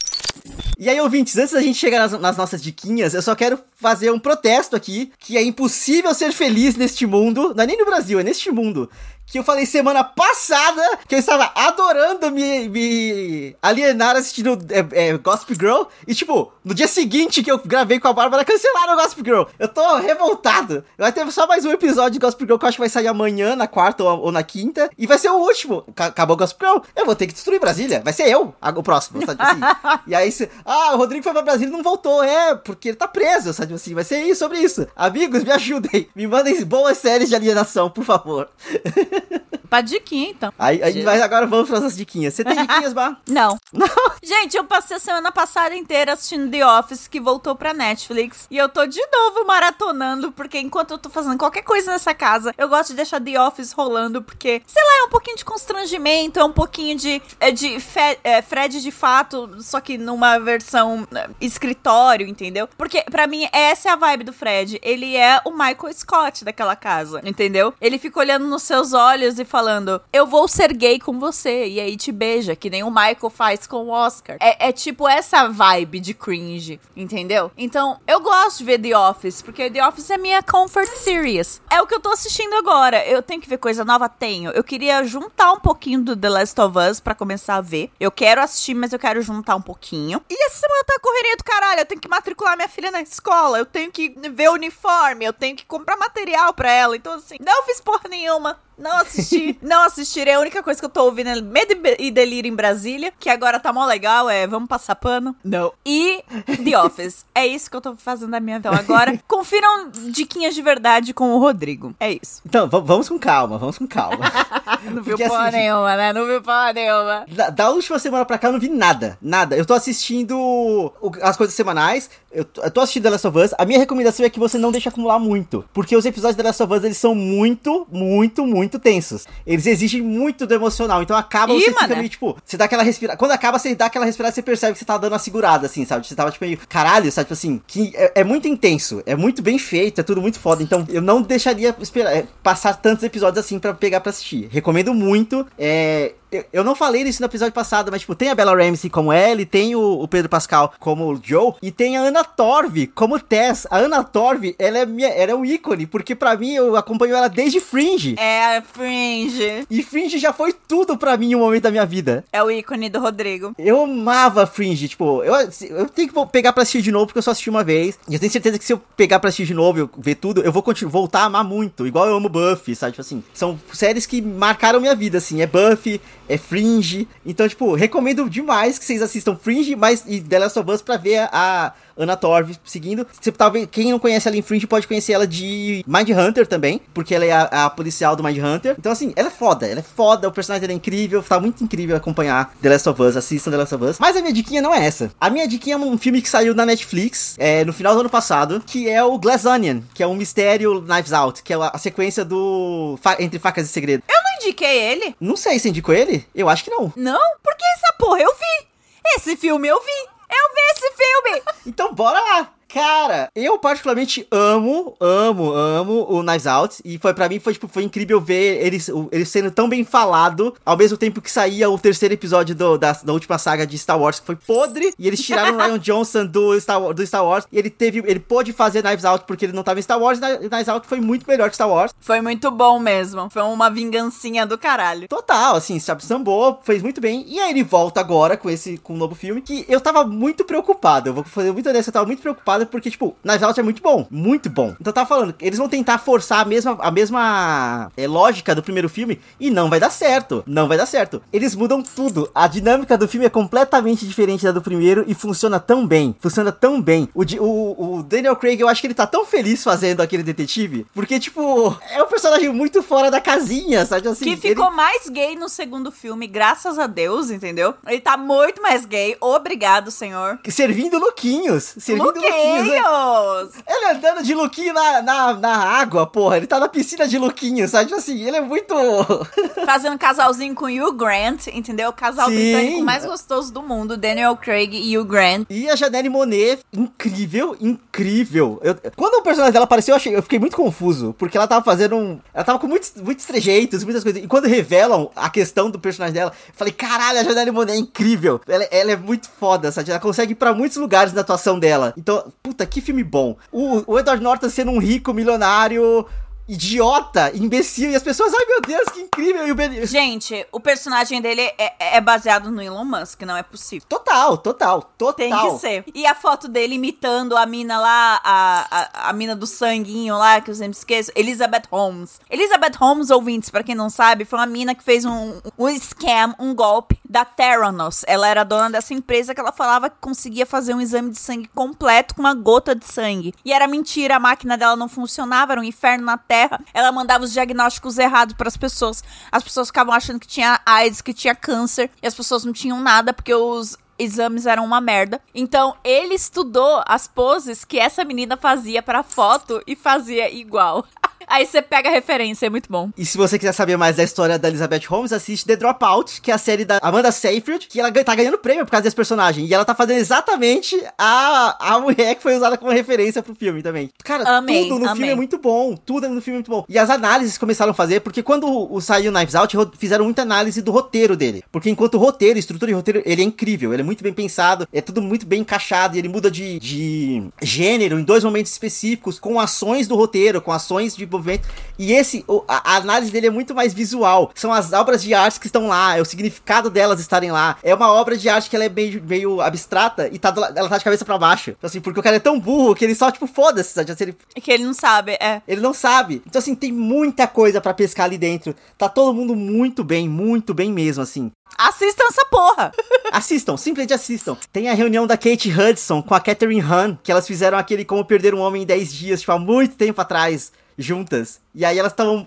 E 0.78 0.90
aí, 0.90 1.00
ouvintes, 1.00 1.36
antes 1.38 1.52
da 1.52 1.62
gente 1.62 1.78
chegar 1.78 1.98
nas, 1.98 2.20
nas, 2.20 2.36
nossas 2.36 2.60
diquinhas, 2.60 3.14
eu 3.14 3.22
só 3.22 3.34
quero 3.34 3.58
fazer 3.76 4.10
um 4.10 4.18
protesto 4.18 4.74
aqui, 4.74 5.12
que 5.18 5.36
é 5.36 5.42
impossível 5.42 6.12
ser 6.12 6.32
feliz 6.32 6.74
neste 6.74 7.06
mundo, 7.06 7.54
não 7.54 7.64
é 7.64 7.66
nem 7.66 7.78
no 7.78 7.86
Brasil, 7.86 8.18
é 8.18 8.22
neste 8.22 8.50
mundo, 8.50 8.90
que 9.26 9.38
eu 9.38 9.44
falei 9.44 9.66
semana 9.66 10.04
passada 10.04 10.82
que 11.08 11.14
eu 11.14 11.18
estava 11.18 11.50
adorando 11.54 12.30
me, 12.30 12.68
me 12.68 13.56
alienar 13.60 14.16
assistindo 14.16 14.58
é, 14.70 15.08
é, 15.08 15.18
Gossip 15.18 15.54
Girl. 15.54 15.84
E, 16.06 16.14
tipo, 16.14 16.52
no 16.64 16.74
dia 16.74 16.86
seguinte 16.86 17.42
que 17.42 17.50
eu 17.50 17.58
gravei 17.58 17.98
com 17.98 18.08
a 18.08 18.12
Bárbara, 18.12 18.44
cancelaram 18.44 18.94
o 18.94 18.96
Gossip 18.96 19.22
Girl. 19.24 19.42
Eu 19.58 19.68
tô 19.68 19.96
revoltado. 19.96 20.84
Vai 20.96 21.12
ter 21.12 21.28
só 21.32 21.46
mais 21.46 21.64
um 21.64 21.72
episódio 21.72 22.12
de 22.12 22.18
Gossip 22.18 22.44
Girl 22.44 22.58
que 22.58 22.64
eu 22.64 22.68
acho 22.68 22.76
que 22.76 22.82
vai 22.82 22.88
sair 22.88 23.08
amanhã, 23.08 23.56
na 23.56 23.66
quarta 23.66 24.04
ou, 24.04 24.20
ou 24.20 24.32
na 24.32 24.42
quinta. 24.42 24.90
E 24.96 25.06
vai 25.06 25.18
ser 25.18 25.30
o 25.30 25.38
último. 25.38 25.84
Acabou 25.96 26.36
o 26.36 26.38
Gossip 26.38 26.64
Girl. 26.64 26.78
Eu 26.94 27.06
vou 27.06 27.16
ter 27.16 27.26
que 27.26 27.32
destruir 27.32 27.58
Brasília. 27.58 28.02
Vai 28.04 28.12
ser 28.12 28.28
eu 28.28 28.54
o 28.60 28.82
próximo, 28.82 29.24
sabe 29.24 29.42
assim? 29.42 29.60
e 30.06 30.14
aí, 30.14 30.30
se, 30.30 30.48
ah, 30.64 30.94
o 30.94 30.96
Rodrigo 30.96 31.24
foi 31.24 31.32
pra 31.32 31.42
Brasília 31.42 31.72
e 31.72 31.76
não 31.76 31.82
voltou. 31.82 32.22
É, 32.22 32.54
porque 32.54 32.90
ele 32.90 32.96
tá 32.96 33.08
preso, 33.08 33.52
sabe 33.52 33.74
assim? 33.74 33.94
Vai 33.94 34.04
ser 34.04 34.22
isso 34.22 34.40
sobre 34.40 34.58
isso. 34.58 34.86
Amigos, 34.94 35.42
me 35.42 35.50
ajudem. 35.50 36.08
Me 36.14 36.26
mandem 36.26 36.64
boas 36.64 36.98
séries 36.98 37.28
de 37.28 37.34
alienação, 37.34 37.90
por 37.90 38.04
favor. 38.04 38.48
pra 39.68 39.80
diquinha, 39.80 40.30
então. 40.30 40.52
Aí, 40.58 40.82
aí 40.82 41.02
mas 41.02 41.20
agora 41.20 41.46
vamos 41.46 41.68
para 41.68 41.78
as 41.78 41.96
diquinhas. 41.96 42.34
Você 42.34 42.44
tem 42.44 42.56
diquinhas, 42.66 42.92
Bar? 42.92 43.20
Não. 43.28 43.58
Não? 43.72 43.88
Gente, 44.22 44.56
eu 44.56 44.64
passei 44.64 44.96
a 44.96 45.00
semana 45.00 45.32
passada 45.32 45.74
inteira 45.74 46.12
assistindo 46.12 46.50
The 46.50 46.66
Office, 46.66 47.08
que 47.08 47.20
voltou 47.20 47.54
pra 47.54 47.74
Netflix. 47.74 48.46
E 48.50 48.56
eu 48.56 48.68
tô 48.68 48.86
de 48.86 49.00
novo 49.12 49.44
maratonando, 49.44 50.32
porque 50.32 50.58
enquanto 50.58 50.92
eu 50.92 50.98
tô 50.98 51.10
fazendo 51.10 51.36
qualquer 51.36 51.62
coisa 51.62 51.90
nessa 51.90 52.14
casa, 52.14 52.54
eu 52.56 52.68
gosto 52.68 52.90
de 52.90 52.96
deixar 52.96 53.20
The 53.20 53.40
Office 53.40 53.72
rolando, 53.72 54.22
porque, 54.22 54.62
sei 54.66 54.82
lá, 54.82 55.00
é 55.00 55.02
um 55.04 55.10
pouquinho 55.10 55.36
de 55.36 55.44
constrangimento, 55.44 56.38
é 56.38 56.44
um 56.44 56.52
pouquinho 56.52 56.96
de, 56.96 57.20
é 57.40 57.50
de 57.50 57.80
fe, 57.80 58.18
é, 58.22 58.40
Fred 58.40 58.80
de 58.80 58.90
fato, 58.90 59.56
só 59.60 59.80
que 59.80 59.98
numa 59.98 60.38
versão 60.38 61.06
é, 61.14 61.28
escritório, 61.40 62.26
entendeu? 62.26 62.68
Porque, 62.78 63.02
para 63.10 63.26
mim, 63.26 63.48
essa 63.52 63.88
é 63.88 63.92
a 63.92 63.96
vibe 63.96 64.24
do 64.24 64.32
Fred. 64.32 64.78
Ele 64.82 65.16
é 65.16 65.40
o 65.44 65.50
Michael 65.50 65.92
Scott 65.92 66.44
daquela 66.44 66.76
casa, 66.76 67.20
entendeu? 67.24 67.74
Ele 67.80 67.98
fica 67.98 68.20
olhando 68.20 68.46
nos 68.46 68.62
seus 68.62 68.92
olhos 68.92 69.03
e 69.38 69.44
falando: 69.44 70.00
Eu 70.12 70.26
vou 70.26 70.48
ser 70.48 70.72
gay 70.72 70.98
com 70.98 71.18
você. 71.18 71.66
E 71.66 71.78
aí 71.78 71.96
te 71.96 72.10
beija, 72.10 72.56
que 72.56 72.70
nem 72.70 72.82
o 72.82 72.90
Michael 72.90 73.30
faz 73.30 73.66
com 73.66 73.84
o 73.84 73.90
Oscar. 73.90 74.36
É, 74.40 74.68
é 74.68 74.72
tipo 74.72 75.08
essa 75.08 75.48
vibe 75.48 76.00
de 76.00 76.14
cringe, 76.14 76.80
entendeu? 76.96 77.50
Então, 77.56 78.00
eu 78.06 78.20
gosto 78.20 78.58
de 78.58 78.64
ver 78.64 78.78
The 78.80 78.96
Office, 78.96 79.42
porque 79.42 79.70
The 79.70 79.86
Office 79.86 80.10
é 80.10 80.18
minha 80.18 80.42
comfort 80.42 80.88
series. 80.96 81.60
É 81.70 81.80
o 81.80 81.86
que 81.86 81.94
eu 81.94 82.00
tô 82.00 82.10
assistindo 82.10 82.54
agora. 82.54 83.04
Eu 83.06 83.22
tenho 83.22 83.40
que 83.40 83.48
ver 83.48 83.58
coisa 83.58 83.84
nova? 83.84 84.08
Tenho. 84.08 84.50
Eu 84.52 84.64
queria 84.64 85.04
juntar 85.04 85.52
um 85.52 85.60
pouquinho 85.60 86.02
do 86.02 86.16
The 86.16 86.28
Last 86.28 86.60
of 86.60 86.78
Us 86.78 87.00
pra 87.00 87.14
começar 87.14 87.56
a 87.56 87.60
ver. 87.60 87.90
Eu 88.00 88.10
quero 88.10 88.40
assistir, 88.40 88.74
mas 88.74 88.92
eu 88.92 88.98
quero 88.98 89.20
juntar 89.20 89.56
um 89.56 89.62
pouquinho. 89.62 90.22
E 90.30 90.46
essa 90.46 90.60
semana 90.60 90.84
tá 90.84 90.98
correria 91.00 91.36
do 91.36 91.44
caralho. 91.44 91.80
Eu 91.80 91.86
tenho 91.86 92.00
que 92.00 92.08
matricular 92.08 92.56
minha 92.56 92.68
filha 92.68 92.90
na 92.90 93.02
escola. 93.02 93.58
Eu 93.58 93.66
tenho 93.66 93.92
que 93.92 94.14
ver 94.32 94.48
o 94.48 94.54
uniforme. 94.54 95.24
Eu 95.24 95.32
tenho 95.32 95.56
que 95.56 95.66
comprar 95.66 95.96
material 95.96 96.54
pra 96.54 96.70
ela. 96.70 96.96
Então, 96.96 97.14
assim, 97.14 97.36
não 97.40 97.64
fiz 97.64 97.80
porra 97.80 98.08
nenhuma. 98.08 98.58
Não 98.78 98.98
assisti. 98.98 99.58
não 99.62 99.82
assistirei. 99.82 100.34
A 100.34 100.40
única 100.40 100.62
coisa 100.62 100.80
que 100.80 100.86
eu 100.86 100.90
tô 100.90 101.04
ouvindo 101.04 101.28
é 101.28 101.40
Medo 101.40 101.74
e 101.98 102.10
Delírio 102.10 102.48
em 102.48 102.54
Brasília, 102.54 103.12
que 103.18 103.28
agora 103.28 103.60
tá 103.60 103.72
mó 103.72 103.84
legal, 103.86 104.28
é 104.28 104.46
Vamos 104.46 104.68
Passar 104.68 104.94
Pano. 104.94 105.34
Não. 105.44 105.72
E 105.84 106.22
The 106.64 106.78
Office. 106.78 107.24
é 107.34 107.46
isso 107.46 107.70
que 107.70 107.76
eu 107.76 107.80
tô 107.80 107.96
fazendo 107.96 108.30
da 108.30 108.40
minha 108.40 108.58
vida 108.58 108.70
agora. 108.70 109.18
Confiram 109.28 109.90
diquinhas 110.10 110.54
de 110.54 110.62
verdade 110.62 111.14
com 111.14 111.32
o 111.34 111.38
Rodrigo. 111.38 111.94
É 112.00 112.12
isso. 112.12 112.40
Então, 112.44 112.68
vamos 112.68 113.08
com 113.08 113.18
calma, 113.18 113.58
vamos 113.58 113.78
com 113.78 113.86
calma. 113.86 114.24
não 114.84 115.02
viu 115.02 115.16
Porque, 115.16 115.28
porra 115.28 115.48
assim, 115.48 115.58
nenhuma, 115.58 115.96
né? 115.96 116.12
Não 116.12 116.26
viu 116.26 116.42
porra 116.42 116.72
nenhuma. 116.72 117.24
Da, 117.28 117.50
da, 117.50 117.70
última 117.70 117.98
semana 117.98 118.24
pra 118.24 118.38
cá 118.38 118.48
eu 118.48 118.52
não 118.52 118.60
vi 118.60 118.68
nada. 118.68 119.18
Nada. 119.20 119.56
Eu 119.56 119.64
tô 119.64 119.74
assistindo 119.74 120.92
as 121.22 121.36
coisas 121.36 121.54
semanais. 121.54 122.10
Eu, 122.34 122.44
tô 122.44 122.80
assistindo 122.80 123.04
The 123.04 123.10
Last 123.10 123.26
of 123.28 123.38
Us. 123.38 123.50
A 123.56 123.64
minha 123.64 123.78
recomendação 123.78 124.26
é 124.26 124.28
que 124.28 124.40
você 124.40 124.58
não 124.58 124.72
deixe 124.72 124.88
acumular 124.88 125.18
muito. 125.18 125.64
Porque 125.72 125.96
os 125.96 126.04
episódios 126.04 126.36
de 126.36 126.42
The 126.42 126.48
Last 126.48 126.62
of 126.62 126.72
Us, 126.72 126.84
eles 126.84 126.96
são 126.96 127.14
muito, 127.14 127.86
muito, 127.90 128.44
muito 128.44 128.78
tensos. 128.80 129.26
Eles 129.46 129.66
exigem 129.66 130.02
muito 130.02 130.46
do 130.46 130.52
emocional. 130.52 131.02
Então 131.02 131.16
acaba 131.16 131.52
Ih, 131.52 131.60
você 131.60 131.70
mano. 131.70 131.82
fica 131.82 131.96
meio, 131.96 132.08
tipo, 132.08 132.36
você 132.44 132.56
dá 132.56 132.64
aquela 132.64 132.82
respirada. 132.82 133.16
Quando 133.16 133.30
acaba, 133.30 133.58
você 133.58 133.74
dá 133.74 133.86
aquela 133.86 134.04
respirada, 134.04 134.34
você 134.34 134.42
percebe 134.42 134.72
que 134.72 134.80
você 134.80 134.84
tá 134.84 134.98
dando 134.98 135.12
uma 135.12 135.18
segurada, 135.18 135.66
assim, 135.66 135.84
sabe? 135.84 136.06
Você 136.06 136.14
tava, 136.14 136.32
tipo, 136.32 136.44
meio, 136.44 136.58
caralho, 136.68 137.10
sabe? 137.12 137.26
Tipo 137.26 137.34
assim, 137.34 137.62
que 137.66 137.92
é, 137.94 138.12
é 138.16 138.24
muito 138.24 138.48
intenso, 138.48 139.02
é 139.06 139.14
muito 139.14 139.40
bem 139.40 139.58
feito, 139.58 140.00
é 140.00 140.04
tudo 140.04 140.20
muito 140.20 140.40
foda. 140.40 140.62
Então 140.62 140.84
eu 140.88 141.00
não 141.00 141.22
deixaria 141.22 141.74
esperar, 141.80 142.16
é, 142.16 142.26
passar 142.42 142.74
tantos 142.74 143.04
episódios 143.04 143.44
assim 143.44 143.58
para 143.58 143.72
pegar 143.72 144.00
pra 144.00 144.10
assistir. 144.10 144.48
Recomendo 144.50 144.92
muito. 144.92 145.46
É, 145.58 146.14
eu 146.52 146.64
não 146.64 146.74
falei 146.74 147.02
isso 147.02 147.20
no 147.20 147.26
episódio 147.26 147.52
passado, 147.52 147.90
mas, 147.90 148.00
tipo, 148.00 148.14
tem 148.14 148.30
a 148.30 148.34
Bella 148.34 148.54
Ramsey 148.54 148.90
como 148.90 149.12
Ellie, 149.12 149.44
tem 149.46 149.74
o, 149.74 150.00
o 150.00 150.08
Pedro 150.08 150.28
Pascal 150.28 150.72
como 150.78 151.20
Joe, 151.22 151.54
e 151.62 151.70
tem 151.70 151.96
a 151.96 152.00
Ana 152.00 152.24
Torv 152.24 152.86
como 152.94 153.18
Tess. 153.18 153.66
A 153.70 153.78
Ana 153.78 154.02
Torv, 154.02 154.54
ela 154.58 154.78
é, 154.78 154.86
minha, 154.86 155.08
ela 155.08 155.32
é 155.32 155.34
um 155.34 155.44
ícone, 155.44 155.86
porque 155.86 156.14
para 156.14 156.36
mim 156.36 156.54
eu 156.54 156.76
acompanho 156.76 157.14
ela 157.14 157.28
desde 157.28 157.60
Fringe. 157.60 158.16
É, 158.18 158.60
Fringe. 158.60 159.66
E 159.70 159.82
Fringe 159.82 160.18
já 160.18 160.32
foi 160.32 160.52
tudo 160.52 160.96
para 160.96 161.16
mim 161.16 161.32
em 161.32 161.36
um 161.36 161.40
momento 161.40 161.64
da 161.64 161.70
minha 161.70 161.86
vida. 161.86 162.24
É 162.32 162.42
o 162.42 162.50
ícone 162.50 162.88
do 162.88 163.00
Rodrigo. 163.00 163.54
Eu 163.58 163.82
amava 163.82 164.46
Fringe, 164.46 164.88
tipo, 164.88 165.22
eu, 165.22 165.34
eu 165.34 165.88
tenho 165.88 166.08
que 166.08 166.26
pegar 166.26 166.52
pra 166.52 166.62
assistir 166.62 166.82
de 166.82 166.92
novo, 166.92 167.06
porque 167.06 167.18
eu 167.18 167.22
só 167.22 167.30
assisti 167.30 167.50
uma 167.50 167.64
vez. 167.64 167.98
E 168.08 168.14
eu 168.14 168.20
tenho 168.20 168.32
certeza 168.32 168.58
que 168.58 168.64
se 168.64 168.72
eu 168.72 168.80
pegar 168.96 169.20
pra 169.20 169.28
assistir 169.28 169.46
de 169.46 169.54
novo, 169.54 169.78
eu 169.78 169.90
ver 169.98 170.16
tudo, 170.16 170.42
eu 170.42 170.52
vou 170.52 170.64
voltar 170.86 171.20
a 171.20 171.24
amar 171.24 171.44
muito. 171.44 171.86
Igual 171.86 172.06
eu 172.06 172.16
amo 172.16 172.28
Buffy, 172.28 172.74
sabe? 172.74 172.92
Tipo 172.92 173.02
assim, 173.02 173.24
são 173.32 173.58
séries 173.72 174.06
que 174.06 174.20
marcaram 174.20 174.80
minha 174.80 174.94
vida, 174.94 175.18
assim. 175.18 175.42
É 175.42 175.46
Buffy, 175.46 176.00
é 176.28 176.36
Fringe. 176.36 177.08
Então, 177.24 177.48
tipo, 177.48 177.74
recomendo 177.74 178.28
demais 178.28 178.78
que 178.78 178.84
vocês 178.84 179.02
assistam 179.02 179.36
Fringe, 179.36 179.76
mas 179.76 180.04
e 180.06 180.20
The 180.20 180.38
Last 180.38 180.58
of 180.58 180.70
Us 180.70 180.82
pra 180.82 180.96
ver 180.96 181.28
a, 181.32 181.72
Ana 181.96 182.16
Torv 182.16 182.52
seguindo. 182.64 183.06
Talvez, 183.36 183.68
quem 183.70 183.90
não 183.90 183.98
conhece 183.98 184.28
ela 184.28 184.36
em 184.36 184.42
Fringe 184.42 184.66
pode 184.66 184.86
conhecer 184.86 185.12
ela 185.12 185.26
de 185.26 185.84
Mind 185.86 186.10
Hunter 186.10 186.46
também, 186.46 186.80
porque 186.92 187.14
ela 187.14 187.24
é 187.24 187.32
a, 187.32 187.42
a, 187.42 187.70
policial 187.70 188.16
do 188.16 188.22
Mind 188.22 188.38
Hunter. 188.38 188.76
Então, 188.78 188.92
assim, 188.92 189.12
ela 189.16 189.28
é 189.28 189.30
foda, 189.30 189.66
ela 189.66 189.80
é 189.80 189.82
foda, 189.82 190.28
o 190.28 190.32
personagem 190.32 190.60
dela 190.62 190.72
é 190.72 190.76
incrível, 190.76 191.22
tá 191.22 191.40
muito 191.40 191.62
incrível 191.62 191.96
acompanhar 191.96 192.52
The 192.60 192.68
Last 192.68 192.88
of 192.88 193.02
Us, 193.02 193.16
assistam 193.16 193.50
The 193.50 193.56
Last 193.56 193.74
of 193.74 193.84
Us. 193.84 193.98
Mas 193.98 194.16
a 194.16 194.20
minha 194.20 194.32
diquinha 194.32 194.60
não 194.60 194.74
é 194.74 194.84
essa. 194.84 195.10
A 195.20 195.30
minha 195.30 195.46
diquinha 195.46 195.76
é 195.76 195.78
um 195.78 195.96
filme 195.96 196.20
que 196.20 196.28
saiu 196.28 196.54
na 196.54 196.66
Netflix 196.66 197.36
é, 197.38 197.64
no 197.64 197.72
final 197.72 197.94
do 197.94 198.00
ano 198.00 198.10
passado, 198.10 198.62
que 198.64 198.88
é 198.88 199.02
o 199.02 199.18
Glass 199.18 199.44
Onion, 199.44 199.80
que 199.94 200.02
é 200.02 200.06
um 200.06 200.14
mistério 200.14 200.82
Knives 200.82 201.12
Out, 201.12 201.42
que 201.42 201.52
é 201.52 201.56
a, 201.56 201.78
sequência 201.78 202.24
do 202.24 202.98
Fa 203.00 203.16
Entre 203.20 203.38
Facas 203.38 203.66
e 203.66 203.68
Segredo. 203.68 204.02
Eu 204.08 204.22
não 204.22 204.33
indiquei 204.36 204.78
ele. 204.78 205.16
Não 205.20 205.36
sei 205.36 205.58
se 205.58 205.68
indicou 205.68 205.94
ele. 205.94 206.26
Eu 206.34 206.48
acho 206.48 206.64
que 206.64 206.70
não. 206.70 206.92
Não? 206.96 207.20
Porque 207.42 207.64
essa 207.76 207.92
porra 207.98 208.20
eu 208.20 208.34
vi. 208.34 208.68
Esse 209.16 209.36
filme 209.36 209.68
eu 209.68 209.80
vi. 209.80 210.08
Eu 210.30 210.54
vi 210.54 210.60
esse 210.72 210.90
filme! 210.96 211.42
Então 211.66 211.94
bora 211.94 212.20
lá! 212.20 212.52
Cara, 212.74 213.30
eu 213.36 213.56
particularmente 213.56 214.26
amo, 214.32 214.96
amo, 214.98 215.52
amo 215.52 216.06
o 216.10 216.24
Knives 216.24 216.44
Out. 216.44 216.82
E 216.84 216.98
foi 216.98 217.14
para 217.14 217.28
mim 217.28 217.38
foi, 217.38 217.52
tipo, 217.52 217.68
foi 217.68 217.84
incrível 217.84 218.20
ver 218.20 218.66
eles, 218.66 218.90
eles 219.12 219.28
sendo 219.28 219.48
tão 219.52 219.68
bem 219.68 219.84
falado, 219.84 220.52
ao 220.66 220.76
mesmo 220.76 220.98
tempo 220.98 221.20
que 221.20 221.30
saía 221.30 221.70
o 221.70 221.78
terceiro 221.78 222.14
episódio 222.14 222.52
do, 222.52 222.76
da, 222.76 222.90
da 222.90 223.12
última 223.12 223.38
saga 223.38 223.64
de 223.64 223.78
Star 223.78 223.96
Wars, 223.96 224.18
que 224.18 224.26
foi 224.26 224.34
podre. 224.34 224.92
E 224.98 225.06
eles 225.06 225.22
tiraram 225.22 225.54
o 225.54 225.56
Ryan 225.56 225.78
Johnson 225.78 226.26
do 226.26 226.60
Star, 226.60 226.92
do 226.92 227.06
Star 227.06 227.24
Wars. 227.24 227.46
E 227.52 227.56
ele 227.56 227.70
teve. 227.70 228.02
Ele 228.04 228.18
pôde 228.18 228.52
fazer 228.52 228.82
Knives 228.82 229.04
Out 229.04 229.24
porque 229.24 229.44
ele 229.44 229.52
não 229.52 229.62
tava 229.62 229.78
em 229.78 229.82
Star 229.82 230.00
Wars. 230.00 230.18
E 230.18 230.48
Knives 230.48 230.68
Out 230.68 230.88
foi 230.88 231.00
muito 231.00 231.28
melhor 231.28 231.50
que 231.50 231.54
Star 231.54 231.68
Wars. 231.68 231.94
Foi 232.00 232.20
muito 232.20 232.50
bom 232.50 232.80
mesmo. 232.80 233.30
Foi 233.30 233.42
uma 233.42 233.70
vingancinha 233.70 234.44
do 234.44 234.58
caralho. 234.58 235.06
Total, 235.06 235.54
assim, 235.54 235.78
sabe, 235.78 236.04
sambou, 236.04 236.58
fez 236.64 236.82
muito 236.82 237.00
bem. 237.00 237.24
E 237.28 237.38
aí 237.38 237.50
ele 237.50 237.62
volta 237.62 238.00
agora 238.00 238.36
com 238.36 238.50
esse 238.50 238.78
com 238.78 238.94
um 238.94 238.98
novo 238.98 239.14
filme. 239.14 239.40
Que 239.40 239.64
eu 239.68 239.80
tava 239.80 240.04
muito 240.04 240.44
preocupado. 240.44 241.10
Eu 241.10 241.14
vou 241.14 241.22
fazer 241.22 241.52
muito 241.52 241.68
honesto, 241.68 241.86
eu 241.86 241.92
tava 241.92 242.06
muito 242.06 242.20
preocupado 242.20 242.63
porque, 242.66 242.90
tipo, 242.90 243.16
Knives 243.22 243.42
Out 243.42 243.60
é 243.60 243.62
muito 243.62 243.82
bom. 243.82 244.06
Muito 244.10 244.48
bom. 244.48 244.74
Então 244.80 244.90
eu 244.90 244.92
tava 244.92 245.08
falando, 245.08 245.34
eles 245.40 245.58
vão 245.58 245.68
tentar 245.68 245.98
forçar 245.98 246.40
a 246.40 246.44
mesma, 246.44 246.76
a 246.80 246.90
mesma 246.90 247.90
é, 247.96 248.06
lógica 248.06 248.54
do 248.54 248.62
primeiro 248.62 248.88
filme 248.88 249.20
e 249.38 249.50
não 249.50 249.68
vai 249.68 249.78
dar 249.78 249.90
certo. 249.90 250.42
Não 250.46 250.68
vai 250.68 250.78
dar 250.78 250.86
certo. 250.86 251.22
Eles 251.32 251.54
mudam 251.54 251.82
tudo. 251.82 252.30
A 252.34 252.46
dinâmica 252.46 252.96
do 252.96 253.08
filme 253.08 253.26
é 253.26 253.30
completamente 253.30 254.06
diferente 254.06 254.44
da 254.44 254.54
do 254.54 254.62
primeiro 254.62 255.04
e 255.06 255.14
funciona 255.14 255.60
tão 255.60 255.86
bem. 255.86 256.16
Funciona 256.18 256.50
tão 256.52 256.80
bem. 256.80 257.08
O, 257.14 257.22
o, 257.22 257.96
o 257.98 258.02
Daniel 258.02 258.36
Craig, 258.36 258.60
eu 258.60 258.68
acho 258.68 258.80
que 258.80 258.86
ele 258.86 258.94
tá 258.94 259.06
tão 259.06 259.26
feliz 259.26 259.62
fazendo 259.62 260.00
aquele 260.00 260.22
detetive. 260.22 260.86
Porque, 260.94 261.18
tipo, 261.18 261.76
é 261.90 262.02
um 262.02 262.06
personagem 262.06 262.48
muito 262.48 262.82
fora 262.82 263.10
da 263.10 263.20
casinha, 263.20 263.84
sabe 263.84 264.08
assim? 264.08 264.24
Que 264.24 264.36
ficou 264.36 264.66
ele... 264.66 264.76
mais 264.76 265.08
gay 265.08 265.36
no 265.36 265.48
segundo 265.48 265.90
filme, 265.90 266.26
graças 266.26 266.78
a 266.78 266.86
Deus, 266.86 267.30
entendeu? 267.30 267.74
Ele 267.86 268.00
tá 268.00 268.16
muito 268.16 268.62
mais 268.62 268.86
gay. 268.86 269.16
Obrigado, 269.20 269.90
senhor. 269.90 270.38
Servindo 270.48 270.98
Luquinhos. 270.98 271.74
Servindo 271.78 272.06
Luquinhos. 272.06 272.53
Luquinhos. 272.56 273.54
Ele 273.66 273.86
andando 273.86 274.22
de 274.22 274.34
Luquinho 274.34 274.74
na, 274.74 275.02
na, 275.02 275.34
na 275.34 275.56
água, 275.56 276.06
porra. 276.06 276.36
Ele 276.36 276.46
tá 276.46 276.58
na 276.58 276.68
piscina 276.68 277.06
de 277.06 277.18
Luquinhos, 277.18 277.70
sabe? 277.70 277.86
Tipo 277.86 277.98
assim, 277.98 278.22
ele 278.22 278.36
é 278.36 278.40
muito. 278.40 278.74
Fazendo 279.64 279.98
casalzinho 279.98 280.54
com 280.54 280.66
Hugh 280.66 280.92
Grant, 280.92 281.46
entendeu? 281.48 281.90
O 281.90 281.92
casal 281.92 282.28
Sim. 282.28 282.34
britânico 282.34 282.82
mais 282.82 283.04
gostoso 283.04 283.52
do 283.52 283.62
mundo, 283.62 283.96
Daniel 283.96 284.36
Craig 284.36 284.74
e 284.74 284.96
Hugh 284.96 285.06
Grant. 285.06 285.46
E 285.48 285.68
a 285.68 285.76
Janelle 285.76 286.08
Monet, 286.08 286.60
incrível, 286.72 287.56
incrível. 287.60 288.60
Eu, 288.62 288.76
quando 288.96 289.14
o 289.14 289.22
personagem 289.22 289.52
dela 289.52 289.64
apareceu, 289.64 289.92
eu, 289.92 289.96
achei, 289.96 290.16
eu 290.16 290.22
fiquei 290.22 290.38
muito 290.38 290.56
confuso, 290.56 291.14
porque 291.18 291.36
ela 291.36 291.46
tava 291.46 291.64
fazendo 291.64 291.96
um. 291.96 292.18
Ela 292.32 292.44
tava 292.44 292.58
com 292.58 292.66
muitos, 292.66 292.92
muitos 292.96 293.24
trejeitos, 293.24 293.84
muitas 293.84 294.02
coisas. 294.02 294.22
E 294.22 294.26
quando 294.26 294.46
revelam 294.46 295.10
a 295.14 295.30
questão 295.30 295.70
do 295.70 295.78
personagem 295.78 296.14
dela, 296.14 296.32
eu 296.48 296.54
falei, 296.54 296.72
caralho, 296.72 297.20
a 297.20 297.24
Janelle 297.24 297.50
Monet 297.50 297.76
é 297.76 297.78
incrível. 297.78 298.40
Ela, 298.46 298.64
ela 298.64 298.92
é 298.92 298.96
muito 298.96 299.28
foda, 299.28 299.70
sabe? 299.72 299.90
Ela 299.90 300.00
consegue 300.00 300.32
ir 300.32 300.36
pra 300.36 300.52
muitos 300.52 300.76
lugares 300.76 301.12
na 301.12 301.20
atuação 301.20 301.58
dela. 301.58 301.94
Então, 301.96 302.32
puta, 302.46 302.66
que 302.66 302.82
filme 302.82 303.02
bom. 303.02 303.38
O, 303.50 303.94
o 303.94 303.98
Edward 303.98 304.22
Norton 304.22 304.50
sendo 304.50 304.70
um 304.70 304.78
rico 304.78 305.14
milionário 305.14 306.06
idiota, 306.46 307.32
imbecil, 307.34 307.90
e 307.90 307.96
as 307.96 308.02
pessoas, 308.02 308.32
ai 308.34 308.46
meu 308.46 308.60
Deus, 308.60 308.88
que 308.90 309.00
incrível. 309.00 309.46
E 309.46 309.52
o 309.52 309.54
ben... 309.54 309.86
Gente, 309.86 310.46
o 310.52 310.60
personagem 310.60 311.20
dele 311.20 311.40
é, 311.58 311.96
é, 311.96 312.00
baseado 312.00 312.50
no 312.50 312.60
Elon 312.60 312.84
Musk, 312.84 313.22
não 313.22 313.36
é 313.36 313.42
possível. 313.42 313.86
Total, 313.88 314.36
total, 314.36 314.82
total. 314.98 315.14
Tem 315.14 315.32
que 315.32 315.58
ser. 315.58 315.84
E 315.94 316.06
a 316.06 316.14
foto 316.14 316.46
dele 316.46 316.74
imitando 316.74 317.36
a 317.36 317.46
mina 317.46 317.78
lá, 317.78 318.20
a, 318.22 318.66
a, 318.70 319.10
a 319.10 319.12
mina 319.12 319.34
do 319.34 319.46
sanguinho 319.46 320.16
lá, 320.18 320.40
que 320.40 320.50
eu 320.50 320.54
sempre 320.54 320.76
esqueço, 320.76 321.10
Elizabeth 321.14 321.64
Holmes. 321.70 322.20
Elizabeth 322.30 322.76
Holmes, 322.78 323.10
ouvintes, 323.10 323.48
para 323.48 323.62
quem 323.62 323.74
não 323.74 323.88
sabe, 323.88 324.24
foi 324.24 324.38
uma 324.38 324.46
mina 324.46 324.74
que 324.74 324.84
fez 324.84 325.04
um, 325.04 325.40
um 325.58 325.68
scam, 325.78 326.34
um 326.38 326.54
golpe 326.54 327.00
da 327.08 327.24
Theranos. 327.24 328.04
Ela 328.06 328.28
era 328.28 328.44
dona 328.44 328.70
dessa 328.70 328.92
empresa 328.92 329.34
que 329.34 329.40
ela 329.40 329.52
falava 329.52 329.88
que 329.88 329.96
conseguia 330.00 330.44
fazer 330.44 330.74
um 330.74 330.80
exame 330.80 331.10
de 331.10 331.18
sangue 331.18 331.48
completo 331.54 332.14
com 332.14 332.20
uma 332.20 332.34
gota 332.34 332.74
de 332.74 332.84
sangue. 332.84 333.32
E 333.44 333.52
era 333.52 333.66
mentira, 333.66 334.16
a 334.16 334.20
máquina 334.20 334.58
dela 334.58 334.76
não 334.76 334.88
funcionava, 334.88 335.52
era 335.52 335.60
um 335.60 335.64
inferno 335.64 336.04
na 336.04 336.18
Terra 336.18 336.33
Ela 336.72 336.92
mandava 336.92 337.24
os 337.24 337.32
diagnósticos 337.32 337.98
errados 337.98 338.34
para 338.34 338.48
as 338.48 338.56
pessoas. 338.56 339.02
As 339.30 339.42
pessoas 339.42 339.68
ficavam 339.68 339.94
achando 339.94 340.20
que 340.20 340.26
tinha 340.26 340.60
AIDS, 340.64 341.00
que 341.00 341.14
tinha 341.14 341.34
câncer, 341.34 341.90
e 342.02 342.06
as 342.06 342.14
pessoas 342.14 342.44
não 342.44 342.52
tinham 342.52 342.80
nada 342.80 343.12
porque 343.12 343.34
os 343.34 343.76
exames 343.98 344.46
eram 344.46 344.64
uma 344.64 344.80
merda. 344.80 345.20
Então, 345.34 345.76
ele 345.84 346.14
estudou 346.14 346.82
as 346.86 347.06
poses 347.06 347.64
que 347.64 347.78
essa 347.78 348.04
menina 348.04 348.36
fazia 348.36 348.82
para 348.82 349.02
foto 349.02 349.62
e 349.66 349.76
fazia 349.76 350.30
igual. 350.32 350.84
Aí 351.26 351.46
você 351.46 351.62
pega 351.62 351.88
a 351.88 351.92
referência, 351.92 352.46
é 352.46 352.50
muito 352.50 352.70
bom. 352.70 352.90
E 352.96 353.04
se 353.04 353.16
você 353.16 353.38
quiser 353.38 353.52
saber 353.52 353.76
mais 353.76 353.96
da 353.96 354.02
história 354.02 354.38
da 354.38 354.48
Elizabeth 354.48 354.82
Holmes, 354.88 355.12
assiste 355.12 355.46
The 355.46 355.56
Dropout, 355.56 356.20
que 356.20 356.30
é 356.30 356.34
a 356.34 356.38
série 356.38 356.64
da 356.64 356.78
Amanda 356.82 357.10
Seyfried, 357.10 357.66
que 357.68 357.80
ela 357.80 357.90
tá 357.92 358.14
ganhando 358.14 358.38
prêmio 358.38 358.64
por 358.64 358.70
causa 358.70 358.84
desse 358.84 358.96
personagem. 358.96 359.46
E 359.46 359.54
ela 359.54 359.64
tá 359.64 359.74
fazendo 359.74 359.98
exatamente 359.98 360.80
a, 360.98 361.74
a 361.74 361.80
mulher 361.80 362.14
que 362.14 362.22
foi 362.22 362.36
usada 362.36 362.58
como 362.58 362.70
referência 362.70 363.22
pro 363.22 363.34
filme 363.34 363.62
também. 363.62 363.90
Cara, 364.02 364.38
amei, 364.38 364.68
tudo 364.68 364.80
no 364.80 364.84
amei. 364.86 364.96
filme 364.96 365.12
é 365.12 365.16
muito 365.16 365.38
bom. 365.38 365.76
Tudo 365.76 366.08
no 366.08 366.20
filme 366.20 366.36
é 366.36 366.40
muito 366.40 366.50
bom. 366.50 366.64
E 366.68 366.78
as 366.78 366.90
análises 366.90 367.38
começaram 367.38 367.70
a 367.70 367.74
fazer, 367.74 368.00
porque 368.00 368.22
quando 368.22 368.46
o, 368.46 368.80
saiu 368.80 369.12
Knives 369.12 369.34
Out, 369.34 369.56
fizeram 369.78 370.04
muita 370.04 370.22
análise 370.22 370.60
do 370.60 370.70
roteiro 370.70 371.16
dele. 371.16 371.42
Porque 371.50 371.70
enquanto 371.70 371.94
o 371.94 371.98
roteiro, 371.98 372.38
estrutura 372.38 372.70
de 372.70 372.76
roteiro, 372.76 373.02
ele 373.04 373.22
é 373.22 373.24
incrível. 373.24 373.72
Ele 373.72 373.82
é 373.82 373.84
muito 373.84 374.02
bem 374.02 374.12
pensado, 374.12 374.68
é 374.72 374.80
tudo 374.80 375.00
muito 375.00 375.26
bem 375.26 375.40
encaixado. 375.40 375.96
E 375.96 375.98
ele 375.98 376.08
muda 376.08 376.30
de, 376.30 376.58
de 376.58 377.24
gênero 377.42 377.98
em 377.98 378.04
dois 378.04 378.24
momentos 378.24 378.52
específicos, 378.52 379.18
com 379.18 379.40
ações 379.40 379.88
do 379.88 379.96
roteiro, 379.96 380.40
com 380.40 380.52
ações 380.52 380.96
de 380.96 381.06
movimento. 381.18 381.48
E 381.78 381.92
esse, 381.92 382.24
a, 382.46 382.76
análise 382.76 383.10
dele 383.10 383.26
é 383.26 383.30
muito 383.30 383.54
mais 383.54 383.72
visual. 383.72 384.30
São 384.34 384.52
as 384.52 384.72
obras 384.72 385.02
de 385.02 385.12
arte 385.12 385.40
que 385.40 385.46
estão 385.46 385.68
lá, 385.68 385.96
é 385.96 386.00
o 386.00 386.04
significado 386.04 386.70
delas 386.70 387.00
estarem 387.00 387.32
lá. 387.32 387.56
É 387.62 387.74
uma 387.74 387.92
obra 387.92 388.16
de 388.16 388.28
arte 388.28 388.48
que 388.48 388.56
ela 388.56 388.64
é 388.64 388.68
meio, 388.68 389.02
meio 389.02 389.40
abstrata 389.40 390.08
e 390.12 390.18
tá 390.18 390.30
do, 390.30 390.44
ela 390.44 390.68
tá 390.68 390.78
de 390.78 390.84
cabeça 390.84 391.04
para 391.04 391.18
baixo. 391.18 391.50
Então, 391.50 391.68
assim, 391.68 391.80
porque 391.80 392.00
o 392.00 392.02
cara 392.02 392.16
é 392.16 392.20
tão 392.20 392.38
burro 392.38 392.74
que 392.74 392.84
ele 392.84 392.94
só, 392.94 393.10
tipo, 393.10 393.26
foda-se, 393.26 393.72
sabe? 393.74 393.94
Ele... 394.00 394.16
É 394.34 394.40
que 394.40 394.52
ele 394.52 394.64
não 394.64 394.74
sabe, 394.74 395.12
é. 395.12 395.42
Ele 395.46 395.60
não 395.60 395.74
sabe. 395.74 396.22
Então, 396.26 396.38
assim, 396.38 396.54
tem 396.54 396.72
muita 396.72 397.26
coisa 397.26 397.60
para 397.60 397.74
pescar 397.74 398.06
ali 398.06 398.18
dentro. 398.18 398.54
Tá 398.78 398.88
todo 398.88 399.14
mundo 399.14 399.34
muito 399.34 399.82
bem, 399.82 400.08
muito 400.08 400.54
bem 400.54 400.72
mesmo, 400.72 401.02
assim. 401.02 401.30
Assistam 401.56 402.04
essa 402.08 402.24
porra! 402.26 402.72
assistam, 403.12 403.56
simplesmente 403.56 403.94
assistam. 403.94 404.36
Tem 404.52 404.68
a 404.68 404.74
reunião 404.74 405.06
da 405.06 405.16
Kate 405.16 405.52
Hudson 405.52 406.02
com 406.02 406.14
a 406.14 406.20
Catherine 406.20 406.60
Hahn, 406.60 406.96
que 407.02 407.12
elas 407.12 407.26
fizeram 407.26 407.56
aquele 407.56 407.84
Como 407.84 408.04
Perder 408.04 408.34
um 408.34 408.40
Homem 408.40 408.62
em 408.62 408.66
10 408.66 408.92
Dias, 408.92 409.20
tipo, 409.20 409.32
há 409.32 409.38
muito 409.38 409.76
tempo 409.76 410.00
atrás 410.00 410.52
juntas. 410.78 411.40
E 411.54 411.64
aí 411.64 411.78
elas 411.78 411.92
estavam. 411.92 412.26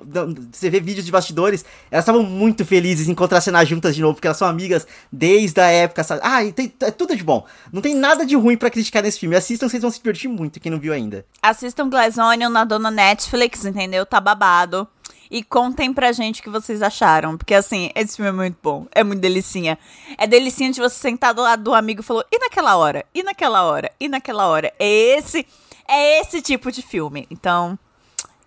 Você 0.51 0.69
vê 0.69 0.79
vídeos 0.79 1.05
de 1.05 1.11
bastidores, 1.11 1.65
elas 1.91 2.03
estavam 2.03 2.23
muito 2.23 2.65
felizes 2.65 3.07
em 3.07 3.15
contracenar 3.15 3.65
juntas 3.65 3.95
de 3.95 4.01
novo, 4.01 4.15
porque 4.15 4.27
elas 4.27 4.37
são 4.37 4.47
amigas 4.47 4.87
desde 5.11 5.59
a 5.59 5.67
época. 5.67 6.03
Sabe? 6.03 6.21
Ah, 6.23 6.43
e 6.43 6.51
tem, 6.51 6.71
é 6.81 6.91
tudo 6.91 7.15
de 7.15 7.23
bom. 7.23 7.45
Não 7.71 7.81
tem 7.81 7.95
nada 7.95 8.25
de 8.25 8.35
ruim 8.35 8.57
para 8.57 8.69
criticar 8.69 9.03
nesse 9.03 9.19
filme. 9.19 9.35
Assistam, 9.35 9.67
vocês 9.67 9.81
vão 9.81 9.91
se 9.91 9.97
divertir 9.97 10.29
muito, 10.29 10.59
quem 10.59 10.71
não 10.71 10.79
viu 10.79 10.93
ainda. 10.93 11.25
Assistam 11.41 11.89
Glass 11.89 12.17
Onion 12.17 12.49
na 12.49 12.63
dona 12.63 12.89
Netflix, 12.89 13.65
entendeu? 13.65 14.05
Tá 14.05 14.21
babado. 14.21 14.87
E 15.29 15.43
contem 15.43 15.93
pra 15.93 16.13
gente 16.13 16.39
o 16.39 16.43
que 16.43 16.49
vocês 16.49 16.81
acharam. 16.81 17.37
Porque, 17.37 17.53
assim, 17.53 17.91
esse 17.95 18.15
filme 18.15 18.29
é 18.29 18.33
muito 18.33 18.57
bom. 18.63 18.87
É 18.93 19.03
muito 19.03 19.19
delicinha. 19.19 19.77
É 20.17 20.25
delicinha 20.25 20.71
de 20.71 20.79
você 20.79 20.95
sentar 20.95 21.33
do 21.33 21.41
lado 21.41 21.63
do 21.63 21.73
amigo 21.73 22.01
e 22.01 22.03
falou: 22.03 22.23
e 22.31 22.39
naquela 22.39 22.77
hora? 22.77 23.05
E 23.13 23.21
naquela 23.23 23.63
hora? 23.63 23.91
E 23.99 24.07
naquela 24.07 24.47
hora? 24.47 24.71
É 24.79 24.87
esse. 24.87 25.45
É 25.87 26.21
esse 26.21 26.41
tipo 26.41 26.71
de 26.71 26.81
filme. 26.81 27.27
Então, 27.31 27.77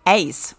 é 0.05 0.19
isso. 0.19 0.55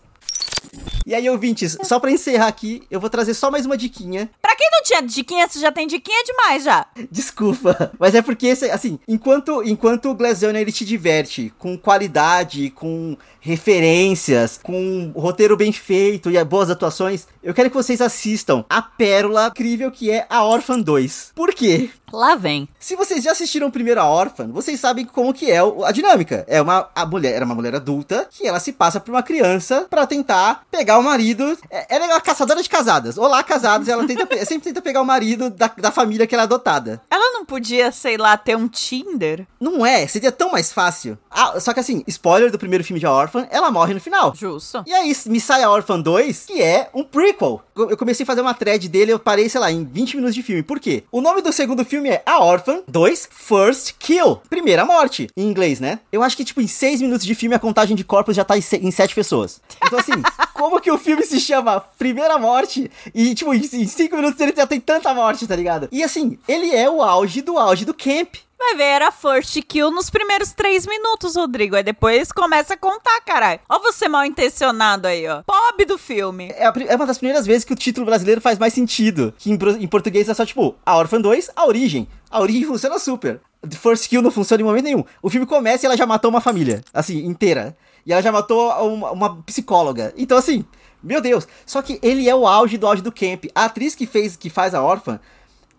E 1.04 1.14
aí, 1.14 1.28
ouvintes, 1.28 1.76
só 1.82 1.98
pra 1.98 2.10
encerrar 2.10 2.46
aqui, 2.46 2.82
eu 2.90 3.00
vou 3.00 3.10
trazer 3.10 3.34
só 3.34 3.50
mais 3.50 3.66
uma 3.66 3.76
diquinha. 3.76 4.30
Pra 4.40 4.56
quem 4.56 4.68
não 4.70 4.82
tinha 4.82 5.02
diquinha, 5.02 5.48
você 5.48 5.58
já 5.58 5.70
tem 5.70 5.86
diquinha 5.86 6.24
demais 6.24 6.64
já. 6.64 6.86
Desculpa, 7.10 7.92
mas 7.98 8.14
é 8.14 8.22
porque, 8.22 8.48
assim, 8.48 8.98
enquanto, 9.06 9.62
enquanto 9.64 10.08
o 10.08 10.14
Glass 10.14 10.42
ele 10.42 10.72
te 10.72 10.84
diverte 10.84 11.52
com 11.58 11.76
qualidade, 11.76 12.70
com 12.70 13.16
referências, 13.40 14.60
com 14.62 15.12
um 15.14 15.20
roteiro 15.20 15.56
bem 15.56 15.72
feito 15.72 16.30
e 16.30 16.42
boas 16.44 16.70
atuações, 16.70 17.26
eu 17.42 17.52
quero 17.52 17.68
que 17.68 17.76
vocês 17.76 18.00
assistam 18.00 18.64
a 18.70 18.80
pérola 18.80 19.48
incrível 19.48 19.90
que 19.90 20.10
é 20.10 20.26
a 20.30 20.44
Orphan 20.44 20.80
2. 20.80 21.32
Por 21.34 21.52
quê? 21.52 21.90
Lá 22.12 22.34
vem. 22.34 22.68
Se 22.78 22.94
vocês 22.94 23.24
já 23.24 23.32
assistiram 23.32 23.70
primeiro 23.70 24.00
a 24.00 24.08
Orphan, 24.08 24.48
vocês 24.48 24.78
sabem 24.78 25.06
como 25.06 25.32
que 25.32 25.50
é 25.50 25.58
a 25.58 25.90
dinâmica. 25.92 26.44
É 26.46 26.60
uma 26.60 26.90
a 26.94 27.06
mulher, 27.06 27.34
era 27.34 27.44
uma 27.44 27.54
mulher 27.54 27.74
adulta 27.74 28.28
que 28.30 28.46
ela 28.46 28.60
se 28.60 28.72
passa 28.72 29.00
por 29.00 29.10
uma 29.12 29.22
criança 29.22 29.86
para 29.88 30.06
tentar 30.06 30.64
pegar 30.70 30.98
o 30.98 31.02
marido. 31.02 31.56
É, 31.70 31.86
ela 31.88 32.04
é 32.04 32.08
uma 32.08 32.20
caçadora 32.20 32.62
de 32.62 32.68
casadas. 32.68 33.16
Olá, 33.16 33.42
casados, 33.42 33.88
ela 33.88 34.06
tenta, 34.06 34.26
sempre 34.44 34.64
tenta 34.64 34.82
pegar 34.82 35.00
o 35.00 35.06
marido 35.06 35.48
da, 35.48 35.68
da 35.68 35.90
família 35.90 36.26
que 36.26 36.34
ela 36.34 36.42
é 36.42 36.44
adotada. 36.44 37.00
Ela 37.10 37.32
não 37.32 37.44
podia, 37.44 37.90
sei 37.90 38.16
lá, 38.16 38.36
ter 38.36 38.56
um 38.56 38.68
Tinder? 38.68 39.46
Não 39.58 39.84
é, 39.84 40.06
seria 40.06 40.30
tão 40.30 40.50
mais 40.52 40.72
fácil. 40.72 41.16
Ah, 41.30 41.58
só 41.60 41.72
que 41.72 41.80
assim, 41.80 42.04
spoiler 42.06 42.50
do 42.50 42.58
primeiro 42.58 42.84
filme 42.84 43.00
de 43.00 43.06
A 43.06 43.12
Orphan, 43.12 43.46
ela 43.50 43.70
morre 43.70 43.94
no 43.94 44.00
final. 44.00 44.34
Justo. 44.34 44.84
E 44.86 44.92
aí 44.92 45.16
me 45.26 45.40
sai 45.40 45.62
a 45.62 45.70
Orphan 45.70 46.00
2, 46.00 46.46
que 46.46 46.60
é 46.60 46.90
um 46.92 47.04
prequel. 47.04 47.62
Eu 47.74 47.96
comecei 47.96 48.24
a 48.24 48.26
fazer 48.26 48.42
uma 48.42 48.52
thread 48.52 48.88
dele, 48.88 49.12
eu 49.12 49.18
parei, 49.18 49.48
sei 49.48 49.60
lá, 49.60 49.72
em 49.72 49.84
20 49.84 50.16
minutos 50.16 50.34
de 50.34 50.42
filme. 50.42 50.62
Por 50.62 50.78
quê? 50.78 51.04
O 51.10 51.20
nome 51.20 51.40
do 51.40 51.52
segundo 51.52 51.84
filme 51.84 52.10
é 52.10 52.22
A 52.26 52.44
Orphan 52.44 52.82
2 52.86 53.28
First 53.30 53.94
Kill. 53.98 54.36
Primeira 54.50 54.84
morte. 54.84 55.28
Em 55.36 55.48
inglês, 55.48 55.80
né? 55.80 56.00
Eu 56.12 56.22
acho 56.22 56.36
que, 56.36 56.44
tipo, 56.44 56.60
em 56.60 56.66
6 56.66 57.00
minutos 57.00 57.24
de 57.24 57.34
filme 57.34 57.56
a 57.56 57.58
contagem 57.58 57.96
de 57.96 58.04
corpos 58.04 58.36
já 58.36 58.44
tá 58.44 58.56
em 58.58 58.90
7 58.90 59.14
pessoas. 59.14 59.60
Então, 59.86 59.98
assim, 59.98 60.12
como 60.52 60.80
que 60.80 60.90
o 60.90 60.98
filme 60.98 61.22
se 61.22 61.40
chama 61.40 61.80
Primeira 61.98 62.38
Morte 62.38 62.90
e, 63.14 63.34
tipo, 63.34 63.54
em 63.54 63.62
5 63.62 64.16
minutos 64.16 64.40
ele 64.40 64.54
já 64.54 64.66
tem 64.66 64.80
tanta 64.80 65.14
morte, 65.14 65.46
tá 65.46 65.56
ligado? 65.56 65.88
E 65.90 66.02
assim, 66.02 66.38
ele 66.46 66.74
é 66.74 66.88
o 66.90 67.02
auge 67.02 67.40
do 67.40 67.58
auge 67.58 67.84
do 67.84 67.94
camp. 67.94 68.36
Vai 68.64 68.76
ver, 68.76 68.84
era 68.84 69.10
first 69.10 69.60
kill 69.62 69.90
nos 69.90 70.08
primeiros 70.08 70.52
três 70.52 70.86
minutos, 70.86 71.34
Rodrigo. 71.34 71.74
Aí 71.74 71.82
depois 71.82 72.30
começa 72.30 72.74
a 72.74 72.76
contar, 72.76 73.20
caralho. 73.22 73.58
Ó 73.68 73.80
você 73.80 74.08
mal 74.08 74.24
intencionado 74.24 75.08
aí, 75.08 75.26
ó. 75.26 75.42
Pobre 75.42 75.84
do 75.84 75.98
filme. 75.98 76.48
É, 76.50 76.66
é, 76.66 76.94
uma 76.94 77.04
das 77.04 77.18
primeiras 77.18 77.44
vezes 77.44 77.64
que 77.64 77.72
o 77.72 77.76
título 77.76 78.06
brasileiro 78.06 78.40
faz 78.40 78.60
mais 78.60 78.72
sentido. 78.72 79.34
Que 79.36 79.50
em, 79.50 79.58
em 79.80 79.88
português 79.88 80.28
é 80.28 80.34
só 80.34 80.46
tipo, 80.46 80.76
a 80.86 80.96
Orphan 80.96 81.20
2, 81.20 81.50
a 81.56 81.66
origem. 81.66 82.06
A 82.30 82.40
origem 82.40 82.64
funciona 82.64 83.00
super. 83.00 83.40
The 83.68 83.76
First 83.76 84.08
Kill 84.08 84.22
não 84.22 84.30
funciona 84.30 84.62
em 84.62 84.64
momento 84.64 84.84
nenhum. 84.84 85.04
O 85.20 85.28
filme 85.28 85.44
começa 85.44 85.84
e 85.84 85.86
ela 85.86 85.96
já 85.96 86.06
matou 86.06 86.30
uma 86.30 86.40
família, 86.40 86.82
assim, 86.94 87.26
inteira. 87.26 87.76
E 88.06 88.12
ela 88.12 88.22
já 88.22 88.30
matou 88.30 88.70
uma, 88.86 89.10
uma 89.10 89.42
psicóloga. 89.42 90.14
Então, 90.16 90.38
assim, 90.38 90.64
meu 91.02 91.20
Deus. 91.20 91.48
Só 91.66 91.82
que 91.82 91.98
ele 92.00 92.28
é 92.28 92.34
o 92.34 92.46
auge 92.46 92.78
do 92.78 92.86
auge 92.86 93.02
do 93.02 93.10
camp. 93.10 93.46
A 93.54 93.64
atriz 93.64 93.96
que 93.96 94.06
fez, 94.06 94.36
que 94.36 94.48
faz 94.48 94.72
a 94.72 94.82
órfã, 94.82 95.18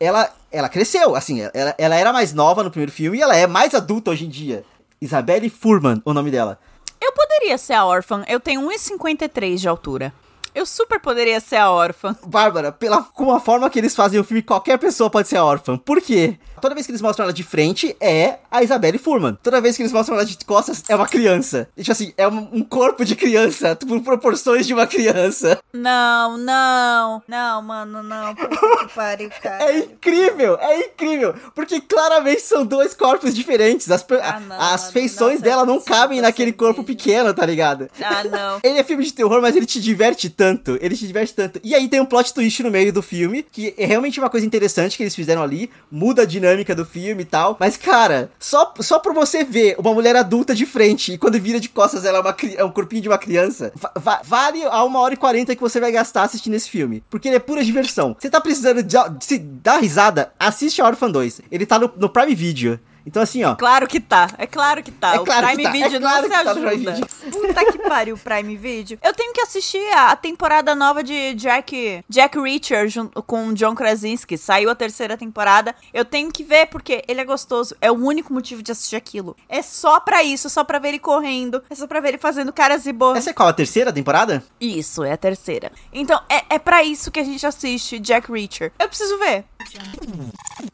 ela, 0.04 0.30
ela 0.51 0.70
cresceu, 0.70 1.16
assim, 1.16 1.41
ela, 1.54 1.76
ela 1.78 1.95
era 1.95 2.12
mais 2.12 2.34
nova 2.34 2.64
no 2.64 2.70
primeiro 2.70 2.91
filme 2.91 3.18
e 3.18 3.22
ela 3.22 3.36
é 3.36 3.47
mais 3.47 3.74
adulta 3.74 4.12
hoje 4.12 4.26
em 4.26 4.30
dia. 4.30 4.66
Isabelle 5.01 5.49
Furman, 5.49 6.01
o 6.04 6.14
nome 6.14 6.30
dela. 6.30 6.60
Eu 7.01 7.12
poderia 7.12 7.58
ser 7.58 7.74
a 7.74 7.86
órfã. 7.86 8.24
Eu 8.28 8.39
tenho 8.39 8.62
1,53 8.70 9.58
de 9.58 9.68
altura. 9.68 10.14
Eu 10.56 10.66
super 10.66 10.99
poderia 10.99 11.39
ser 11.39 11.56
a 11.56 11.72
órfã. 11.72 12.16
Bárbara, 12.26 12.72
pela, 12.72 13.04
com 13.04 13.32
a 13.32 13.39
forma 13.39 13.70
que 13.70 13.80
eles 13.80 13.95
fazem 13.95 14.20
o 14.20 14.24
filme, 14.24 14.41
qualquer 14.41 14.78
pessoa 14.78 15.10
pode 15.10 15.28
ser 15.28 15.38
a 15.38 15.45
órfã. 15.45 15.78
Por 15.78 16.01
quê? 16.01 16.38
Toda 16.62 16.76
vez 16.76 16.86
que 16.86 16.91
eles 16.91 17.01
mostram 17.01 17.26
ela 17.26 17.34
de 17.34 17.43
frente, 17.43 17.93
é 17.99 18.38
a 18.49 18.64
Isabelle 18.64 18.97
Furman. 18.97 19.38
Toda 19.43 19.60
vez 19.60 19.76
que 19.76 19.82
eles 19.82 19.91
mostram 19.91 20.16
ela 20.16 20.26
de 20.26 20.38
costas, 20.45 20.84
é 20.88 20.95
uma 20.95 21.08
criança. 21.08 21.68
E, 21.76 21.82
tipo 21.82 21.91
assim, 21.91 22.14
é 22.16 22.26
um, 22.28 22.49
um 22.54 22.64
corpo 22.64 23.04
de 23.04 23.16
criança, 23.16 23.76
por 23.76 23.99
proporções 24.01 24.66
de 24.66 24.74
uma 24.74 24.88
criança. 24.88 25.60
Não, 25.74 26.38
não. 26.38 27.22
Não, 27.28 27.62
mano, 27.62 28.01
não. 28.01 28.34
Que 28.34 28.47
pariu, 28.95 29.30
cara. 29.41 29.64
É 29.66 29.80
incrível, 29.80 30.58
é 30.58 30.86
incrível. 30.86 31.36
Porque 31.54 31.82
claramente 31.82 32.41
são 32.43 32.66
dois 32.66 32.93
corpos 32.93 33.36
diferentes. 33.36 33.91
As, 33.91 34.06
ah, 34.22 34.39
não, 34.39 34.62
as 34.62 34.91
feições 34.91 35.39
não, 35.39 35.41
dela 35.41 35.66
não 35.66 35.82
cabem 35.82 36.22
naquele 36.22 36.54
corpo 36.54 36.84
pequeno, 36.84 37.34
tá 37.34 37.45
ligado? 37.45 37.89
Ah, 38.01 38.24
não. 38.24 38.60
Ele 38.64 38.80
é 38.80 38.84
filme 38.84 39.04
de 39.04 39.12
terror, 39.12 39.41
mas 39.41 39.56
ele 39.56 39.66
te 39.66 39.82
diverte 39.82 40.30
tanto. 40.30 40.42
Ele 40.81 40.95
te 40.95 41.07
diverte 41.07 41.33
tanto. 41.33 41.59
E 41.63 41.73
aí 41.73 41.87
tem 41.87 42.01
um 42.01 42.05
plot 42.05 42.33
twist 42.33 42.61
no 42.63 42.71
meio 42.71 42.91
do 42.91 43.01
filme, 43.01 43.43
que 43.43 43.73
é 43.77 43.85
realmente 43.85 44.19
uma 44.19 44.29
coisa 44.29 44.45
interessante 44.45 44.97
que 44.97 45.03
eles 45.03 45.15
fizeram 45.15 45.41
ali. 45.41 45.69
Muda 45.91 46.23
a 46.23 46.25
dinâmica 46.25 46.75
do 46.75 46.85
filme 46.85 47.23
e 47.23 47.25
tal. 47.25 47.57
Mas, 47.59 47.77
cara, 47.77 48.31
só, 48.39 48.73
só 48.79 48.99
pra 48.99 49.13
você 49.13 49.43
ver 49.43 49.75
uma 49.77 49.93
mulher 49.93 50.15
adulta 50.15 50.53
de 50.53 50.65
frente 50.65 51.13
e 51.13 51.17
quando 51.17 51.39
vira 51.39 51.59
de 51.59 51.69
costas 51.69 52.05
ela 52.05 52.19
é, 52.19 52.21
uma, 52.21 52.35
é 52.57 52.63
um 52.63 52.71
corpinho 52.71 53.01
de 53.01 53.09
uma 53.09 53.17
criança, 53.17 53.71
va 53.95 54.21
vale 54.23 54.63
a 54.63 54.83
uma 54.83 54.99
hora 54.99 55.13
e 55.13 55.17
quarenta 55.17 55.55
que 55.55 55.61
você 55.61 55.79
vai 55.79 55.91
gastar 55.91 56.23
assistindo 56.23 56.55
esse 56.55 56.69
filme. 56.69 57.03
Porque 57.09 57.27
ele 57.27 57.35
é 57.35 57.39
pura 57.39 57.63
diversão. 57.63 58.15
Você 58.19 58.29
tá 58.29 58.41
precisando 58.41 58.81
de, 58.81 58.97
de 59.17 59.25
se 59.25 59.37
dar 59.37 59.77
risada, 59.77 60.31
assiste 60.39 60.81
a 60.81 60.87
Orphan 60.87 61.11
2. 61.11 61.41
Ele 61.51 61.65
tá 61.65 61.79
no, 61.79 61.91
no 61.97 62.09
Prime 62.09 62.35
Video. 62.35 62.79
Então, 63.06 63.22
assim, 63.22 63.43
ó. 63.43 63.56
Claro 63.56 63.88
que 63.88 63.99
tá. 63.99 64.30
É 64.38 64.47
claro 64.47 64.82
que 64.82 64.91
tá. 64.91 65.16
É 65.16 65.20
o 65.20 65.26
claro 65.26 65.47
Prime 65.47 65.64
tá. 65.64 65.72
Video 65.72 65.97
é 65.97 65.99
claro 65.99 66.28
não 66.28 66.43
se 66.43 66.49
ajuda. 66.49 66.99
Tá 66.99 67.32
Puta 67.32 67.72
que 67.72 67.78
pariu, 67.80 68.18
Prime 68.18 68.56
Video. 68.56 68.97
Eu 69.04 69.14
tenho 69.14 69.34
que 69.34 69.41
assistir 69.41 69.84
a, 69.93 70.16
temporada 70.16 70.74
nova 70.74 71.04
de 71.04 71.34
Jack, 71.34 72.04
Jack 72.08 72.39
Reacher 72.39 72.88
com 73.28 73.54
John 73.54 73.76
Krasinski. 73.76 74.38
Saiu 74.38 74.70
a 74.70 74.76
terceira 74.76 75.18
temporada. 75.18 75.76
Eu 75.93 76.06
tenho 76.06 76.32
que 76.32 76.43
ver 76.43 76.68
porque 76.68 77.04
ele 77.08 77.22
é 77.22 77.26
gostoso. 77.26 77.76
É 77.82 77.91
o 77.91 77.95
único 77.95 78.34
motivo 78.34 78.62
de 78.62 78.72
assistir 78.72 78.95
aquilo. 78.95 79.36
É 79.49 79.62
só 79.62 79.99
pra 79.99 80.24
isso, 80.24 80.49
só 80.49 80.64
pra 80.64 80.80
ver 80.80 80.89
ele 80.89 80.99
correndo. 80.99 81.64
É 81.70 81.76
só 81.76 81.88
pra 81.88 81.99
ver 81.99 82.10
ele 82.10 82.18
fazendo 82.18 82.54
caras 82.54 82.86
e 82.86 82.93
boas. 82.93 83.18
Essa 83.18 83.32
é 83.32 83.34
qual? 83.34 83.49
A 83.49 83.54
terceira 83.54 83.91
temporada? 83.91 84.43
Isso, 84.60 85.04
é 85.04 85.12
a 85.12 85.18
terceira. 85.18 85.72
Então, 85.91 86.20
é, 86.30 86.56
é 86.56 86.60
pra 86.60 86.84
isso 86.84 87.12
que 87.12 87.20
a 87.20 87.24
gente 87.24 87.45
assiste 87.45 87.99
Jack 87.99 88.32
Reacher. 88.32 88.72
Eu 88.80 88.88
preciso 88.88 89.18
ver. 89.20 89.45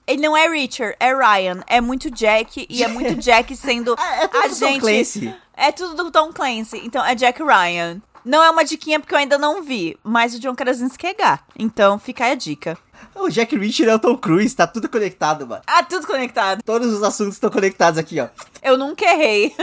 Ele 0.08 0.22
não 0.22 0.36
é 0.36 0.48
Reacher, 0.48 0.96
é 1.00 1.14
Ryan. 1.14 1.64
É 1.68 1.80
muito 1.80 2.10
Jack 2.10 2.66
e 2.70 2.84
é 2.84 2.88
muito 2.88 3.16
Jack 3.22 3.56
sendo 3.56 3.96
é, 4.00 4.24
é 4.24 4.28
tudo 4.28 4.44
a 4.44 4.48
do 4.48 4.56
gente. 4.56 4.74
Tom 4.74 4.80
Clancy. 4.80 5.36
É 5.56 5.72
tudo 5.72 6.04
do 6.04 6.12
Tom 6.12 6.34
Clancy. 6.34 6.82
Então 6.84 7.06
é 7.06 7.16
Jack 7.16 7.42
Ryan. 7.44 8.02
Não 8.26 8.44
é 8.44 8.50
uma 8.50 8.66
diquinha 8.66 9.00
porque 9.00 9.14
eu 9.14 9.20
ainda 9.20 9.38
não 9.38 9.64
vi, 9.64 9.98
mas 10.04 10.36
o 10.36 10.40
John 10.40 10.56
Krasinski 10.56 11.08
é 11.08 11.14
gato. 11.14 11.44
Então 11.58 11.98
fica 11.98 12.26
aí 12.26 12.32
a 12.32 12.36
dica. 12.36 12.78
O 13.16 13.30
Jack 13.30 13.58
Reacher 13.58 13.88
é 13.88 13.96
o 13.96 14.00
Tom 14.00 14.18
Cruise, 14.18 14.56
tá 14.56 14.68
tudo 14.68 14.90
conectado, 14.90 15.48
mano. 15.48 15.62
Ah, 15.66 15.84
tudo 15.84 16.06
conectado. 16.06 16.62
Todos 16.64 16.94
os 16.94 17.02
assuntos 17.04 17.36
estão 17.36 17.50
conectados 17.50 17.98
aqui, 17.98 18.20
ó. 18.20 18.28
Eu 18.62 18.78
nunca 18.78 19.06
errei. 19.06 19.56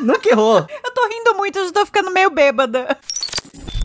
Nunca 0.00 0.28
errou. 0.28 0.58
eu 0.84 0.94
tô 0.94 1.08
rindo 1.08 1.34
muito, 1.34 1.58
eu 1.58 1.66
já 1.66 1.72
tô 1.72 1.86
ficando 1.86 2.10
meio 2.10 2.30
bêbada. 2.30 2.98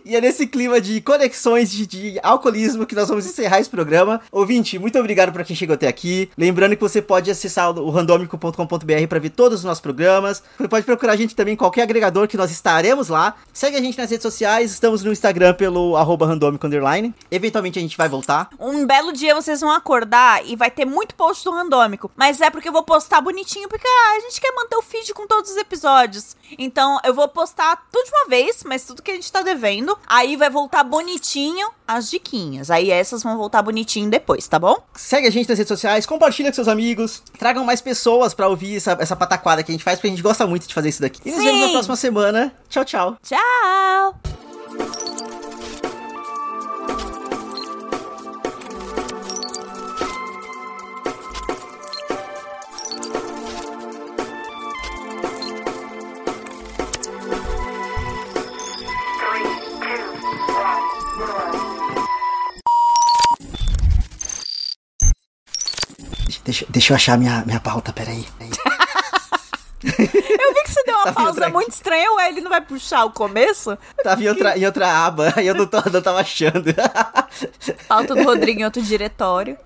E 0.05 0.15
é 0.15 0.21
nesse 0.21 0.45
clima 0.45 0.81
de 0.81 0.99
conexões 0.99 1.71
de, 1.71 1.87
de, 1.87 2.19
alcoolismo 2.21 2.85
que 2.85 2.93
nós 2.93 3.07
vamos 3.07 3.25
encerrar 3.25 3.59
esse 3.61 3.69
programa. 3.69 4.19
Ouvinte, 4.31 4.77
muito 4.77 4.99
obrigado 4.99 5.31
para 5.31 5.45
quem 5.45 5.55
chegou 5.55 5.75
até 5.75 5.87
aqui. 5.87 6.29
Lembrando 6.37 6.75
que 6.75 6.81
você 6.81 7.01
pode 7.01 7.31
acessar 7.31 7.71
o 7.77 7.89
randomico.com.br 7.89 9.07
para 9.07 9.19
ver 9.19 9.29
todos 9.29 9.59
os 9.59 9.63
nossos 9.63 9.81
programas. 9.81 10.43
Você 10.57 10.67
pode 10.67 10.85
procurar 10.85 11.13
a 11.13 11.15
gente 11.15 11.33
também 11.33 11.53
em 11.53 11.57
qualquer 11.57 11.83
agregador 11.83 12.27
que 12.27 12.35
nós 12.35 12.51
estaremos 12.51 13.07
lá. 13.07 13.35
Segue 13.53 13.77
a 13.77 13.81
gente 13.81 13.97
nas 13.97 14.09
redes 14.09 14.23
sociais, 14.23 14.71
estamos 14.71 15.03
no 15.03 15.11
Instagram 15.11 15.53
pelo 15.53 15.95
arroba 15.95 16.27
randomico. 16.27 16.67
Eventualmente 17.31 17.79
a 17.79 17.81
gente 17.81 17.95
vai 17.95 18.09
voltar. 18.09 18.49
Um 18.59 18.85
belo 18.85 19.13
dia 19.13 19.33
vocês 19.33 19.61
vão 19.61 19.71
acordar 19.71 20.45
e 20.45 20.55
vai 20.55 20.69
ter 20.69 20.85
muito 20.85 21.15
post 21.15 21.45
do 21.45 21.51
randômico. 21.51 22.11
Mas 22.15 22.41
é 22.41 22.49
porque 22.49 22.67
eu 22.67 22.73
vou 22.73 22.83
postar 22.83 23.21
bonitinho, 23.21 23.69
porque 23.69 23.87
ah, 23.87 24.17
a 24.17 24.19
gente 24.21 24.41
quer 24.41 24.53
manter 24.53 24.75
o 24.75 24.81
feed 24.81 25.13
com 25.13 25.25
todos 25.27 25.51
os 25.51 25.57
episódios. 25.57 26.35
Então 26.57 26.99
eu 27.05 27.13
vou 27.13 27.27
postar 27.27 27.87
tudo 27.91 28.05
de 28.05 28.11
uma 28.11 28.27
vez, 28.27 28.63
mas 28.65 28.83
tudo 28.85 29.01
que 29.01 29.11
a 29.11 29.15
gente 29.15 29.31
tá 29.31 29.41
devendo. 29.41 29.92
Aí 30.07 30.35
vai 30.35 30.49
voltar 30.49 30.83
bonitinho 30.83 31.67
as 31.87 32.09
diquinhas. 32.09 32.71
Aí 32.71 32.91
essas 32.91 33.23
vão 33.23 33.37
voltar 33.37 33.61
bonitinho 33.61 34.09
depois, 34.09 34.47
tá 34.47 34.59
bom? 34.59 34.77
Segue 34.95 35.27
a 35.27 35.31
gente 35.31 35.47
nas 35.49 35.57
redes 35.57 35.69
sociais, 35.69 36.05
compartilha 36.05 36.49
com 36.49 36.55
seus 36.55 36.67
amigos, 36.67 37.21
tragam 37.37 37.63
mais 37.65 37.81
pessoas 37.81 38.33
para 38.33 38.47
ouvir 38.47 38.77
essa, 38.77 38.97
essa 38.99 39.15
pataquada 39.15 39.63
que 39.63 39.71
a 39.71 39.73
gente 39.73 39.83
faz, 39.83 39.97
porque 39.97 40.07
a 40.07 40.11
gente 40.11 40.23
gosta 40.23 40.47
muito 40.47 40.67
de 40.67 40.73
fazer 40.73 40.89
isso 40.89 41.01
daqui. 41.01 41.21
E 41.25 41.31
nos 41.31 41.39
Sim. 41.39 41.45
vemos 41.45 41.61
na 41.61 41.69
próxima 41.69 41.95
semana. 41.95 42.53
Tchau, 42.69 42.85
tchau. 42.85 43.17
Tchau! 43.23 45.12
Deixa, 66.53 66.67
deixa 66.69 66.93
eu 66.93 66.95
achar 66.95 67.17
minha, 67.17 67.43
minha 67.47 67.59
pauta, 67.59 67.91
peraí. 67.91 68.23
eu 68.39 68.47
vi 70.53 70.63
que 70.63 70.71
você 70.71 70.83
deu 70.83 70.93
uma 70.93 71.05
tá 71.05 71.13
pausa 71.13 71.49
muito 71.49 71.71
estranha, 71.71 72.13
ué, 72.13 72.29
ele 72.29 72.41
não 72.41 72.51
vai 72.51 72.61
puxar 72.61 73.05
o 73.05 73.09
começo? 73.09 73.75
Tava 74.03 74.23
em 74.23 74.27
outra, 74.27 74.55
em 74.55 74.63
outra 74.63 75.03
aba, 75.03 75.33
aí 75.35 75.47
eu 75.47 75.55
não, 75.55 75.65
tô, 75.65 75.77
não 75.89 75.99
tava 75.99 76.19
achando. 76.19 76.71
Pauta 77.89 78.13
do 78.13 78.21
Rodrigo 78.21 78.59
em 78.59 78.65
outro 78.65 78.83
diretório. 78.83 79.57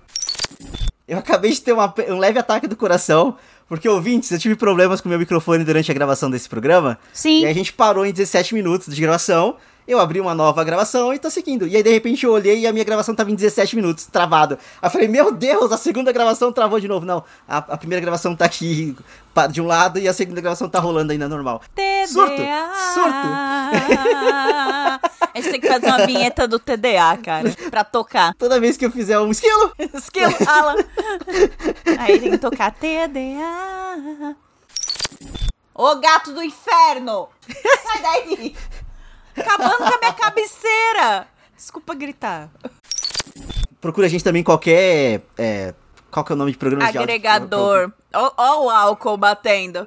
Eu 1.06 1.18
acabei 1.18 1.52
de 1.52 1.60
ter 1.60 1.72
uma, 1.72 1.92
um 2.08 2.16
leve 2.16 2.38
ataque 2.38 2.66
do 2.66 2.74
coração, 2.74 3.36
porque, 3.68 3.86
ouvintes, 3.86 4.30
eu 4.30 4.38
tive 4.38 4.56
problemas 4.56 5.02
com 5.02 5.10
meu 5.10 5.18
microfone 5.18 5.64
durante 5.64 5.90
a 5.90 5.94
gravação 5.94 6.30
desse 6.30 6.48
programa. 6.48 6.98
Sim. 7.12 7.42
E 7.42 7.46
a 7.46 7.52
gente 7.52 7.70
parou 7.70 8.06
em 8.06 8.12
17 8.12 8.54
minutos 8.54 8.94
de 8.94 9.02
gravação 9.02 9.58
eu 9.88 9.98
abri 9.98 10.20
uma 10.20 10.34
nova 10.34 10.62
gravação 10.62 11.14
e 11.14 11.18
tô 11.18 11.30
seguindo. 11.30 11.66
E 11.66 11.74
aí, 11.74 11.82
de 11.82 11.90
repente, 11.90 12.26
eu 12.26 12.32
olhei 12.32 12.60
e 12.60 12.66
a 12.66 12.72
minha 12.72 12.84
gravação 12.84 13.14
tava 13.14 13.30
em 13.30 13.34
17 13.34 13.74
minutos, 13.74 14.04
travado. 14.04 14.58
Aí 14.82 14.86
eu 14.86 14.90
falei, 14.90 15.08
meu 15.08 15.32
Deus, 15.32 15.72
a 15.72 15.78
segunda 15.78 16.12
gravação 16.12 16.52
travou 16.52 16.78
de 16.78 16.86
novo. 16.86 17.06
Não, 17.06 17.24
a, 17.48 17.56
a 17.56 17.76
primeira 17.78 18.02
gravação 18.02 18.36
tá 18.36 18.44
aqui 18.44 18.94
de 19.50 19.62
um 19.62 19.66
lado 19.66 19.98
e 19.98 20.06
a 20.06 20.12
segunda 20.12 20.42
gravação 20.42 20.68
tá 20.68 20.78
rolando 20.78 21.12
ainda 21.12 21.26
normal. 21.26 21.62
TDA. 21.74 22.06
Surto! 22.06 22.42
Surto! 22.92 23.08
a 25.32 25.36
gente 25.36 25.50
tem 25.52 25.60
que 25.60 25.68
fazer 25.68 25.86
uma 25.86 26.04
vinheta 26.04 26.46
do 26.46 26.58
TDA, 26.58 27.16
cara, 27.22 27.50
pra 27.70 27.82
tocar. 27.82 28.34
Toda 28.34 28.60
vez 28.60 28.76
que 28.76 28.84
eu 28.84 28.90
fizer 28.90 29.18
um 29.18 29.30
esquilo! 29.30 29.72
esquilo, 29.94 30.34
Alan! 30.46 30.74
aí 31.98 32.20
tem 32.20 32.32
que 32.32 32.38
tocar 32.38 32.72
TDA. 32.72 34.36
Ô 35.74 35.96
gato 35.96 36.32
do 36.32 36.42
inferno! 36.42 37.28
Sai 37.84 38.02
daí! 38.02 38.54
Acabando 39.40 39.78
com 39.78 39.94
a 39.94 39.98
minha 39.98 40.12
cabeceira. 40.12 41.28
Desculpa 41.56 41.94
gritar. 41.94 42.50
Procura 43.80 44.06
a 44.06 44.10
gente 44.10 44.24
também 44.24 44.42
qualquer. 44.42 45.22
É, 45.36 45.74
qual 46.10 46.24
que 46.24 46.32
é 46.32 46.34
o 46.34 46.38
nome 46.38 46.52
de 46.52 46.58
programa 46.58 46.86
Agregador. 46.86 47.78
de 47.78 47.82
áudio? 47.84 47.94
Ó, 48.14 48.32
ó 48.36 48.64
o 48.64 48.70
álcool 48.70 49.16
batendo. 49.16 49.86